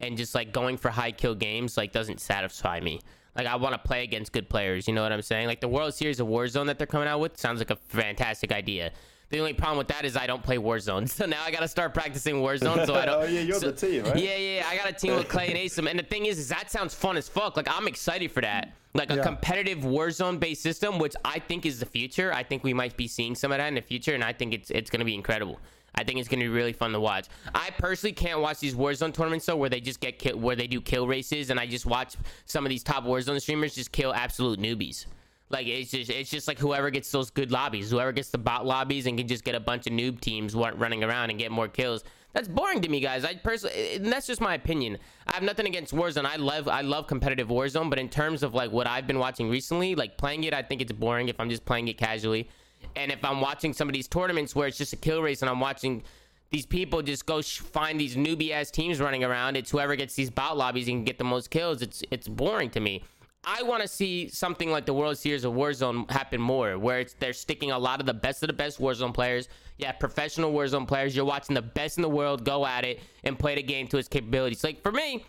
[0.00, 3.00] and just like going for high kill games like doesn't satisfy me.
[3.36, 4.88] Like I want to play against good players.
[4.88, 5.48] You know what I'm saying?
[5.48, 8.52] Like the World Series of Warzone that they're coming out with sounds like a fantastic
[8.52, 8.92] idea.
[9.28, 11.92] The only problem with that is I don't play Warzone, so now I gotta start
[11.94, 12.86] practicing Warzone.
[12.86, 13.22] So I don't.
[13.22, 14.16] oh yeah, you're so- the team, right?
[14.16, 14.66] Yeah, yeah.
[14.68, 16.94] I got a team with Clay and Asim, and the thing is, is that sounds
[16.94, 17.56] fun as fuck.
[17.56, 18.72] Like I'm excited for that.
[18.94, 19.22] Like a Yeah.
[19.24, 22.32] competitive Warzone based system, which I think is the future.
[22.32, 24.54] I think we might be seeing some of that in the future, and I think
[24.54, 25.58] it's it's gonna be incredible.
[25.98, 27.26] I think it's gonna be really fun to watch.
[27.54, 30.66] I personally can't watch these Warzone tournaments though, where they just get kill, where they
[30.66, 32.14] do kill races, and I just watch
[32.44, 35.06] some of these top Warzone streamers just kill absolute newbies.
[35.48, 38.66] Like it's just it's just like whoever gets those good lobbies, whoever gets the bot
[38.66, 41.68] lobbies and can just get a bunch of noob teams running around and get more
[41.68, 42.02] kills.
[42.32, 43.24] That's boring to me, guys.
[43.24, 44.98] I personally, that's just my opinion.
[45.26, 46.26] I have nothing against Warzone.
[46.26, 49.48] I love I love competitive Warzone, but in terms of like what I've been watching
[49.48, 52.48] recently, like playing it, I think it's boring if I'm just playing it casually.
[52.94, 55.48] And if I'm watching some of these tournaments where it's just a kill race and
[55.48, 56.02] I'm watching
[56.50, 60.14] these people just go sh- find these newbie ass teams running around, it's whoever gets
[60.14, 61.80] these bot lobbies and can get the most kills.
[61.82, 63.02] It's it's boring to me.
[63.48, 67.14] I want to see something like the World Series of Warzone happen more, where it's
[67.14, 69.48] they're sticking a lot of the best of the best Warzone players.
[69.78, 71.14] Yeah, professional Warzone players.
[71.14, 73.98] You're watching the best in the world go at it and play the game to
[73.98, 74.64] its capabilities.
[74.64, 75.24] Like for me,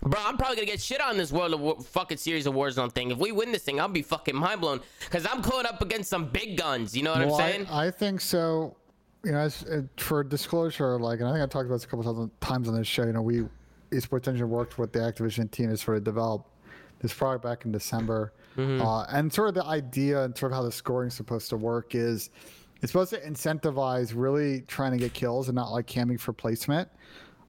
[0.00, 2.90] bro, I'm probably gonna get shit on this World of War- fucking Series of Warzone
[2.92, 3.10] thing.
[3.10, 6.08] If we win this thing, I'll be fucking mind blown because I'm going up against
[6.08, 6.96] some big guns.
[6.96, 7.66] You know what Well, I'm saying?
[7.70, 8.74] I, think so.
[9.22, 11.88] You know, as, uh, for disclosure, like, and I think I talked about this a
[11.88, 13.04] couple times on this show.
[13.04, 13.44] You know, we
[13.90, 16.46] Esports Engine worked with the Activision team to sort of develop
[17.04, 18.32] this product back in December,
[18.80, 21.56] uh, and sort of the idea and sort of how the scoring is supposed to
[21.56, 22.30] work is
[22.82, 26.88] it's supposed to incentivize really trying to get kills and not like camming for placement.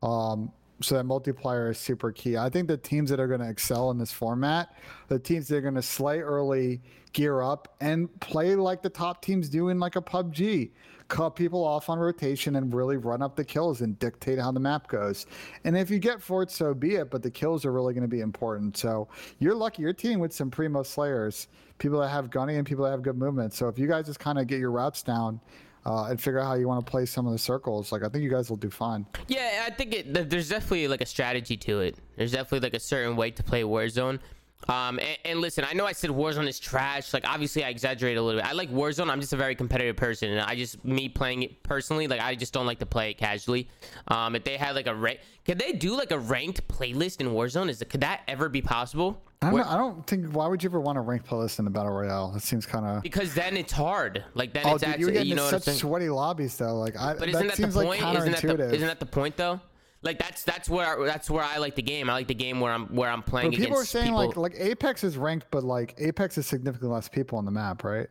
[0.03, 0.51] Um,
[0.82, 2.38] so that multiplier is super key.
[2.38, 4.76] I think the teams that are going to excel in this format,
[5.08, 6.82] the teams that are going to slay early,
[7.14, 10.72] gear up, and play like the top teams do in like a PUBG.
[11.08, 14.60] Cut people off on rotation and really run up the kills and dictate how the
[14.60, 15.28] map goes.
[15.64, 17.12] And if you get fourth, so be it.
[17.12, 18.76] But the kills are really going to be important.
[18.76, 19.84] So you're lucky.
[19.84, 21.47] Your team with some primo slayers,
[21.78, 23.53] people that have gunny and people that have good movement.
[23.53, 25.39] So if you guys just kind of get your routes down
[25.86, 28.10] uh, and figure out how you want to play some of the circles, like I
[28.10, 29.06] think you guys will do fine.
[29.28, 31.97] Yeah, I think it, there's definitely like a strategy to it.
[32.16, 34.20] There's definitely like a certain way to play Warzone.
[34.68, 37.13] Um, and, and listen, I know I said Warzone is trash.
[37.13, 38.49] Like, obviously, I exaggerate a little bit.
[38.49, 39.09] I like Warzone.
[39.09, 42.07] I'm just a very competitive person, and I just me playing it personally.
[42.07, 43.70] Like, I just don't like to play it casually.
[44.07, 47.28] Um, if they had like a rank, could they do like a ranked playlist in
[47.28, 47.70] Warzone?
[47.70, 49.22] Is it, could that ever be possible?
[49.41, 50.34] I don't, Where- know, I don't think.
[50.34, 52.32] Why would you ever want to rank playlist in a battle royale?
[52.32, 53.03] That seems kind of.
[53.03, 54.24] because then it's hard.
[54.34, 56.76] Like then Oh, it's dude, you actually, get you know such sweaty lobbies though.
[56.76, 58.18] Like, I, But that isn't that, seems the like point?
[58.18, 59.59] Isn't that the, isn't that the point though?
[60.06, 62.10] Like that's that's where that's where I like the game.
[62.10, 64.20] I like the game where I'm where I'm playing but people are saying people.
[64.20, 67.84] like like Apex is ranked, but like Apex is significantly less people on the map,
[67.84, 68.08] right?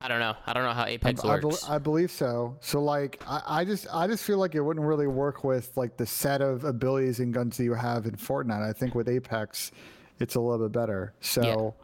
[0.00, 0.34] I don't know.
[0.46, 1.68] I don't know how Apex I, works.
[1.68, 2.56] I believe so.
[2.60, 5.96] So like, I, I just I just feel like it wouldn't really work with like
[5.96, 8.62] the set of abilities and guns that you have in Fortnite.
[8.62, 9.70] I think with Apex,
[10.18, 11.14] it's a little bit better.
[11.20, 11.74] So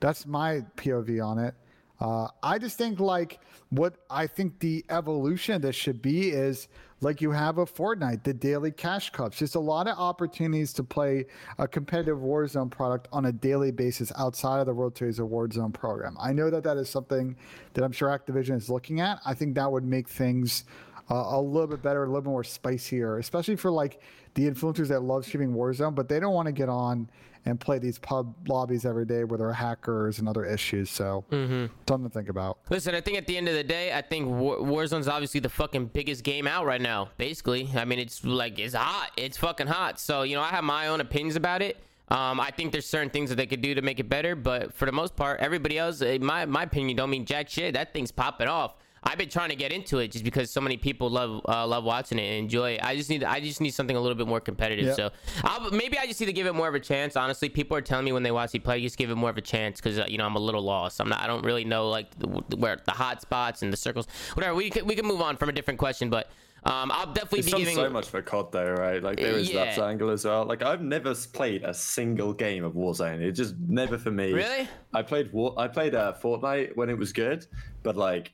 [0.00, 1.54] that's my POV on it.
[2.00, 6.68] Uh, I just think like what I think the evolution of this should be is
[7.04, 9.36] like you have a Fortnite, the daily cash cups.
[9.36, 11.26] Just a lot of opportunities to play
[11.58, 15.72] a competitive Warzone product on a daily basis outside of the World Series of Warzone
[15.72, 16.16] program.
[16.18, 17.36] I know that that is something
[17.74, 19.20] that I'm sure Activision is looking at.
[19.26, 20.64] I think that would make things
[21.10, 24.00] uh, a little bit better, a little bit more spicier, especially for like
[24.34, 27.08] the influencers that love streaming Warzone, but they don't want to get on
[27.46, 30.88] and play these pub lobbies every day where there are hackers and other issues.
[30.90, 31.24] So
[31.86, 32.58] something to think about.
[32.70, 35.50] Listen, I think at the end of the day, I think War- Warzone's obviously the
[35.50, 37.10] fucking biggest game out right now.
[37.18, 39.10] Basically, I mean, it's like it's hot.
[39.18, 40.00] It's fucking hot.
[40.00, 41.76] So you know, I have my own opinions about it.
[42.08, 44.72] Um, I think there's certain things that they could do to make it better, but
[44.74, 47.74] for the most part, everybody else, eh, my my opinion, don't mean jack shit.
[47.74, 48.74] That thing's popping off.
[49.04, 51.84] I've been trying to get into it just because so many people love uh, love
[51.84, 52.84] watching it and enjoy it.
[52.84, 54.86] I just need I just need something a little bit more competitive.
[54.86, 54.94] Yeah.
[54.94, 55.10] So
[55.42, 57.16] I'll, maybe I just need to give it more of a chance.
[57.16, 59.36] Honestly, people are telling me when they watch me play, just give it more of
[59.36, 61.00] a chance because uh, you know I'm a little lost.
[61.00, 61.20] I'm not.
[61.20, 64.06] I don't really know like the, where the hot spots and the circles.
[64.34, 64.54] Whatever.
[64.54, 66.30] We can we can move on from a different question, but
[66.64, 67.74] um, I'll definitely It's be done giving.
[67.76, 69.02] so much for COD though, right?
[69.02, 70.46] Like there is that angle as well.
[70.46, 73.20] Like I've never played a single game of Warzone.
[73.20, 74.32] It just never for me.
[74.32, 74.66] Really?
[74.94, 75.54] I played War.
[75.58, 77.46] I played uh, Fortnite when it was good,
[77.82, 78.32] but like,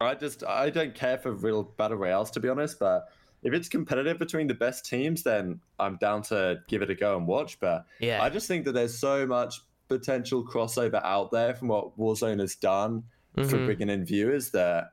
[0.00, 2.78] I just I don't care for real battle royales to be honest.
[2.78, 3.08] But
[3.42, 7.16] if it's competitive between the best teams, then I'm down to give it a go
[7.16, 7.58] and watch.
[7.60, 8.22] But Yeah.
[8.22, 12.56] I just think that there's so much potential crossover out there from what Warzone has
[12.56, 13.66] done for Mhm.
[13.66, 14.92] bringing in viewers that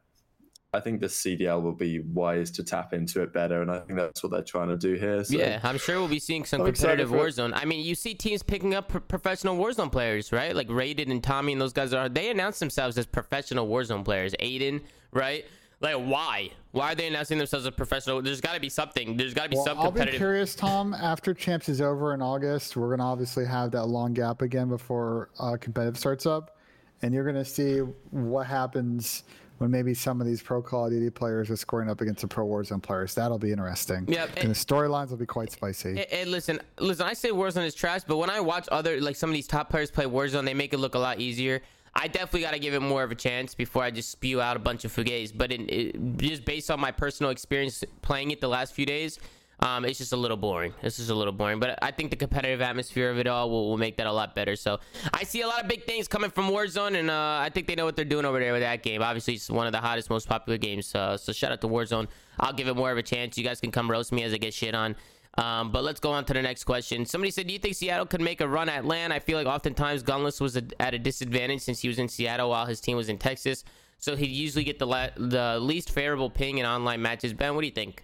[0.74, 4.00] I think the CDL will be wise to tap into it better, and I think
[4.00, 5.24] that's what they're trying to do here.
[5.24, 5.38] So.
[5.38, 7.18] Yeah, I'm sure we'll be seeing some I'm competitive for.
[7.18, 7.52] Warzone.
[7.54, 10.56] I mean, you see teams picking up pro- professional Warzone players, right?
[10.56, 12.10] Like Raiden and Tommy and those guys are.
[12.10, 14.34] They announced themselves as professional Warzone players.
[14.40, 15.46] Aiden, right?
[15.80, 16.50] Like why?
[16.72, 18.22] Why are they announcing themselves as professional?
[18.22, 19.16] There's got to be something.
[19.16, 20.94] There's got to be Well, some I'll be curious, Tom.
[20.94, 25.30] After Champs is over in August, we're gonna obviously have that long gap again before
[25.40, 26.58] uh, competitive starts up,
[27.04, 29.24] and you're gonna see what happens
[29.58, 32.28] when maybe some of these pro Call of Duty players are scoring up against the
[32.28, 33.14] pro Warzone players.
[33.16, 34.06] That'll be interesting.
[34.08, 35.96] Yep, and the storylines will be quite spicy.
[35.96, 37.06] Hey, hey, listen, listen.
[37.06, 39.70] I say Warzone is trash, but when I watch other like some of these top
[39.70, 41.62] players play Warzone, they make it look a lot easier.
[41.96, 44.56] I definitely got to give it more of a chance before I just spew out
[44.56, 45.32] a bunch of fugays.
[45.36, 49.20] But in, it, just based on my personal experience playing it the last few days,
[49.60, 50.74] um, it's just a little boring.
[50.82, 51.60] It's just a little boring.
[51.60, 54.36] But I think the competitive atmosphere of it all will, will make that a lot
[54.36, 54.56] better.
[54.56, 54.80] So
[55.14, 57.76] I see a lot of big things coming from Warzone, and uh, I think they
[57.76, 59.02] know what they're doing over there with that game.
[59.02, 60.94] Obviously, it's one of the hottest, most popular games.
[60.94, 62.08] Uh, so shout out to Warzone.
[62.40, 63.38] I'll give it more of a chance.
[63.38, 64.96] You guys can come roast me as I get shit on.
[65.36, 67.06] Um, but let's go on to the next question.
[67.06, 69.48] Somebody said, "Do you think Seattle could make a run at LAN?" I feel like
[69.48, 72.98] oftentimes Gunless was a, at a disadvantage since he was in Seattle while his team
[72.98, 73.64] was in Texas,
[73.98, 77.34] so he'd usually get the la- the least favorable ping in online matches.
[77.34, 78.04] Ben, what do you think?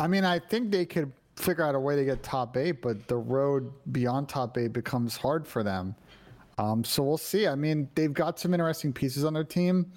[0.00, 3.08] I mean, I think they could figure out a way to get top eight, but
[3.08, 5.94] the road beyond top eight becomes hard for them.
[6.58, 7.46] Um, so we'll see.
[7.46, 9.92] I mean, they've got some interesting pieces on their team,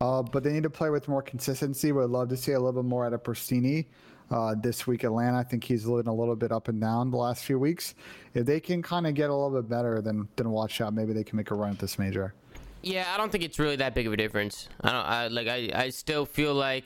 [0.00, 1.92] uh, but they need to play with more consistency.
[1.92, 3.86] Would love to see a little bit more out of Pristini
[4.30, 5.04] uh, this week.
[5.04, 7.94] Atlanta, I think he's living a little bit up and down the last few weeks.
[8.34, 10.94] If they can kind of get a little bit better, then then watch out.
[10.94, 12.34] Maybe they can make a run at this major.
[12.82, 14.68] Yeah, I don't think it's really that big of a difference.
[14.80, 15.06] I don't.
[15.06, 15.48] I like.
[15.48, 15.70] I.
[15.74, 16.84] I still feel like.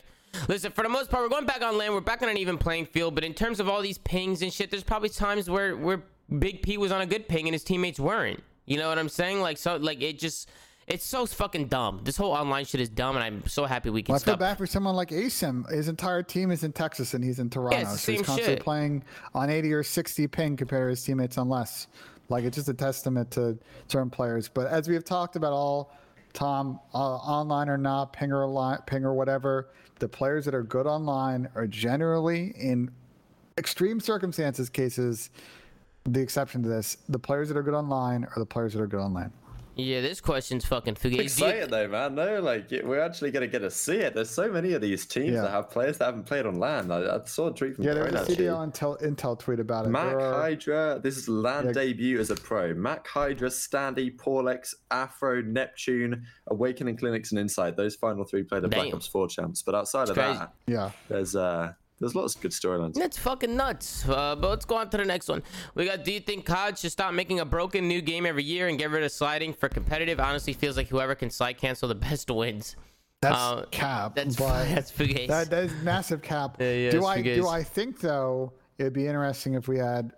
[0.49, 1.93] Listen, for the most part, we're going back on LAN.
[1.93, 3.15] We're back on an even playing field.
[3.15, 6.03] But in terms of all these pings and shit, there's probably times where where
[6.39, 8.43] Big P was on a good ping and his teammates weren't.
[8.67, 9.41] You know what I'm saying?
[9.41, 10.49] Like so, like it just.
[10.87, 12.01] It's so fucking dumb.
[12.03, 14.33] This whole online shit is dumb, and I'm so happy we can Well, I feel
[14.33, 14.41] stop.
[14.41, 15.71] bad for someone like Asim.
[15.71, 17.79] His entire team is in Texas and he's in Toronto.
[17.79, 18.63] the so he's constantly shit.
[18.65, 19.05] playing
[19.35, 21.89] on 80 or 60 ping compared to his teammates on less.
[22.31, 23.59] Like it's just a testament to
[23.89, 24.49] certain players.
[24.49, 25.93] But as we have talked about all,
[26.33, 29.69] Tom, uh, online or not, ping or, li- ping or whatever,
[29.99, 32.91] the players that are good online are generally in
[33.57, 35.31] extreme circumstances cases
[36.05, 36.99] the exception to this.
[37.09, 39.33] The players that are good online are the players that are good online.
[39.81, 41.11] Yeah, this question's fucking fugazi.
[41.11, 42.17] Do you- Excited though, man.
[42.17, 44.13] No, like we're actually gonna get to see it.
[44.13, 45.43] There's so many of these teams Yeah.
[45.43, 46.91] that have players that haven't played on LAN.
[46.91, 48.35] I, I saw a tweet from Yeah, there was a actually.
[48.37, 49.91] CDL Intel, Intel tweet about it.
[49.91, 51.73] Mac are- Hydra, this is LAN Yeah.
[51.73, 52.75] debut as a pro.
[52.75, 57.77] Mack Hydra, Standy, Paulehx, Afro, Neptune, Awakening Clinics, and Inside.
[57.77, 59.63] Those final three played the Black Ops 4 champs.
[59.63, 60.39] But outside of crazy.
[60.39, 60.91] that, yeah.
[61.09, 62.95] there's uh there's lots of good storylines.
[62.95, 64.09] That's fucking nuts.
[64.09, 65.43] Uh, but let's go on to the next one.
[65.75, 66.05] We got.
[66.05, 68.91] Do you think COD should stop making a broken new game every year and get
[68.91, 70.21] rid of sliding for competitive?
[70.21, 72.77] Honestly, feels like whoever can slide cancel the best wins.
[73.21, 74.15] That's Uh, cap.
[74.15, 75.27] That's but that's fugazi.
[75.27, 76.57] that, that is massive cap.
[76.61, 77.35] Yeah, yeah, do I fugazi.
[77.35, 80.13] do I think though it'd be interesting if we had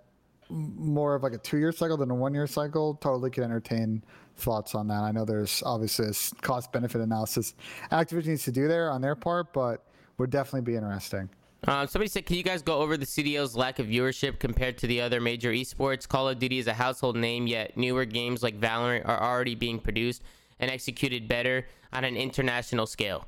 [0.51, 2.95] more of like a two year cycle than a one year cycle?
[2.97, 4.05] Totally could entertain
[4.37, 5.01] thoughts on that.
[5.03, 7.55] I know there's obviously a cost benefit analysis
[7.93, 9.85] Activision needs to do there on their part, but
[10.19, 11.29] would definitely be interesting.
[11.67, 14.87] Um, somebody said, can you guys go over the CDL's lack of viewership compared to
[14.87, 16.09] the other major esports?
[16.09, 19.79] Call of Duty is a household name, yet newer games like Valorant are already being
[19.79, 20.23] produced
[20.59, 23.27] and executed better on an international scale.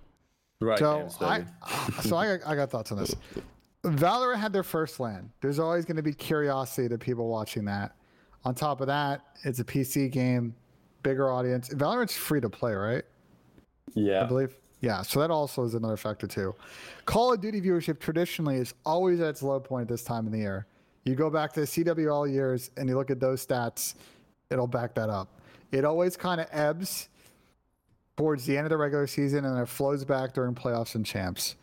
[0.61, 0.78] Right.
[0.78, 1.45] So I,
[2.03, 3.14] so I, got- I got thoughts on this.
[3.85, 5.30] Valorant had their first LAN.
[5.41, 7.97] There's always going to be curiosity to people watching that.
[8.45, 10.55] On top of that, it's a PC game,
[11.03, 11.68] bigger audience.
[11.68, 13.03] Valorant's free to play, right?
[13.95, 14.22] yeah.
[14.22, 14.55] I believe.
[14.83, 16.55] Yeah, so that also is another factor too.
[17.07, 20.39] Call of Duty viewership traditionally is always at its low point this time of the
[20.39, 20.66] year.
[21.05, 23.95] You go back to the CWL years and you look at those stats,
[24.51, 25.41] it'll back that up.
[25.70, 27.09] It always kind of ebbs
[28.16, 31.07] towards the end of the regular season and then it flows back during playoffs and
[31.07, 31.55] champs.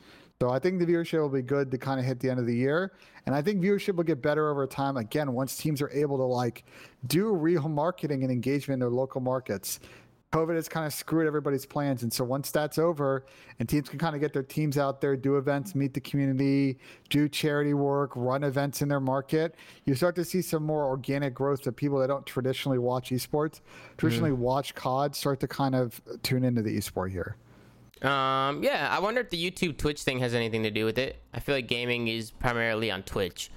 [0.41, 2.45] So I think the viewership will be good to kind of hit the end of
[2.45, 2.93] the year,
[3.25, 4.95] and I think viewership will get better over time.
[4.95, 6.63] Again, once teams are able to like
[7.07, 9.81] do real marketing and engagement in their local markets.
[10.31, 13.25] COVID has kind of screwed everybody's plans, and so once that's over,
[13.57, 16.77] and teams can kind of get their teams out there, do events, meet the community,
[17.09, 19.55] do charity work, run events in their market,
[19.85, 23.61] you start to see some more organic growth of people that don't traditionally watch esports,
[23.97, 27.35] traditionally watch COD, start to kind of tune into the esport here.
[28.01, 31.21] Um, yeah, I wonder if the YouTube Twitch thing has anything to do with it.
[31.33, 33.49] I feel like gaming is primarily on Twitch.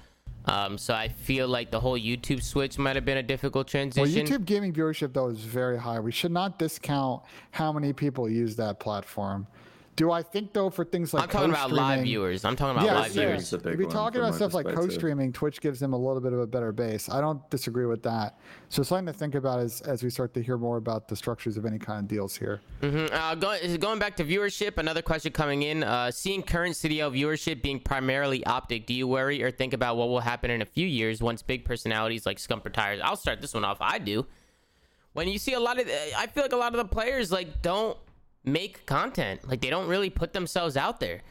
[0.45, 4.25] Um, so I feel like the whole YouTube switch might have been a difficult transition.
[4.25, 4.39] Well.
[4.39, 5.99] YouTube gaming viewership though is very high.
[5.99, 9.47] We should not discount how many people use that platform.
[9.95, 12.43] Do I think though for things like I'm talking about live viewers.
[12.45, 13.25] I'm talking about Yeah, live sure.
[13.25, 13.41] viewers.
[13.43, 16.19] It's a big If you're talking about stuff like co-streaming, Twitch gives them a little
[16.19, 17.09] bit of a better base.
[17.09, 18.39] I don't disagree with that.
[18.69, 21.57] So something to think about as as we start to hear more about the structures
[21.57, 22.61] of any kind of deals here.
[22.81, 23.13] Mhm.
[23.13, 25.83] Uh, going, going back to viewership, another question coming in.
[25.83, 30.09] Uh, seeing current CDL viewership being primarily optic, do you worry or think about what
[30.09, 32.99] will happen in a few years once big personalities like Scump retires?
[33.03, 33.77] I'll start this one off.
[33.79, 34.25] I do.
[35.13, 35.87] When you see a lot of,
[36.17, 37.95] I feel like a lot of the players like don't
[38.43, 39.47] make content.
[39.47, 41.21] Like they don't really put themselves out there.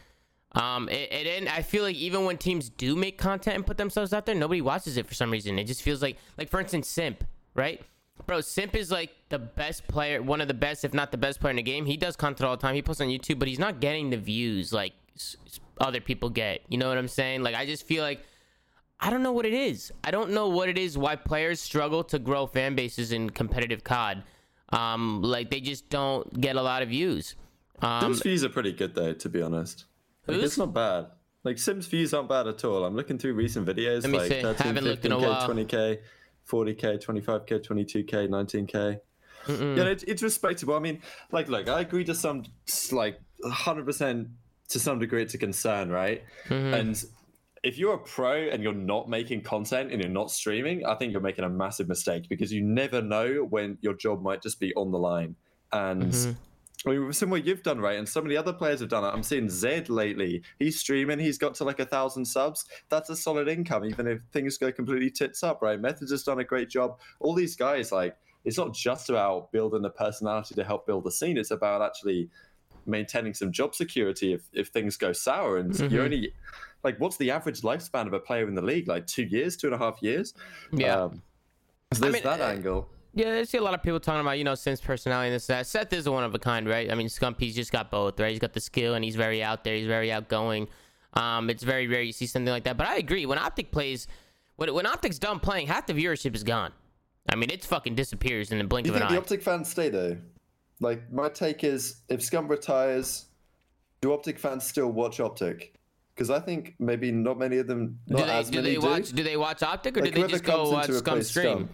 [0.52, 3.78] Um, it, it, and I feel like even when teams do make content and put
[3.78, 5.58] themselves out there, nobody watches it for some reason.
[5.58, 7.24] It just feels like, like for instance, Simp,
[7.54, 7.80] right?
[8.26, 11.40] Bro, Simp is like the best player, one of the best, if not the best
[11.40, 11.86] player in the game.
[11.86, 12.74] He does content all the time.
[12.74, 14.92] He posts on YouTube, but he's not getting the views like
[15.78, 16.60] other people get.
[16.68, 17.42] You know what I'm saying?
[17.42, 18.20] Like I just feel like
[19.00, 19.90] I don't know what it is.
[20.04, 23.82] I don't know what it is why players struggle to grow fan bases in competitive
[23.82, 24.22] COD.
[24.72, 27.36] Um, like they just don't get a lot of views.
[27.80, 29.84] Um, Sims views are pretty good though, to be honest.
[30.26, 31.06] Like, it's not bad.
[31.44, 32.84] Like Sims views aren't bad at all.
[32.84, 34.42] I'm looking through recent videos, Let me like see.
[34.42, 35.48] 13, Haven't looked in a 15K, while.
[35.48, 35.98] 20k,
[36.48, 39.00] 40k, 25k, 22k, 19k.
[39.48, 40.74] Yeah, it's, it's respectable.
[40.76, 42.44] I mean, like, look, I agree to some,
[42.92, 44.28] like, 100%
[44.68, 46.22] to some degree it's a concern, right?
[46.48, 46.74] Mm-hmm.
[46.74, 47.04] And
[47.62, 51.12] if you're a pro and you're not making content and you're not streaming, I think
[51.12, 54.74] you're making a massive mistake because you never know when your job might just be
[54.74, 55.36] on the line.
[55.72, 56.32] And Mm-hmm.
[56.84, 57.96] I mean, to what you've done, right?
[57.96, 59.08] And some of the other players have done it.
[59.14, 60.42] I'm seeing Zed lately.
[60.58, 61.20] He's streaming.
[61.20, 62.64] He's got to like a thousand subs.
[62.88, 65.80] That's a solid income, even if things go completely tits up, right?
[65.80, 66.98] Methodz has done a great job.
[67.20, 71.12] All these guys, like, it's not just about building a personality to help build the
[71.12, 71.38] scene.
[71.38, 72.28] It's about actually
[72.84, 75.58] maintaining some job security if, if things go sour.
[75.58, 75.94] And Mm-hmm.
[75.94, 76.32] you're only
[76.84, 78.88] like, what's the average lifespan of a player in the league?
[78.88, 80.34] Like two years, two and a half years.
[80.72, 81.02] Yeah.
[81.02, 81.22] Um,
[81.92, 82.88] so there's mean, that uh, angle.
[83.14, 85.48] Yeah, I see a lot of people talking about, you know, Sim's personality and this
[85.50, 85.66] and that.
[85.66, 86.90] Seth is a one of a kind, right?
[86.90, 88.30] I mean, Scumpy's just got both, right?
[88.30, 89.74] He's got the skill and he's very out there.
[89.74, 90.68] He's very outgoing.
[91.12, 92.78] Um, it's very rare you see something like that.
[92.78, 93.26] But I agree.
[93.26, 94.06] When Optic plays,
[94.56, 96.72] when, when Optic's done playing, half the viewership is gone.
[97.28, 99.18] I mean, it fucking disappears in the blink you of an think the eye.
[99.18, 100.16] Optic fans stay though?
[100.80, 103.26] Like my take is, if Scump retires,
[104.00, 105.74] do Optic fans still watch Optic?
[106.14, 107.98] Because I think maybe not many of them.
[108.06, 108.86] Not do they as do many they do.
[108.86, 111.46] watch do they watch Optic or Like, do they just go watch Scump stream?
[111.46, 111.68] Scump.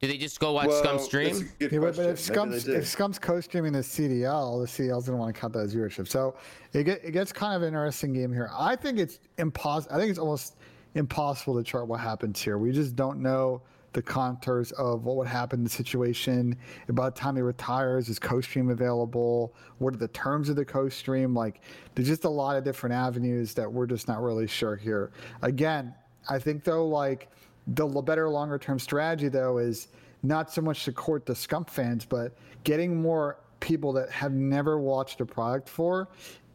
[0.00, 1.50] Do they just go watch Well, Scump stream?
[1.60, 2.78] Yeah, but, but if Scump's Maybe they do.
[2.78, 6.08] if Scump's co-streaming the CDL, the CDL's gonna want to count that as viewership.
[6.08, 6.36] So
[6.72, 8.50] it get, it gets kind of an interesting game here.
[8.56, 9.94] I think it's impossible.
[9.94, 10.56] I think it's almost
[10.94, 12.56] impossible to chart what happens here.
[12.56, 13.60] We just don't know
[13.92, 16.56] the contours of what would happen in the situation.
[16.88, 19.54] About the time he retires, is co-stream available?
[19.78, 21.34] What are the terms of the co-stream?
[21.34, 21.60] Like,
[21.94, 25.10] there's just a lot of different avenues that we're just not really sure here.
[25.42, 25.94] Again,
[26.28, 27.28] I think though, like
[27.66, 29.88] the better longer term strategy though is
[30.22, 34.78] not so much to court the Scump fans, but getting more people that have never
[34.78, 36.08] watched a product for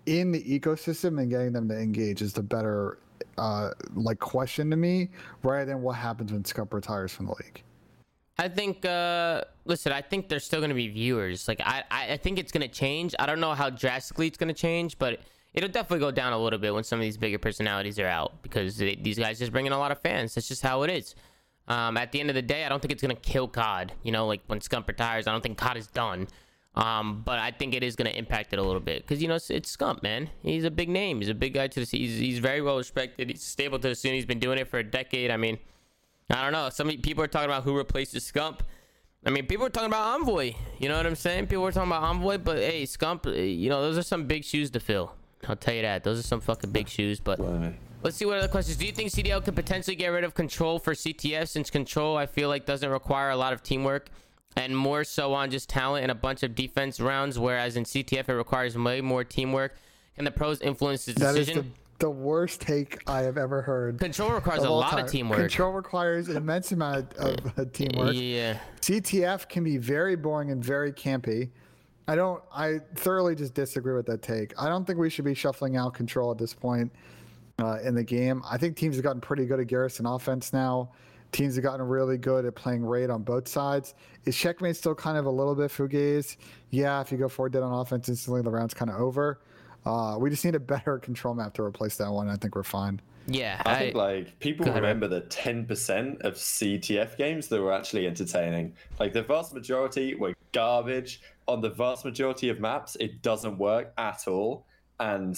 [0.05, 2.99] in the ecosystem and getting them to engage is the better
[3.37, 5.09] uh, like question to me,
[5.43, 7.63] rather than what happens when Scump retires from the league.
[8.37, 8.85] I think.
[8.85, 11.47] Uh, listen, I think there's still to be viewers.
[11.47, 13.15] Like, I, I, think it's to change.
[13.17, 15.19] I don't know how drastically it's to change, but
[15.53, 18.41] it'll definitely go down a little bit when some of these bigger personalities are out
[18.41, 20.35] because they, these guys just bring in a lot of fans.
[20.35, 21.15] That's just how it is.
[21.67, 23.93] Um, at the end of the day, I don't think it's to kill COD.
[24.03, 26.27] You know, like when Scump retires, I don't think COD is done.
[26.75, 29.29] Um, but I think it is going to impact it a little bit because you
[29.29, 30.29] know it's, it's Scump, man.
[30.43, 31.19] He's a big name.
[31.21, 31.85] He's a big guy to the.
[31.97, 33.29] He's he's very well respected.
[33.29, 34.13] He's stable to the scene.
[34.13, 35.31] He's been doing it for a decade.
[35.31, 35.57] I mean,
[36.29, 36.69] I don't know.
[36.69, 38.59] Some people are talking about who replaces Scump.
[39.25, 40.53] I mean, people are talking about Envoy.
[40.77, 41.47] You know what I'm saying?
[41.47, 43.25] People are talking about Envoy, but hey, Scump.
[43.25, 45.13] uh, You know, those are some big shoes to fill.
[45.47, 46.03] I'll tell you that.
[46.03, 47.19] Those are some fucking big shoes.
[47.21, 47.39] But
[48.03, 48.77] let's see what other questions.
[48.77, 52.25] Do you think CDL could potentially get rid of control for CTF since control I
[52.25, 54.09] feel like doesn't require a lot of teamwork
[54.55, 58.29] and more so on just talent and a bunch of defense rounds, whereas in CTF
[58.29, 59.75] it requires way more teamwork.
[60.15, 61.73] Can the pros influence the That is decision?
[61.99, 63.99] the, the worst take I have ever heard.
[63.99, 65.05] Control requires a lot time.
[65.05, 65.39] of teamwork.
[65.39, 68.13] Control requires an immense amount of, of teamwork.
[68.15, 68.59] Yeah.
[68.81, 71.49] CTF can be very boring and very campy.
[72.07, 72.41] I don't.
[72.53, 74.53] I thoroughly just disagree with that take.
[74.61, 76.91] I don't think we should be shuffling out control at this point
[77.59, 78.43] uh, in the game.
[78.49, 80.91] I think teams have gotten pretty good at Garrison offense now.
[81.35, 83.93] Teams have gotten really good at playing raid on both sides.
[84.23, 86.37] Is checkmate still kind of a little bit fugazi?
[86.69, 89.41] Yeah, if you go forward dead on offense instantly, the round's kind of over.
[89.85, 92.29] Uh, we just need a better control map to replace that one.
[92.29, 93.01] I think we're fine.
[93.27, 93.61] Yeah.
[93.65, 98.07] I think like people Go ahead, remember the 10% of CTF games that were actually
[98.07, 98.73] entertaining.
[98.97, 101.21] Like the vast majority were garbage.
[101.49, 104.65] On the vast majority of maps, it doesn't work at all.
[105.01, 105.37] And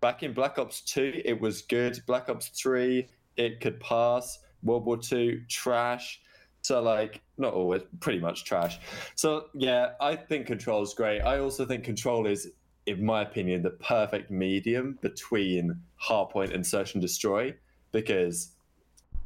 [0.00, 2.00] back in Black Ops 2, it was good.
[2.06, 4.38] Black Ops 3, it could pass.
[4.64, 6.20] World War 2, trash.
[6.62, 8.78] So like not always, pretty much trash.
[9.14, 11.20] So yeah, I think Control is great.
[11.20, 12.48] I also think Control is,
[12.86, 17.54] in my opinion, the perfect medium between Hardpoint and Search and Destroy
[17.92, 18.52] because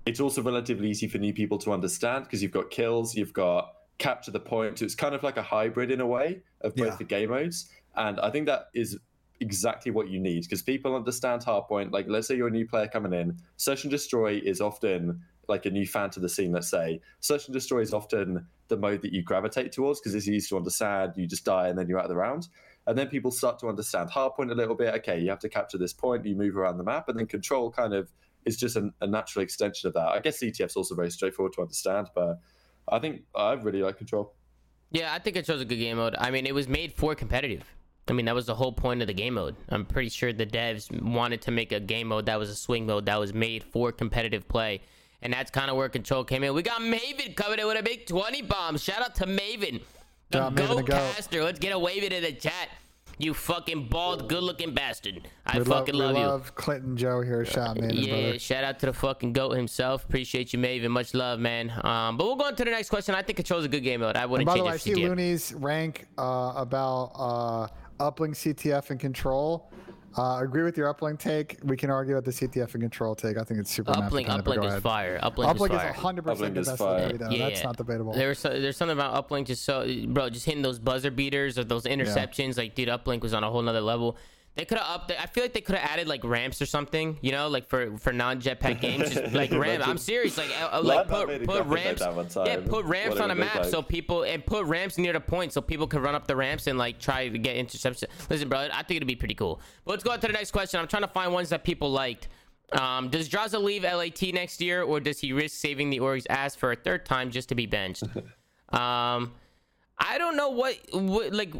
[0.05, 3.75] it's also relatively easy for new people to understand because you've got kills, you've got
[3.99, 4.79] capture the point.
[4.79, 6.97] So it's kind of like a hybrid in a way of both Yeah.
[6.97, 8.99] the game modes, and I think that is
[9.41, 11.93] exactly what you need because people understand Hardpoint.
[11.93, 15.65] Like, let's say you're a new player coming in, Search and Destroy is often like
[15.65, 19.01] a new fan to the scene, let's say, search and destroy is often the mode
[19.03, 21.15] that you gravitate towards because it's easy to understand.
[21.17, 22.49] You just die and then you're out of the round.
[22.87, 24.95] And then people start to understand hardpoint a little bit.
[24.97, 27.71] Okay, you have to capture this point, you move around the map, and then control
[27.71, 28.11] kind of
[28.45, 30.09] is just an, a natural extension of that.
[30.09, 32.41] I guess CTF's also very straightforward to understand, but
[32.87, 34.35] I think I really like control.
[34.91, 36.15] Yeah, I think it shows a good game mode.
[36.19, 37.65] I mean, it was made for competitive.
[38.11, 39.57] I mean, that was the whole point of the game mode.
[39.69, 42.87] I'm pretty sure the devs wanted to make a game mode that was a swing
[42.87, 44.81] mode that was made for competitive play.
[45.23, 46.55] And that's kind of where control came in.
[46.55, 48.77] We got Maven coming in with a big 20 bomb.
[48.79, 49.81] Shout out to Maven.
[50.31, 50.87] The Maven the goat goat.
[51.15, 51.43] caster.
[51.43, 52.69] Let's get a wave in the chat.
[53.21, 55.27] You fucking bald, good looking bastard.
[55.45, 56.27] I We fucking love, love, we you.
[56.29, 57.45] love Clinton Joe here.
[57.45, 57.91] Shout out, man.
[57.91, 58.39] Yeah, brother.
[58.39, 60.05] shout out to the fucking goat himself.
[60.05, 60.91] Appreciate you, Maven.
[60.91, 61.73] Much love, man.
[61.83, 63.17] Um, but we'll go on to the next question.
[63.17, 64.17] I think Control's a good game mode.
[64.17, 67.67] I wouldn't by the change way, I see Looney's rank uh, about uh,
[67.99, 69.71] uplink CTF and control.
[70.17, 71.59] Uh, agree with your uplink take.
[71.63, 73.37] We can argue about the CTF and control take.
[73.37, 73.93] I think it's super.
[73.93, 74.83] Uplink, kind go uplink is ahead.
[74.83, 75.21] fire.
[75.23, 77.05] Uplink, Uplink is is 100 percent Uplink the is best fire.
[77.05, 77.49] of the video.
[77.49, 78.13] That's not debatable.
[78.15, 81.59] There was so, there's something about uplink just so bro, just hitting those buzzer beaters
[81.59, 82.57] or those interceptions.
[82.57, 84.17] Like, dude, uplink was on a whole nother level.
[84.59, 85.13] They could have up.
[85.17, 87.17] I feel like they could have added like ramps or something.
[87.21, 89.87] You know, like for for non jetpack games, just like ramp.
[89.87, 90.37] I'm serious.
[90.37, 92.03] Like, uh, like put put like ramps.
[92.03, 95.53] time, Yeah, put ramps on a map so people and put ramps near the point
[95.53, 98.09] so people can run up the ramps and like try to get interception.
[98.29, 99.61] Listen, bro, I think it'd be pretty cool.
[99.85, 100.81] But let's go on to the next question.
[100.81, 102.27] I'm trying to find ones that people liked.
[102.73, 106.57] Um, does Drazah leave LAT next year, or does he risk saving the org's ass
[106.57, 108.03] for a third time just to be benched?
[108.73, 109.35] um,
[110.01, 111.55] I don't know what, what like.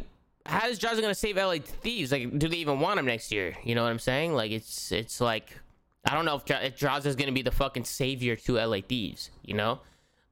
[0.49, 2.11] How is Drazah gonna save LA Thieves?
[2.11, 3.55] Like, do they even want him next year?
[3.63, 4.33] You know what I'm saying?
[4.33, 5.55] Like, it's it's like
[6.05, 9.29] I don't know if, if Drazah's gonna be the fucking savior to LA Thieves.
[9.43, 9.79] You know.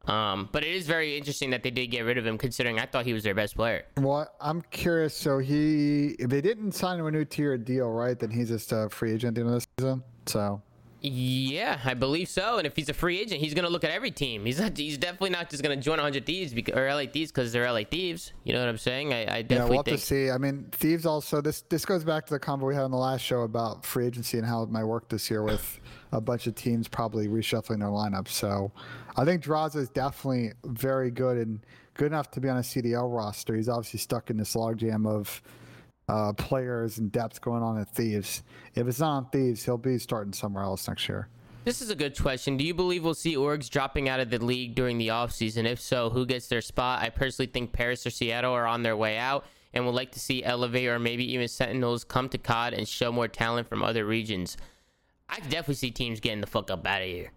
[0.08, 2.86] Um, but it is very interesting that they did get rid of him, considering I
[2.86, 3.84] thought he was their best player.
[3.98, 5.14] Well, I'm curious.
[5.14, 8.18] So he, if they didn't sign him a new tier deal, right?
[8.18, 10.04] Then he's just a free agent at the end of the season.
[10.26, 10.62] So
[11.02, 12.58] Yeah, I believe so.
[12.58, 14.46] And if he's a free agent, he's gonna look at every team.
[14.46, 14.76] He's not.
[14.76, 17.84] He's definitely not just gonna join 100 Thieves because, or LA Thieves because they're LA
[17.84, 18.34] Thieves.
[18.44, 19.14] You know what I'm saying?
[19.14, 20.00] I, I yeah, we'll have think.
[20.00, 20.32] to see.
[20.32, 21.40] I mean, thieves also.
[21.40, 24.08] This this goes back to the convo we had on the last show about free
[24.08, 25.80] agency and how it might work this year with
[26.12, 28.28] a bunch of teams probably reshuffling their lineup.
[28.28, 28.72] So
[29.16, 31.60] I think Drazah is definitely very good and
[31.94, 33.56] good enough to be on a CDL roster.
[33.56, 35.42] He's obviously stuck in this logjam of
[36.08, 38.44] uh, players and depth going on at Thieves.
[38.76, 41.28] If it's not on Thieves, he'll be starting somewhere else next year.
[41.66, 42.56] This is a good question.
[42.56, 45.66] Do you believe we'll see orgs dropping out of the league during the offseason?
[45.66, 47.02] If so, who gets their spot?
[47.02, 49.44] I personally think Paris or Seattle are on their way out
[49.74, 53.12] and would like to see Elevate or maybe even Sentinels come to COD and show
[53.12, 54.56] more talent from other regions.
[55.30, 57.34] I could definitely see teams getting the fuck up out of here.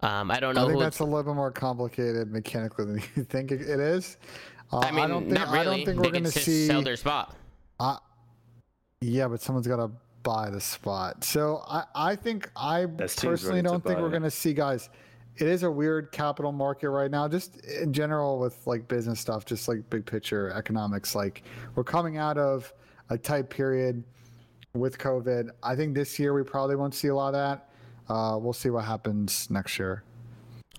[0.00, 3.24] Um, I don't know I think that's a little bit more complicated mechanically than you
[3.24, 4.18] think it is.
[4.70, 5.58] Uh, I mean, don't think, not really.
[5.58, 6.66] I don't think we're going to see.
[6.66, 7.36] sell their spot.
[7.82, 7.96] Uh,
[9.00, 9.90] yeah, but someone's got to
[10.22, 11.24] buy the spot.
[11.24, 14.88] So I, I think I There's personally don't think buy we're going to see guys.
[15.36, 19.44] It is a weird capital market right now, just in general with like business stuff,
[19.44, 21.16] just like big picture economics.
[21.16, 21.42] Like
[21.74, 22.72] we're coming out of
[23.10, 24.04] a tight period
[24.74, 25.50] with COVID.
[25.64, 27.68] I think this year we probably won't see a lot of that.
[28.12, 30.04] Uh, we'll see what happens next year.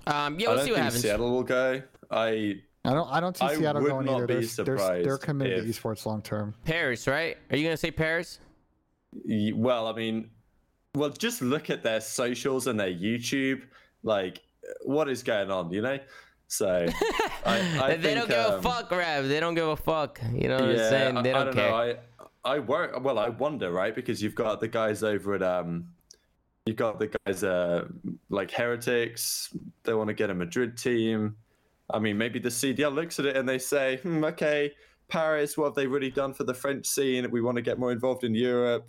[0.07, 1.01] Um, yeah, we'll don't see what think happens.
[1.01, 1.81] Seattle will go.
[2.09, 3.07] I I don't.
[3.11, 4.27] I don't see I Seattle would going not either.
[4.27, 6.53] be They're, they're, they're committed if- to esports long term.
[6.65, 7.37] Paris, right?
[7.49, 8.39] Are you gonna say Paris?
[9.53, 10.29] Well, I mean,
[10.95, 13.61] well, just look at their socials and their YouTube.
[14.03, 14.41] Like,
[14.83, 15.71] what is going on?
[15.71, 15.99] You know.
[16.47, 16.85] So
[17.45, 19.27] I, I they don't think, give um, a fuck, Rev.
[19.27, 20.19] They don't give a fuck.
[20.33, 21.17] You know what I'm saying?
[21.17, 21.69] I, They I don't, don't care.
[21.69, 21.75] know.
[22.45, 23.01] I I work.
[23.03, 23.95] Well, I wonder, right?
[23.95, 25.85] Because you've got the guys over at um,
[26.65, 27.85] you've got the guys uh
[28.29, 29.55] like Heretics.
[29.83, 31.37] They want to get a Madrid team.
[31.91, 34.71] I mean, maybe the CDL looks at it and they say, hmm, okay,
[35.09, 35.57] Paris.
[35.57, 37.29] What have they really done for the French scene?
[37.29, 38.87] We want to get more involved in Europe.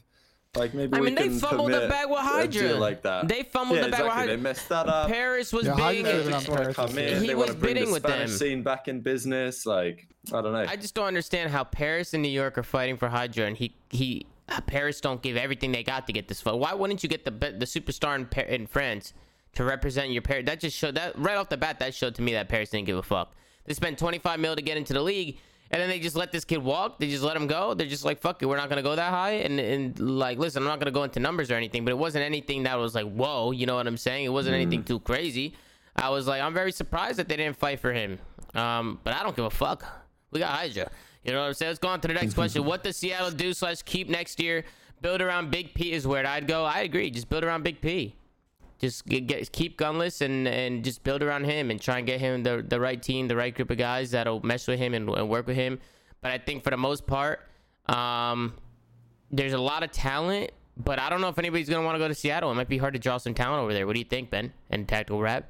[0.57, 2.63] Like maybe I mean, they fumbled the bag with a Hydra.
[2.69, 3.27] deal like that.
[3.27, 4.21] They fumbled yeah, the bag with exactly.
[4.21, 4.37] Hydra.
[4.37, 5.09] They messed that up.
[5.09, 6.05] Paris was Yeah, being.
[6.05, 7.21] Hydra They just want to come in.
[7.21, 8.39] He they was want to bring bidding the with Spanish them.
[8.39, 9.67] scene back in business.
[9.67, 10.65] Like I don't know.
[10.69, 13.75] I just don't understand how Paris and New York are fighting for Hydra, and he
[13.91, 16.55] he uh, Paris don't give everything they got to get this fight.
[16.55, 19.13] Why wouldn't you get the the superstar in, in France
[19.57, 20.47] to represent your Paris?
[20.47, 21.79] That just showed that right off the bat.
[21.81, 23.35] That showed to me that Paris didn't give a fuck.
[23.65, 25.39] They spent 25 mil to get into the league,
[25.71, 26.99] and then they just let this kid walk.
[26.99, 27.75] They just let him go.
[27.75, 29.33] They're just like, fuck it, we're not gonna go that high.
[29.33, 32.25] And and like, listen, I'm not gonna go into numbers or anything, but it wasn't
[32.25, 34.25] anything that was like, whoa, you know what I'm saying?
[34.25, 35.55] It wasn't anything too crazy.
[35.97, 38.19] I was like, I'm very surprised that they didn't fight for him.
[38.55, 39.85] Um, but I don't give a fuck.
[40.31, 40.91] We got Hydra.
[41.25, 41.71] You know what I'm saying?
[41.71, 42.65] Let's go on to the next question.
[42.65, 44.65] What does Seattle do slash keep next year?
[45.01, 46.65] Build around Big P is where I'd go.
[46.65, 47.11] I agree.
[47.11, 48.15] Just build around Big P.
[48.79, 52.21] Just get, get keep gunless and and just build around him and try and get
[52.21, 55.09] him the the right team, the right group of guys that'll mesh with him and,
[55.09, 55.79] and work with him.
[56.21, 57.41] But I think for the most part,
[57.87, 58.55] um,
[59.31, 60.51] there's a lot of talent.
[60.77, 62.51] But I don't know if anybody's gonna want to go to Seattle.
[62.51, 63.87] It might be hard to draw some talent over there.
[63.87, 64.53] What do you think, Ben?
[64.71, 65.49] And tactical rap.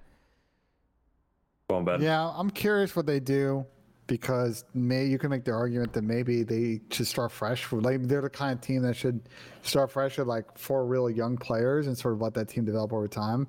[1.70, 2.02] Go on, Ben.
[2.02, 3.64] Yeah, I'm curious what they do
[4.06, 7.70] because may you can make the argument that maybe they should start fresh.
[7.72, 9.20] Like they're the kind of team that should
[9.62, 12.92] start fresh with like four really young players and sort of let that team develop
[12.92, 13.48] over time.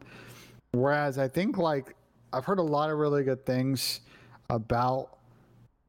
[0.71, 1.95] Whereas I think like
[2.31, 4.01] I've heard a lot of really good things
[4.49, 5.17] about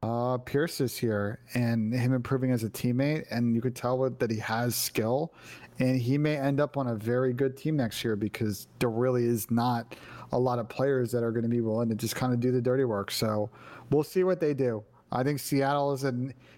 [0.03, 4.31] uh, Pierce this year and him improving as a teammate, and you could tell that
[4.31, 5.33] he has skill,
[5.79, 9.25] and he may end up on a very good team next year because there really
[9.25, 9.95] is not
[10.31, 12.51] a lot of players that are going to be willing to just kind of do
[12.51, 13.11] the dirty work.
[13.11, 13.49] So
[13.89, 14.83] we'll see what they do.
[15.11, 16.13] I think Seattle is a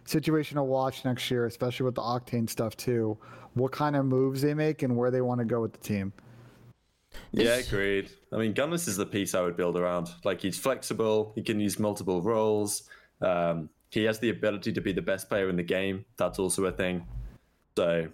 [0.05, 3.17] situation to watch next year, especially with the Octane stuff too.
[3.53, 6.13] What kind of moves they make and where they want to go with the team.
[7.31, 8.11] Yeah, agreed.
[8.31, 10.09] I mean, Gunless is the piece I would build around.
[10.23, 12.83] Like he's flexible, he can use multiple roles.
[13.21, 16.05] Um, he has the ability to be the best player in the game.
[16.17, 17.05] That's also a thing.
[17.75, 18.09] So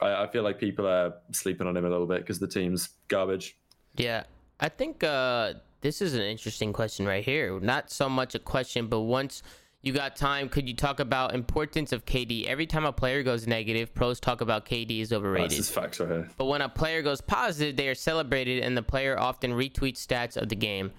[0.00, 2.88] I, I feel like people are sleeping on him a little bit because the team's
[3.08, 3.56] garbage.
[3.96, 4.24] Yeah,
[4.62, 7.58] I think uh, this is an interesting question right here.
[7.58, 9.42] Not so much a question, but once
[9.82, 12.46] you got time, could you talk about importance of KD?
[12.46, 15.50] Every time a player goes negative, pros talk about KD is overrated.
[15.50, 16.30] This is facts right here.
[16.36, 20.36] But when a player goes positive, they are celebrated, and the player often retweets stats
[20.36, 20.92] of the game.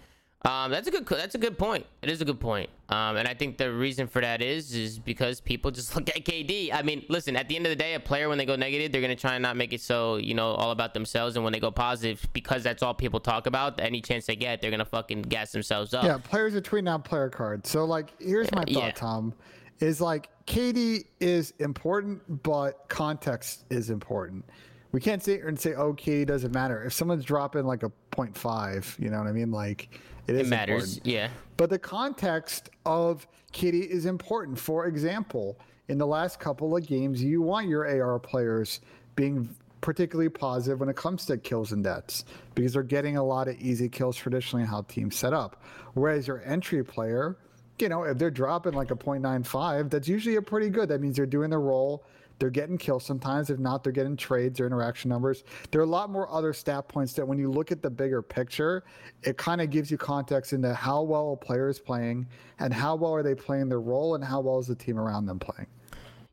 [0.46, 1.08] Um, that's a good.
[1.08, 1.86] That's a good point.
[2.02, 2.70] It is a good point.
[2.90, 6.26] Um, and I think the reason for that is is because people just look at
[6.26, 6.74] KD.
[6.74, 7.38] I mean, listen.
[7.38, 9.36] At the end of the day, a player when they go negative, they're gonna try
[9.36, 11.38] and not make it so you know all about themselves.
[11.38, 14.62] And when they go positive, because that's all people talk about, any chance they get,
[14.62, 16.04] they're gonna fucking gas themselves up.
[16.04, 17.70] Yeah, players are tweeting out player cards.
[17.70, 18.92] So like, here's my thought, yeah.
[18.92, 19.34] Tom.
[19.80, 24.46] Is like KD is important, but context is important.
[24.92, 27.92] We can't sit here and say, "Oh, KD doesn't matter." If someone's dropping like a
[28.12, 29.52] 0.5, you know what I mean?
[29.52, 30.98] Like it, it matters.
[30.98, 31.14] Important.
[31.14, 31.30] Yeah.
[31.58, 34.58] But the context of KD is important.
[34.60, 38.82] For example, in the last couple of games, you want your AR players
[39.16, 39.50] being
[39.82, 42.24] particularly positive when it comes to kills and deaths
[42.56, 45.62] because they're getting a lot of easy kills traditionally how teams set up.
[45.94, 47.38] Whereas your entry player,
[47.80, 50.88] you know, if they're dropping like a 0.95, that's usually a pretty good.
[50.88, 52.06] That means they're doing the role
[52.40, 53.50] they're getting kills sometimes.
[53.50, 55.44] If not, they're getting trades or interaction numbers.
[55.72, 58.22] There are a lot more other stat points that when you look at the bigger
[58.22, 58.84] picture,
[59.24, 62.28] it kind of gives you context into how well a player is playing
[62.60, 65.26] and how well are they playing their role and how well is the team around
[65.26, 65.68] them playing.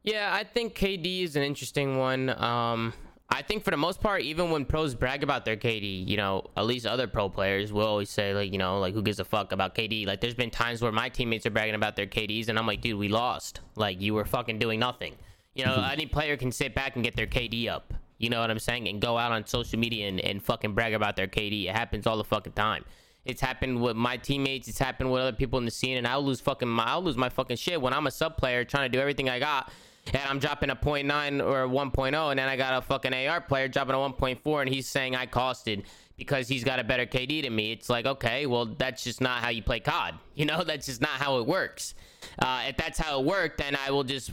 [0.02, 2.30] Yeah, I think KD is an interesting one.
[2.42, 2.94] Um,
[3.32, 6.50] I think for the most part, even when pros brag about their KD, you know,
[6.56, 9.24] at least other pro players will always say like, you know, like who gives a
[9.24, 10.06] fuck about KD?
[10.06, 12.80] Like, there's been times where my teammates are bragging about their KDs, and I'm like,
[12.80, 13.60] dude, we lost.
[13.76, 15.14] Like, you were fucking doing nothing.
[15.60, 17.92] You know, any player can sit back and get their KD up.
[18.16, 18.88] You know what I'm saying?
[18.88, 21.66] And go out on social media and, and fucking brag about their KD.
[21.66, 22.82] It happens all the fucking time.
[23.26, 24.68] It's happened with my teammates.
[24.68, 27.18] It's happened with other people in the scene, and I'll lose fucking my, I'll lose
[27.18, 29.70] my fucking shit when I'm a sub player trying to do everything I got,
[30.14, 33.42] and I'm dropping a 0.9 or a 1.0, and then I got a fucking AR
[33.42, 35.84] player dropping a 1.4, and he's saying I costed
[36.16, 37.72] because he's got a better KD than me.
[37.72, 40.14] It's like, okay, well, that's just not how you play COD.
[40.34, 41.94] You know, that's just not how it works.
[42.38, 44.30] Uh, if that's how it worked, then I will just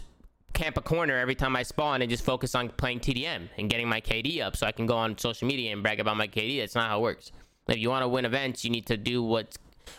[0.57, 3.88] camp a corner every time I spawn and just focus on playing TDM and getting
[3.88, 6.59] my KD up so I can go on social media and brag about my KD.
[6.59, 7.31] That's not how it works.
[7.67, 9.55] If you want to win events, you need to do what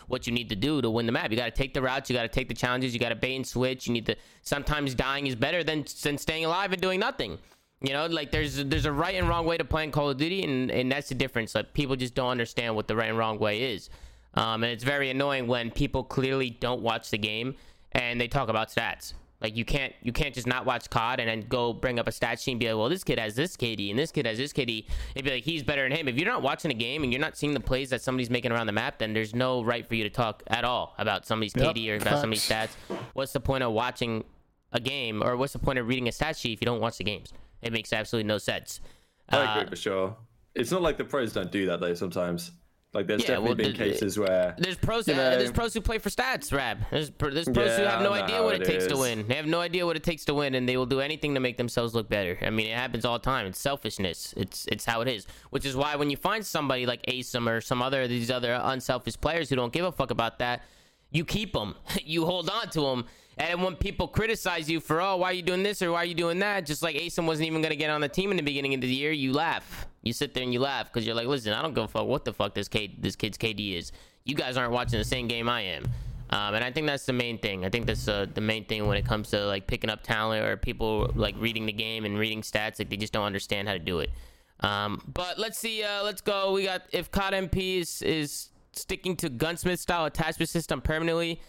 [0.07, 1.31] what you need to do to win the map.
[1.31, 3.15] You got to take the routes, you got to take the challenges, you got to
[3.15, 3.87] bait and switch.
[3.87, 7.37] You need to sometimes dying is better than than staying alive and doing nothing.
[7.81, 10.43] You know, like there's there's a right and wrong way to playing Call of Duty,
[10.43, 11.55] and and that's the difference.
[11.55, 13.89] Like people just don't understand what the right and wrong way is,
[14.33, 17.55] um, and it's very annoying when people clearly don't watch the game
[17.93, 19.13] and they talk about stats.
[19.41, 22.11] Like you can't you can't just not watch COD and then go bring up a
[22.11, 24.37] stat sheet and be like, well, this kid has this KD and this kid has
[24.37, 24.85] this KD.
[25.15, 26.07] It'd be like he's better than him.
[26.07, 28.51] If you're not watching a game and you're not seeing the plays that somebody's making
[28.51, 31.55] around the map, then there's no right for you to talk at all about somebody's
[31.55, 32.21] yep, KD or about facts.
[32.21, 32.71] somebody's stats.
[33.13, 34.25] What's the point of watching
[34.73, 36.97] a game or what's the point of reading a stat sheet if you don't watch
[36.97, 37.33] the games?
[37.61, 38.81] It makes absolutely no sense.
[39.29, 40.17] I agree uh, for sure.
[40.53, 41.93] It's not like the pros don't do that though.
[41.93, 42.51] Sometimes
[42.91, 45.07] like there's yeah, definitely well, been cases where there's pros.
[45.07, 46.79] You uh, know, there's pros who play for stats, Rab.
[46.89, 49.27] There's there's pros yeah, who have no idea what it, it takes to win.
[49.27, 51.39] They have no idea what it takes to win, and they will do anything to
[51.39, 52.39] make themselves look better.
[52.41, 53.45] I mean, it happens all the time.
[53.45, 54.33] It's selfishness.
[54.35, 55.27] It's it's how it is.
[55.51, 59.21] Which is why when you find somebody like Asim or some other these other unselfish
[59.21, 60.63] players who don't give a fuck about that,
[61.11, 61.75] you keep them.
[62.03, 63.05] you hold on to them
[63.39, 66.05] and when people criticize you for, oh, why are you doing this or why are
[66.05, 66.65] you doing that?
[66.65, 68.81] Just like Asim wasn't even going to get on the team in the beginning of
[68.81, 69.87] the year, you laugh.
[70.03, 72.05] You sit there and you laugh because you're like, listen, I don't give a fuck
[72.05, 73.93] what the fuck this, this kid's KD is.
[74.25, 75.85] You guys aren't watching the same game I am.
[76.31, 77.63] Um, and I think that's the main thing.
[77.65, 80.45] I think that's uh, the main thing when it comes to like picking up talent
[80.45, 82.77] or people like reading the game and reading stats.
[82.77, 84.11] Like they just don't understand how to do it.
[84.59, 85.81] Um, but let's see.
[85.81, 86.51] Uh, let's go.
[86.51, 91.41] We got if COD MP is, is sticking to gunsmith style attachment system permanently.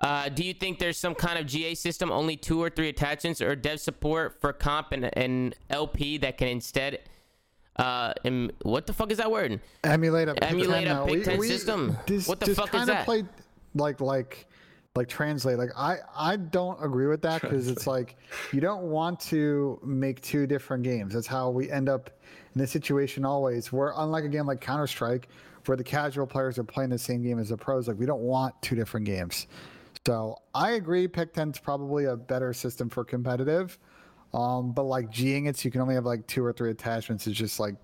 [0.00, 3.42] Uh, do you think there's some kind of GA system, only two or three attachments,
[3.42, 7.00] or dev support for comp and, and LP that can instead
[7.76, 9.60] uh, em, what the fuck is that word?
[9.84, 11.06] Emulate a Emulate a now.
[11.06, 11.96] Pick Ten system.
[12.06, 13.04] Just, What the just fuck is kinda that?
[13.06, 13.24] Play,
[13.74, 14.46] like like
[14.94, 15.56] like translate.
[15.56, 18.16] Like I I don't agree with that because it's like
[18.52, 21.14] you don't want to make two different games.
[21.14, 22.10] That's how we end up
[22.54, 23.72] in this situation always.
[23.72, 25.28] Where unlike a game like Counter Strike,
[25.64, 28.22] where the casual players are playing the same game as the pros, like we don't
[28.22, 29.46] want two different games.
[30.06, 33.78] So I agree, Pick 10's probably a better system for competitive.
[34.32, 37.26] Um, but like G'ing it, so you can only have like two or three attachments.
[37.26, 37.74] It's just like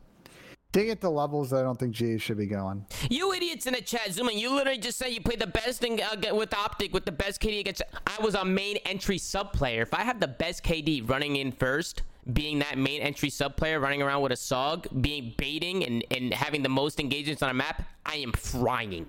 [0.73, 2.85] they get the levels that I don't think G should be going.
[3.11, 6.01] You idiots in the chat, ZooMaa, you literally just said you played the best thing
[6.03, 7.83] uh, with Optic, with the best KD against.
[8.07, 9.83] I was a main entry sub player.
[9.83, 12.03] If I have the best KD running in first,
[12.33, 16.35] being that main entry sub player, running around with a SOG, being baiting and, and
[16.35, 19.07] having the most engagements on a map, I am frying.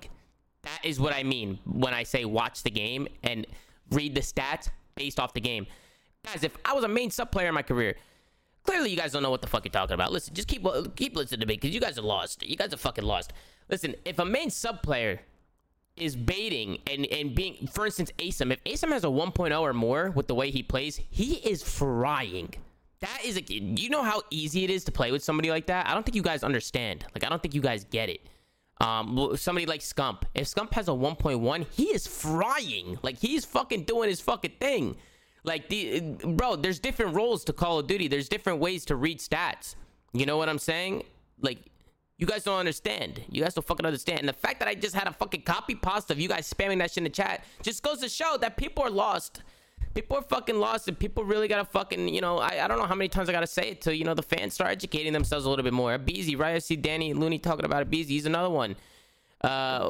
[0.68, 3.48] That is what I mean when I say watch the game and
[3.92, 5.66] read the stats based off the game.
[6.26, 7.96] Guys, if I was a main sub player in my career,
[8.64, 10.12] clearly you guys don't know what the fuck you're talking about.
[10.12, 10.66] Listen, just keep
[10.96, 12.44] keep listening to me because you guys are lost.
[12.44, 13.32] You guys are fucking lost.
[13.70, 15.22] Listen, if a main sub player
[15.96, 20.12] is baiting and and being, for instance, Asim, if Asim has a 1.0 or more
[20.12, 22.54] with the way he plays, he is frying.
[23.00, 23.44] That is a.
[23.48, 25.88] You know how easy it is to play with somebody like that.
[25.88, 27.06] I don't think you guys understand.
[27.16, 28.22] Like I don't think you guys get it.
[28.80, 30.24] Um, somebody like Scump.
[30.36, 33.00] If Scump has a 1.1, he is frying.
[33.02, 34.98] Like he's fucking doing his fucking thing.
[35.44, 38.08] Like the bro, there's different roles to Call of Duty.
[38.08, 39.76] There's different ways to read stats.
[40.14, 41.04] You know what I'm saying?
[41.42, 41.60] Like
[42.18, 43.22] you guys don't understand.
[43.30, 44.20] You guys don't fucking understand.
[44.20, 46.80] And the fact that I just had a fucking copy pasta of you guys spamming
[46.80, 49.42] that shit in the chat just goes to show that people are lost.
[49.94, 52.86] People are fucking lost, and people really gotta fucking, you know, I, I don't know
[52.86, 55.46] how many times I gotta say it till, you know, the fans start educating themselves
[55.46, 55.98] a little bit more.
[55.98, 56.56] Abeezy, right?
[56.56, 58.08] I see Danny Looney talking about Abeezy.
[58.08, 58.76] He's another one.
[59.40, 59.84] Uh,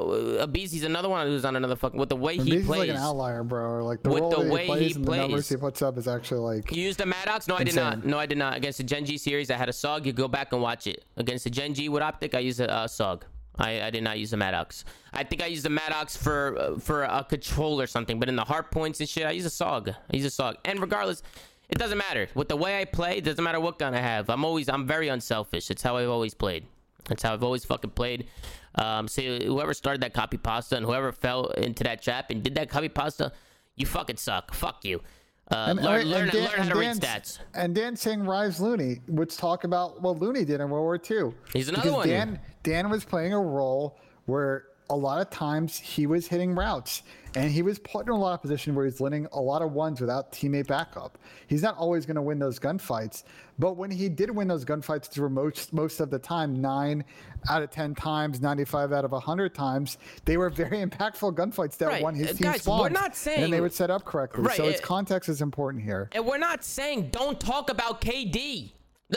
[0.46, 2.80] Abeezy's another one who's on another fucking, with the way he He's plays.
[2.80, 3.86] like an outlier, bro.
[3.86, 5.50] Like the With the way he plays he and the numbers plays.
[5.50, 7.48] he puts up is actually like You used the Maddox?
[7.48, 8.06] No, I did not.
[8.06, 8.58] No, I did not.
[8.58, 10.06] Against the Gen G series, I had a SOG.
[10.06, 11.06] You go back and watch it.
[11.16, 13.22] Against the Gen G with Optic, I used a uh, SOG.
[13.60, 14.86] I, I did not use the Maddox.
[15.14, 18.36] I think I used the Maddox for uh, for a control or something, but in
[18.36, 19.90] the hard points and shit, I use a SOG.
[19.90, 20.56] I use a SOG.
[20.66, 21.24] And regardless,
[21.70, 22.28] it doesn't matter.
[22.34, 24.30] With the way I play, it doesn't matter what gun I have.
[24.30, 25.70] I'm always, I'm very unselfish.
[25.70, 26.66] It's how I've always played.
[27.06, 28.28] That's how I've always fucking played.
[28.76, 32.56] Um, so whoever started that copy pasta and whoever fell into that trap and did
[32.56, 33.32] that copy pasta,
[33.76, 34.54] you fucking suck.
[34.54, 35.02] Fuck you.
[35.50, 37.40] Uh, And, learn, and learn, Dan- learn how to read stats.
[37.54, 41.34] And Dan saying Rise Looney, which talk about what Looney did in World War II.
[41.54, 42.08] He's another because one.
[42.08, 47.04] Dan Dan was playing a role where a lot of times he was hitting routes
[47.36, 49.74] and he was put in a lot of position where he's winning a lot of
[49.74, 51.18] ones without teammate backup.
[51.48, 53.24] He's not always going to win those gunfights,
[53.60, 57.04] but when he did win those gunfights through most most of the time, nine
[57.50, 61.78] out of ten times, ninety five out of hundred times, they were very impactful gunfights
[61.78, 62.02] that Right.
[62.04, 64.44] won his Uh, team guys, we're not and they would set up correctly.
[64.44, 66.10] Right, So its context is important here.
[66.14, 68.72] And we're not saying don't talk about KD.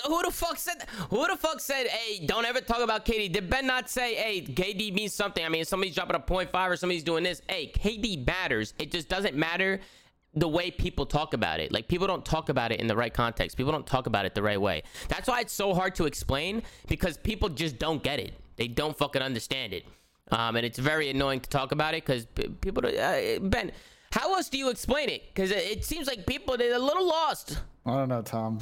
[0.06, 0.84] Who the fuck said?
[1.10, 1.88] Who the fuck said?
[1.88, 3.32] Hey, don't ever talk about KD.
[3.32, 4.14] Did Ben not say?
[4.14, 5.44] Hey, KD means something.
[5.44, 7.42] I mean, somebody's dropping a point five or somebody's doing this.
[7.48, 8.72] Hey, KD matters.
[8.78, 9.80] It just doesn't matter
[10.34, 11.72] the way people talk about it.
[11.72, 13.56] Like people don't talk about it in the right context.
[13.56, 14.84] People don't talk about it the right way.
[15.08, 18.34] That's why it's so hard to explain because people just don't get it.
[18.56, 19.86] They don't fucking understand it.
[20.30, 22.26] Um, and it's very annoying to talk about it because
[22.60, 22.86] people.
[22.86, 23.72] Uh, ben,
[24.12, 25.22] how else do you explain it?
[25.34, 27.58] Because it, it seems like people they're a little lost.
[27.84, 28.60] I don't know, Tom.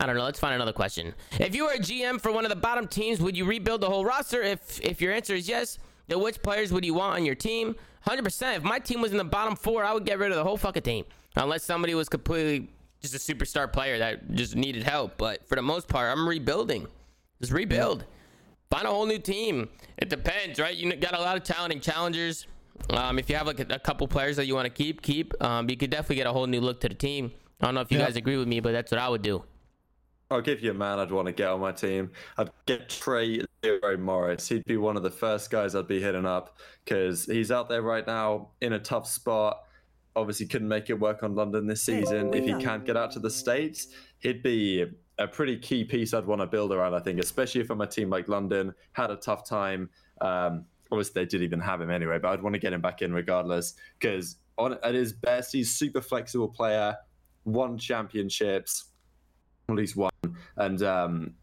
[0.00, 0.24] I don't know.
[0.24, 1.14] Let's find another question.
[1.38, 3.88] If you were a GM for one of the bottom teams, would you rebuild the
[3.90, 4.42] whole roster?
[4.42, 5.78] If if your answer is yes,
[6.08, 7.76] then which players would you want on your team?
[8.06, 8.56] 100%.
[8.56, 10.56] If my team was in the bottom four, I would get rid of the whole
[10.56, 11.04] fucking team.
[11.36, 12.70] Unless somebody was completely
[13.02, 15.18] just a superstar player that just needed help.
[15.18, 16.86] But for the most part, I'm rebuilding.
[17.40, 18.06] Just rebuild.
[18.70, 19.68] Find a whole new team.
[19.98, 20.74] It depends, right?
[20.74, 22.46] You got a lot of talent and challengers.
[22.88, 25.34] Um, if you have like a, a couple players that you want to keep, keep.
[25.42, 27.32] Um, you could definitely get a whole new look to the team.
[27.60, 28.06] I don't know if you Yeah.
[28.06, 29.44] guys agree with me, but that's what I would do.
[30.30, 32.12] I'll give you a man I'd want to get on my team.
[32.38, 34.48] I'd get Trei Zero Morris.
[34.48, 37.82] He'd be one of the first guys I'd be hitting up because he's out there
[37.82, 39.64] right now in a tough spot.
[40.14, 42.32] Obviously, couldn't make it work on London this season.
[42.32, 43.88] If he can't get out to the States,
[44.20, 44.86] he'd be
[45.18, 47.86] a pretty key piece I'd want to build around, I think, especially if I'm a
[47.86, 49.90] team like London, had a tough time.
[50.20, 53.02] Um, obviously, they did even have him anyway, but I'd want to get him back
[53.02, 54.36] in regardless because
[54.84, 56.96] at his best, he's super flexible player,
[57.44, 58.89] won championships,
[59.70, 60.10] at least one,
[60.56, 61.34] and um,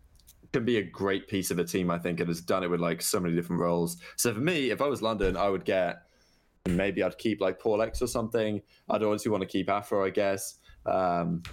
[0.54, 1.92] can be a great piece of a team.
[1.92, 3.98] I think and has done it with like so many different roles.
[4.16, 6.04] So for me, if I was London, I would get
[6.68, 8.62] maybe I'd keep like Paulehx or something.
[8.90, 10.60] I'd obviously want to keep Afro, I guess.
[10.86, 11.44] Um,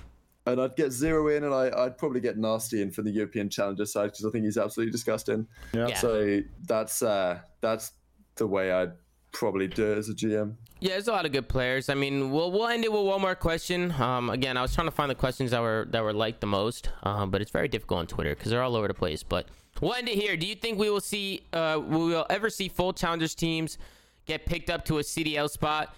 [0.47, 3.49] and I'd get zero in, and I, I'd probably get nasty in for the European
[3.49, 5.47] Challenger side because I think he's absolutely disgusting.
[5.73, 5.89] Yeah.
[5.89, 5.99] Yeah.
[5.99, 7.93] So that's uh, that's
[8.37, 8.93] the way I'd
[9.35, 10.55] probably do as a GM.
[10.81, 11.89] Yeah, there's a lot of good players.
[11.89, 13.93] I mean, we'll we'll end it with one more question.
[13.93, 16.47] Um, again, I was trying to find the questions that were that were liked the
[16.47, 19.23] most, um, but it's very difficult on Twitter because they're all over the place.
[19.23, 19.47] But
[19.81, 20.37] we'll end it here.
[20.37, 23.79] Do you think we will see uh we will ever see full challengers teams
[24.27, 25.95] get picked up to a CDL spot?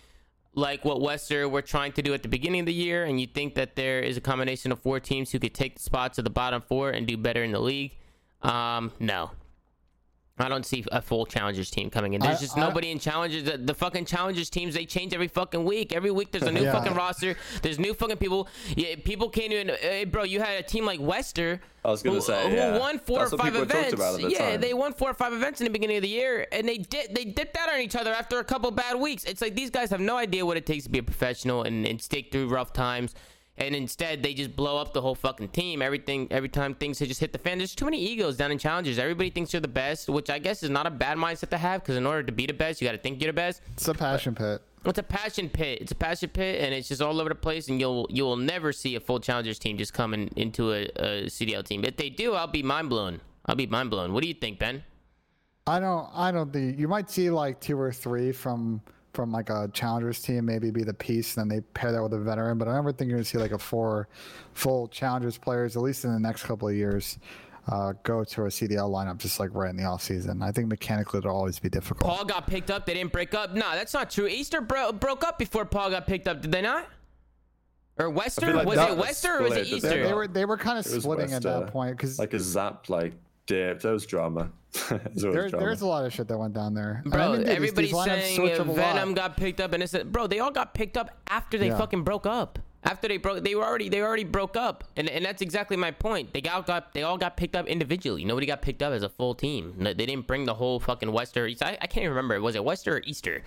[0.54, 3.26] Like what Wester were trying to do at the beginning of the year, and you
[3.26, 6.24] think that there is a combination of four teams who could take the spots of
[6.24, 7.94] the bottom four and do better in the league?
[8.40, 9.32] Um, no,
[10.38, 12.20] I don't see a full challengers team coming in.
[12.20, 13.44] There's I- just I- nobody in challengers.
[13.44, 15.94] The, the fucking challengers teams they change every fucking week.
[15.94, 16.72] Every week there's a new Yeah.
[16.72, 17.36] fucking roster.
[17.62, 18.46] There's new fucking people.
[18.76, 19.68] Yeah, people can't even.
[19.80, 21.60] Hey, bro, you had a team like Wester.
[21.84, 22.78] I was gonna who, say, who yeah.
[22.78, 23.92] won four That's or five events.
[23.94, 24.60] about the yeah, time.
[24.60, 27.14] they won four or five events in the beginning of the year, and they did
[27.14, 29.24] they dipped out on each other after a couple bad weeks.
[29.24, 31.86] It's like these guys have no idea what it takes to be a professional and,
[31.86, 33.14] and stick through rough times.
[33.59, 35.81] And instead, they just blow up the whole fucking team.
[35.81, 37.59] Everything, every time things just hit the fan.
[37.59, 38.99] There's too many egos down in challengers.
[38.99, 41.83] Everybody thinks you're the best, which I guess is not a bad mindset to have.
[41.83, 43.62] Because in order to be the best, you got to think you're the best.
[43.73, 44.62] It's a passion pit.
[44.85, 45.81] It's a passion pit.
[45.81, 47.69] It's a passion pit, and it's just all over the place.
[47.69, 51.24] And you'll you will never see a full challengers team just coming into a, a
[51.27, 51.85] CDL team.
[51.85, 53.20] If they do, I'll be mind blown.
[53.47, 54.12] I'll be mind blown.
[54.12, 54.85] What do you think, Ben?
[55.66, 56.09] I don't.
[56.15, 58.81] I don't think you might see like two or three from
[59.16, 62.12] from like a challengers team, maybe be the piece, and then they pair that with
[62.12, 62.59] a veteran.
[62.59, 64.09] But I never think you're gonna see like a four
[64.52, 67.18] full challengers players, at least in the next couple of years,
[67.68, 70.43] uh, go to a CDL lineup just like right in the off season.
[70.43, 72.09] I think mechanically it'll always be difficult.
[72.12, 72.84] Paul got picked up.
[72.86, 73.55] They didn't break up.
[73.55, 74.26] No, that's not true.
[74.28, 76.43] Easter bro- broke up before Paul got picked up.
[76.43, 76.86] Did they not?
[77.98, 78.55] Or Western?
[78.55, 80.06] like was it Western or was it split they, Easter?
[80.09, 81.60] they were they were kind of It was splitting at Wester.
[81.60, 83.14] that point because Like a zap, like
[83.47, 83.81] dip.
[83.81, 84.51] There was drama.
[84.73, 85.64] There's always there, drama.
[85.64, 87.01] there's a lot of shit that went down there.
[87.05, 88.77] And I mean, dude, everybody's these lineups saying switch up a lot.
[88.77, 90.27] Venom got picked up, and it's bro.
[90.27, 91.78] They all got picked up after they Yeah.
[91.78, 92.59] fucking broke up.
[92.85, 95.90] After they broke, they were already they already broke up, and and that's exactly my
[95.90, 96.32] point.
[96.35, 98.24] They got got they all got picked up individually.
[98.24, 99.74] Nobody got picked up as a full team.
[99.78, 101.47] They didn't bring the whole fucking Wester.
[101.62, 102.40] I, I can't even remember.
[102.40, 103.43] Was it Wester or Easter?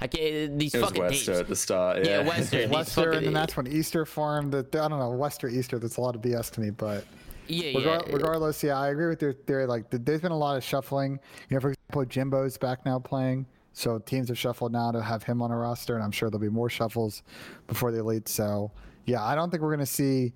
[0.00, 0.58] I can't.
[0.58, 1.40] These It was fucking Wester dates.
[1.40, 2.04] at the start.
[2.04, 2.68] Yeah, Yeah, Wester.
[2.68, 4.52] Wester, fucking- and then that's when Easter formed.
[4.52, 5.78] The, I don't know, Wester Easter.
[5.80, 7.04] That's a lot of BS to me, but
[7.46, 8.00] Yeah, yeah.
[8.10, 9.66] Regardless, yeah, I agree with your theory.
[9.66, 11.18] Like, th- there's been a lot of shuffling.
[11.48, 15.22] You know, for example, Jimbo's back now playing, so teams have shuffled now to have
[15.22, 17.22] him on a roster, and I'm sure there'll be more shuffles
[17.66, 18.28] before the elite.
[18.28, 18.70] So,
[19.04, 20.32] yeah, I don't think we're gonna see.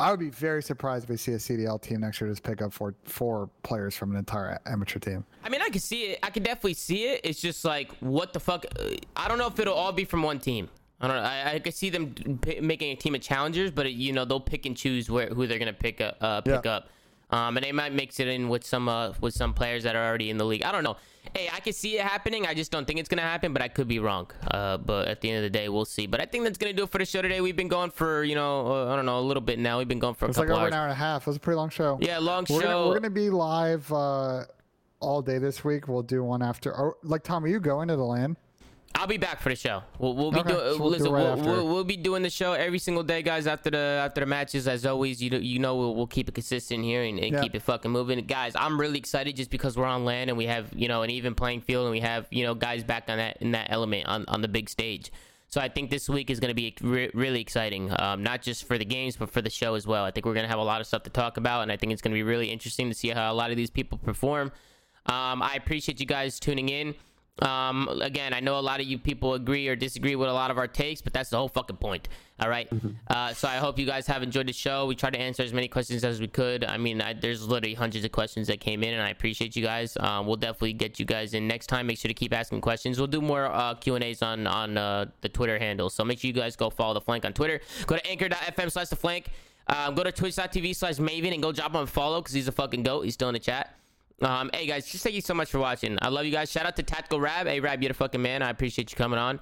[0.00, 2.60] I would be very surprised if we see a CDL team next year just pick
[2.60, 5.24] up four four players from an entire amateur team.
[5.44, 6.18] I mean, I can see it.
[6.22, 7.20] I can definitely see it.
[7.22, 8.64] It's just like, what the fuck?
[9.14, 10.68] I don't know if it'll all be from one team.
[11.02, 11.22] I don't know.
[11.22, 14.24] I, I could see them p- making a team of challengers, but it, you know
[14.24, 16.70] they'll pick and choose where who they're gonna pick up, uh, pick Yeah.
[16.76, 16.88] up,
[17.30, 20.06] um, and they might mix it in with some uh, with some players that are
[20.06, 20.62] already in the league.
[20.62, 20.96] I don't know.
[21.36, 22.46] Hey, I can see it happening.
[22.46, 24.28] I just don't think it's gonna happen, but I could be wrong.
[24.50, 26.06] Uh, but at the end of the day, we'll see.
[26.06, 27.40] But I think that's gonna do it for the show today.
[27.40, 29.78] We've been going for you know uh, I don't know a little bit now.
[29.78, 31.22] We've been going for a It's like couple over an hour and a half.
[31.22, 31.98] It was a pretty long show.
[32.00, 32.66] Yeah, long We're show.
[32.68, 34.44] gonna, we're gonna be live uh,
[35.00, 35.88] all day this week.
[35.88, 36.72] We'll do one after.
[36.72, 38.36] Or, like Tom, are you going to the LAN?
[38.94, 39.82] I'll be back for the show.
[39.98, 40.72] We'll, we'll be Okay, doing.
[40.74, 43.22] so we'll listen, it right we'll, we'll, we'll be doing the show every single day,
[43.22, 43.46] guys.
[43.46, 46.34] After the after the matches, as always, you know, you know we'll, we'll keep it
[46.34, 47.42] consistent here and, and Yeah.
[47.42, 48.52] keep it fucking moving, guys.
[48.54, 51.34] I'm really excited just because we're on LAN and we have you know an even
[51.34, 54.24] playing field and we have you know guys back on that in that element on
[54.28, 55.10] on the big stage.
[55.48, 58.64] So I think this week is going to be re- really exciting, um, not just
[58.64, 60.04] for the games but for the show as well.
[60.04, 61.76] I think we're going to have a lot of stuff to talk about, and I
[61.76, 63.98] think it's going to be really interesting to see how a lot of these people
[63.98, 64.50] perform.
[65.06, 66.94] Um, I appreciate you guys tuning in.
[67.38, 70.50] Um, again, I know a lot of you people agree or disagree with a lot
[70.50, 72.08] of our takes, but that's the whole fucking point.
[72.38, 72.68] All right?
[73.08, 74.86] Uh, so I hope you guys have enjoyed the show.
[74.86, 76.64] We tried to answer as many questions as we could.
[76.64, 79.62] I mean, I, there's literally hundreds of questions that came in, and I appreciate you
[79.62, 79.96] guys.
[79.98, 81.86] Um, we'll definitely get you guys in next time.
[81.86, 82.98] Make sure to keep asking questions.
[82.98, 85.88] We'll do more uh, Q and A's on on uh, the Twitter handle.
[85.88, 87.60] So make sure you guys go follow the flank on Twitter.
[87.86, 89.28] Go to anchor.fm slash the flank.
[89.68, 92.52] Um, go to twitch.tv slash Maven and go drop him a follow because he's a
[92.52, 93.02] fucking goat.
[93.02, 93.76] He's still in the chat.
[94.22, 95.98] Um, hey guys, just thank you so much for watching.
[96.00, 96.50] I love you guys.
[96.50, 97.46] Shout out to Tactical Rab.
[97.48, 98.40] Hey Rab, you're the fucking man.
[98.42, 99.40] I appreciate you coming on.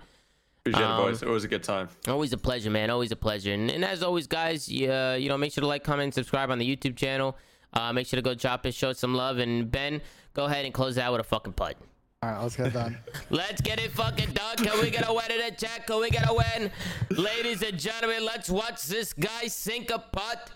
[0.60, 1.22] Appreciate Um, it, boys.
[1.22, 1.88] Always a good time.
[2.08, 2.88] Always a pleasure, man.
[2.90, 3.52] Always a pleasure.
[3.52, 6.14] And, and as always, guys, you, uh, you know, make sure to like, comment, and
[6.14, 7.36] subscribe on the YouTube channel.
[7.72, 9.38] Uh, make sure to go drop it, show some love.
[9.38, 10.00] And Ben,
[10.34, 11.76] go ahead and close it out with a fucking putt.
[12.22, 12.98] All right, let's get it done.
[13.30, 14.56] Let's get it fucking done.
[14.56, 15.86] Can we get a win in the chat?
[15.86, 16.70] Can we get a win?
[17.10, 20.50] Ladies and gentlemen, let's watch this guy sink a putt.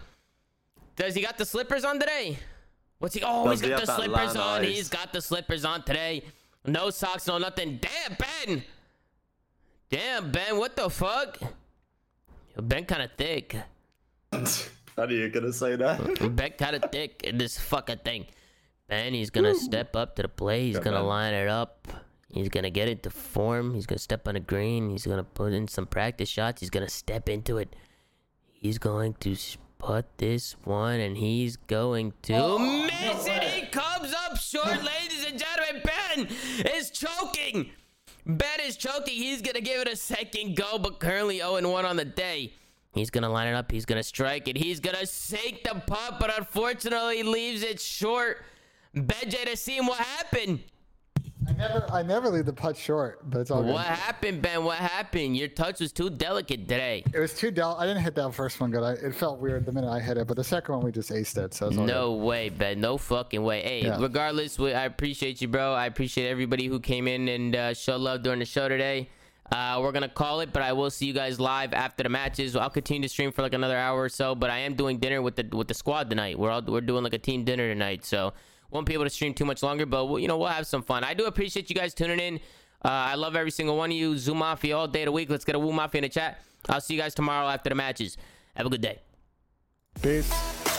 [0.96, 2.36] Does he got the slippers on today?
[2.98, 3.22] What's he?
[3.24, 4.64] Oh, Does he's he got have the slippers on.
[4.64, 4.68] eyes?
[4.68, 6.22] He's got the slippers on today.
[6.66, 7.78] No socks, no nothing.
[7.80, 8.16] Damn,
[8.46, 8.64] Ben.
[9.90, 11.38] Damn, Ben, what the fuck?
[11.40, 13.56] Yo, Ben kind of thick.
[14.32, 16.34] How are you gonna say that?
[16.36, 18.26] Ben kind of thick in this fucking thing.
[18.88, 20.66] Ben, he's gonna step up to the play.
[20.66, 21.06] He's Good gonna man.
[21.06, 21.88] line it up.
[22.28, 23.74] He's gonna get into form.
[23.74, 24.90] He's gonna step on the green.
[24.90, 26.60] He's gonna put in some practice shots.
[26.60, 27.74] He's gonna step into it.
[28.46, 29.36] He's going to
[29.84, 33.42] put this one, and he's going to oh, miss it.
[33.42, 35.82] He comes up short, ladies and gentlemen.
[35.84, 36.28] Ben
[36.74, 37.70] is choking.
[38.24, 39.14] Ben is choking.
[39.14, 42.54] He's gonna give it a second go, but currently 0 1 on the day.
[42.94, 43.70] He's gonna line it up.
[43.70, 44.56] He's gonna strike it.
[44.56, 48.42] He's gonna sink the putt, but unfortunately leaves it short.
[48.96, 50.60] Benjay to see him what happened.
[51.54, 53.72] I never, I never leave the putt short, but it's all good.
[53.72, 54.64] What happened, Ben?
[54.64, 55.36] What happened?
[55.36, 57.04] Your touch was too delicate today.
[57.12, 57.76] It was too dull.
[57.78, 58.82] I didn't hit that first one good.
[58.82, 61.10] I, it felt weird the minute I hit it, but the second one we just
[61.10, 61.54] aced it.
[61.54, 62.80] So it's all No way, Ben.
[62.80, 63.62] No fucking way.
[63.62, 63.98] Hey, Yeah.
[64.00, 65.72] regardless, we, I appreciate you, bro.
[65.74, 69.08] I appreciate everybody who came in and uh, showed love during the show today.
[69.52, 72.56] Uh, we're gonna call it, but I will see you guys live after the matches.
[72.56, 75.20] I'll continue to stream for like another hour or so, but I am doing dinner
[75.20, 76.38] with the with the squad tonight.
[76.38, 78.32] We're all we're doing like a team dinner tonight, so
[78.74, 79.86] won't be able to stream too much longer.
[79.86, 81.04] But we'll, you know, we'll have some fun.
[81.04, 82.36] I do appreciate you guys tuning in.
[82.84, 84.18] Uh, I love every single one of you.
[84.18, 85.30] Zoom Mafia all day of the week.
[85.30, 86.40] Let's get a Woo Mafia in the chat.
[86.68, 88.18] I'll see you guys tomorrow after the matches.
[88.56, 88.98] Have a good day.
[90.02, 90.73] Peace.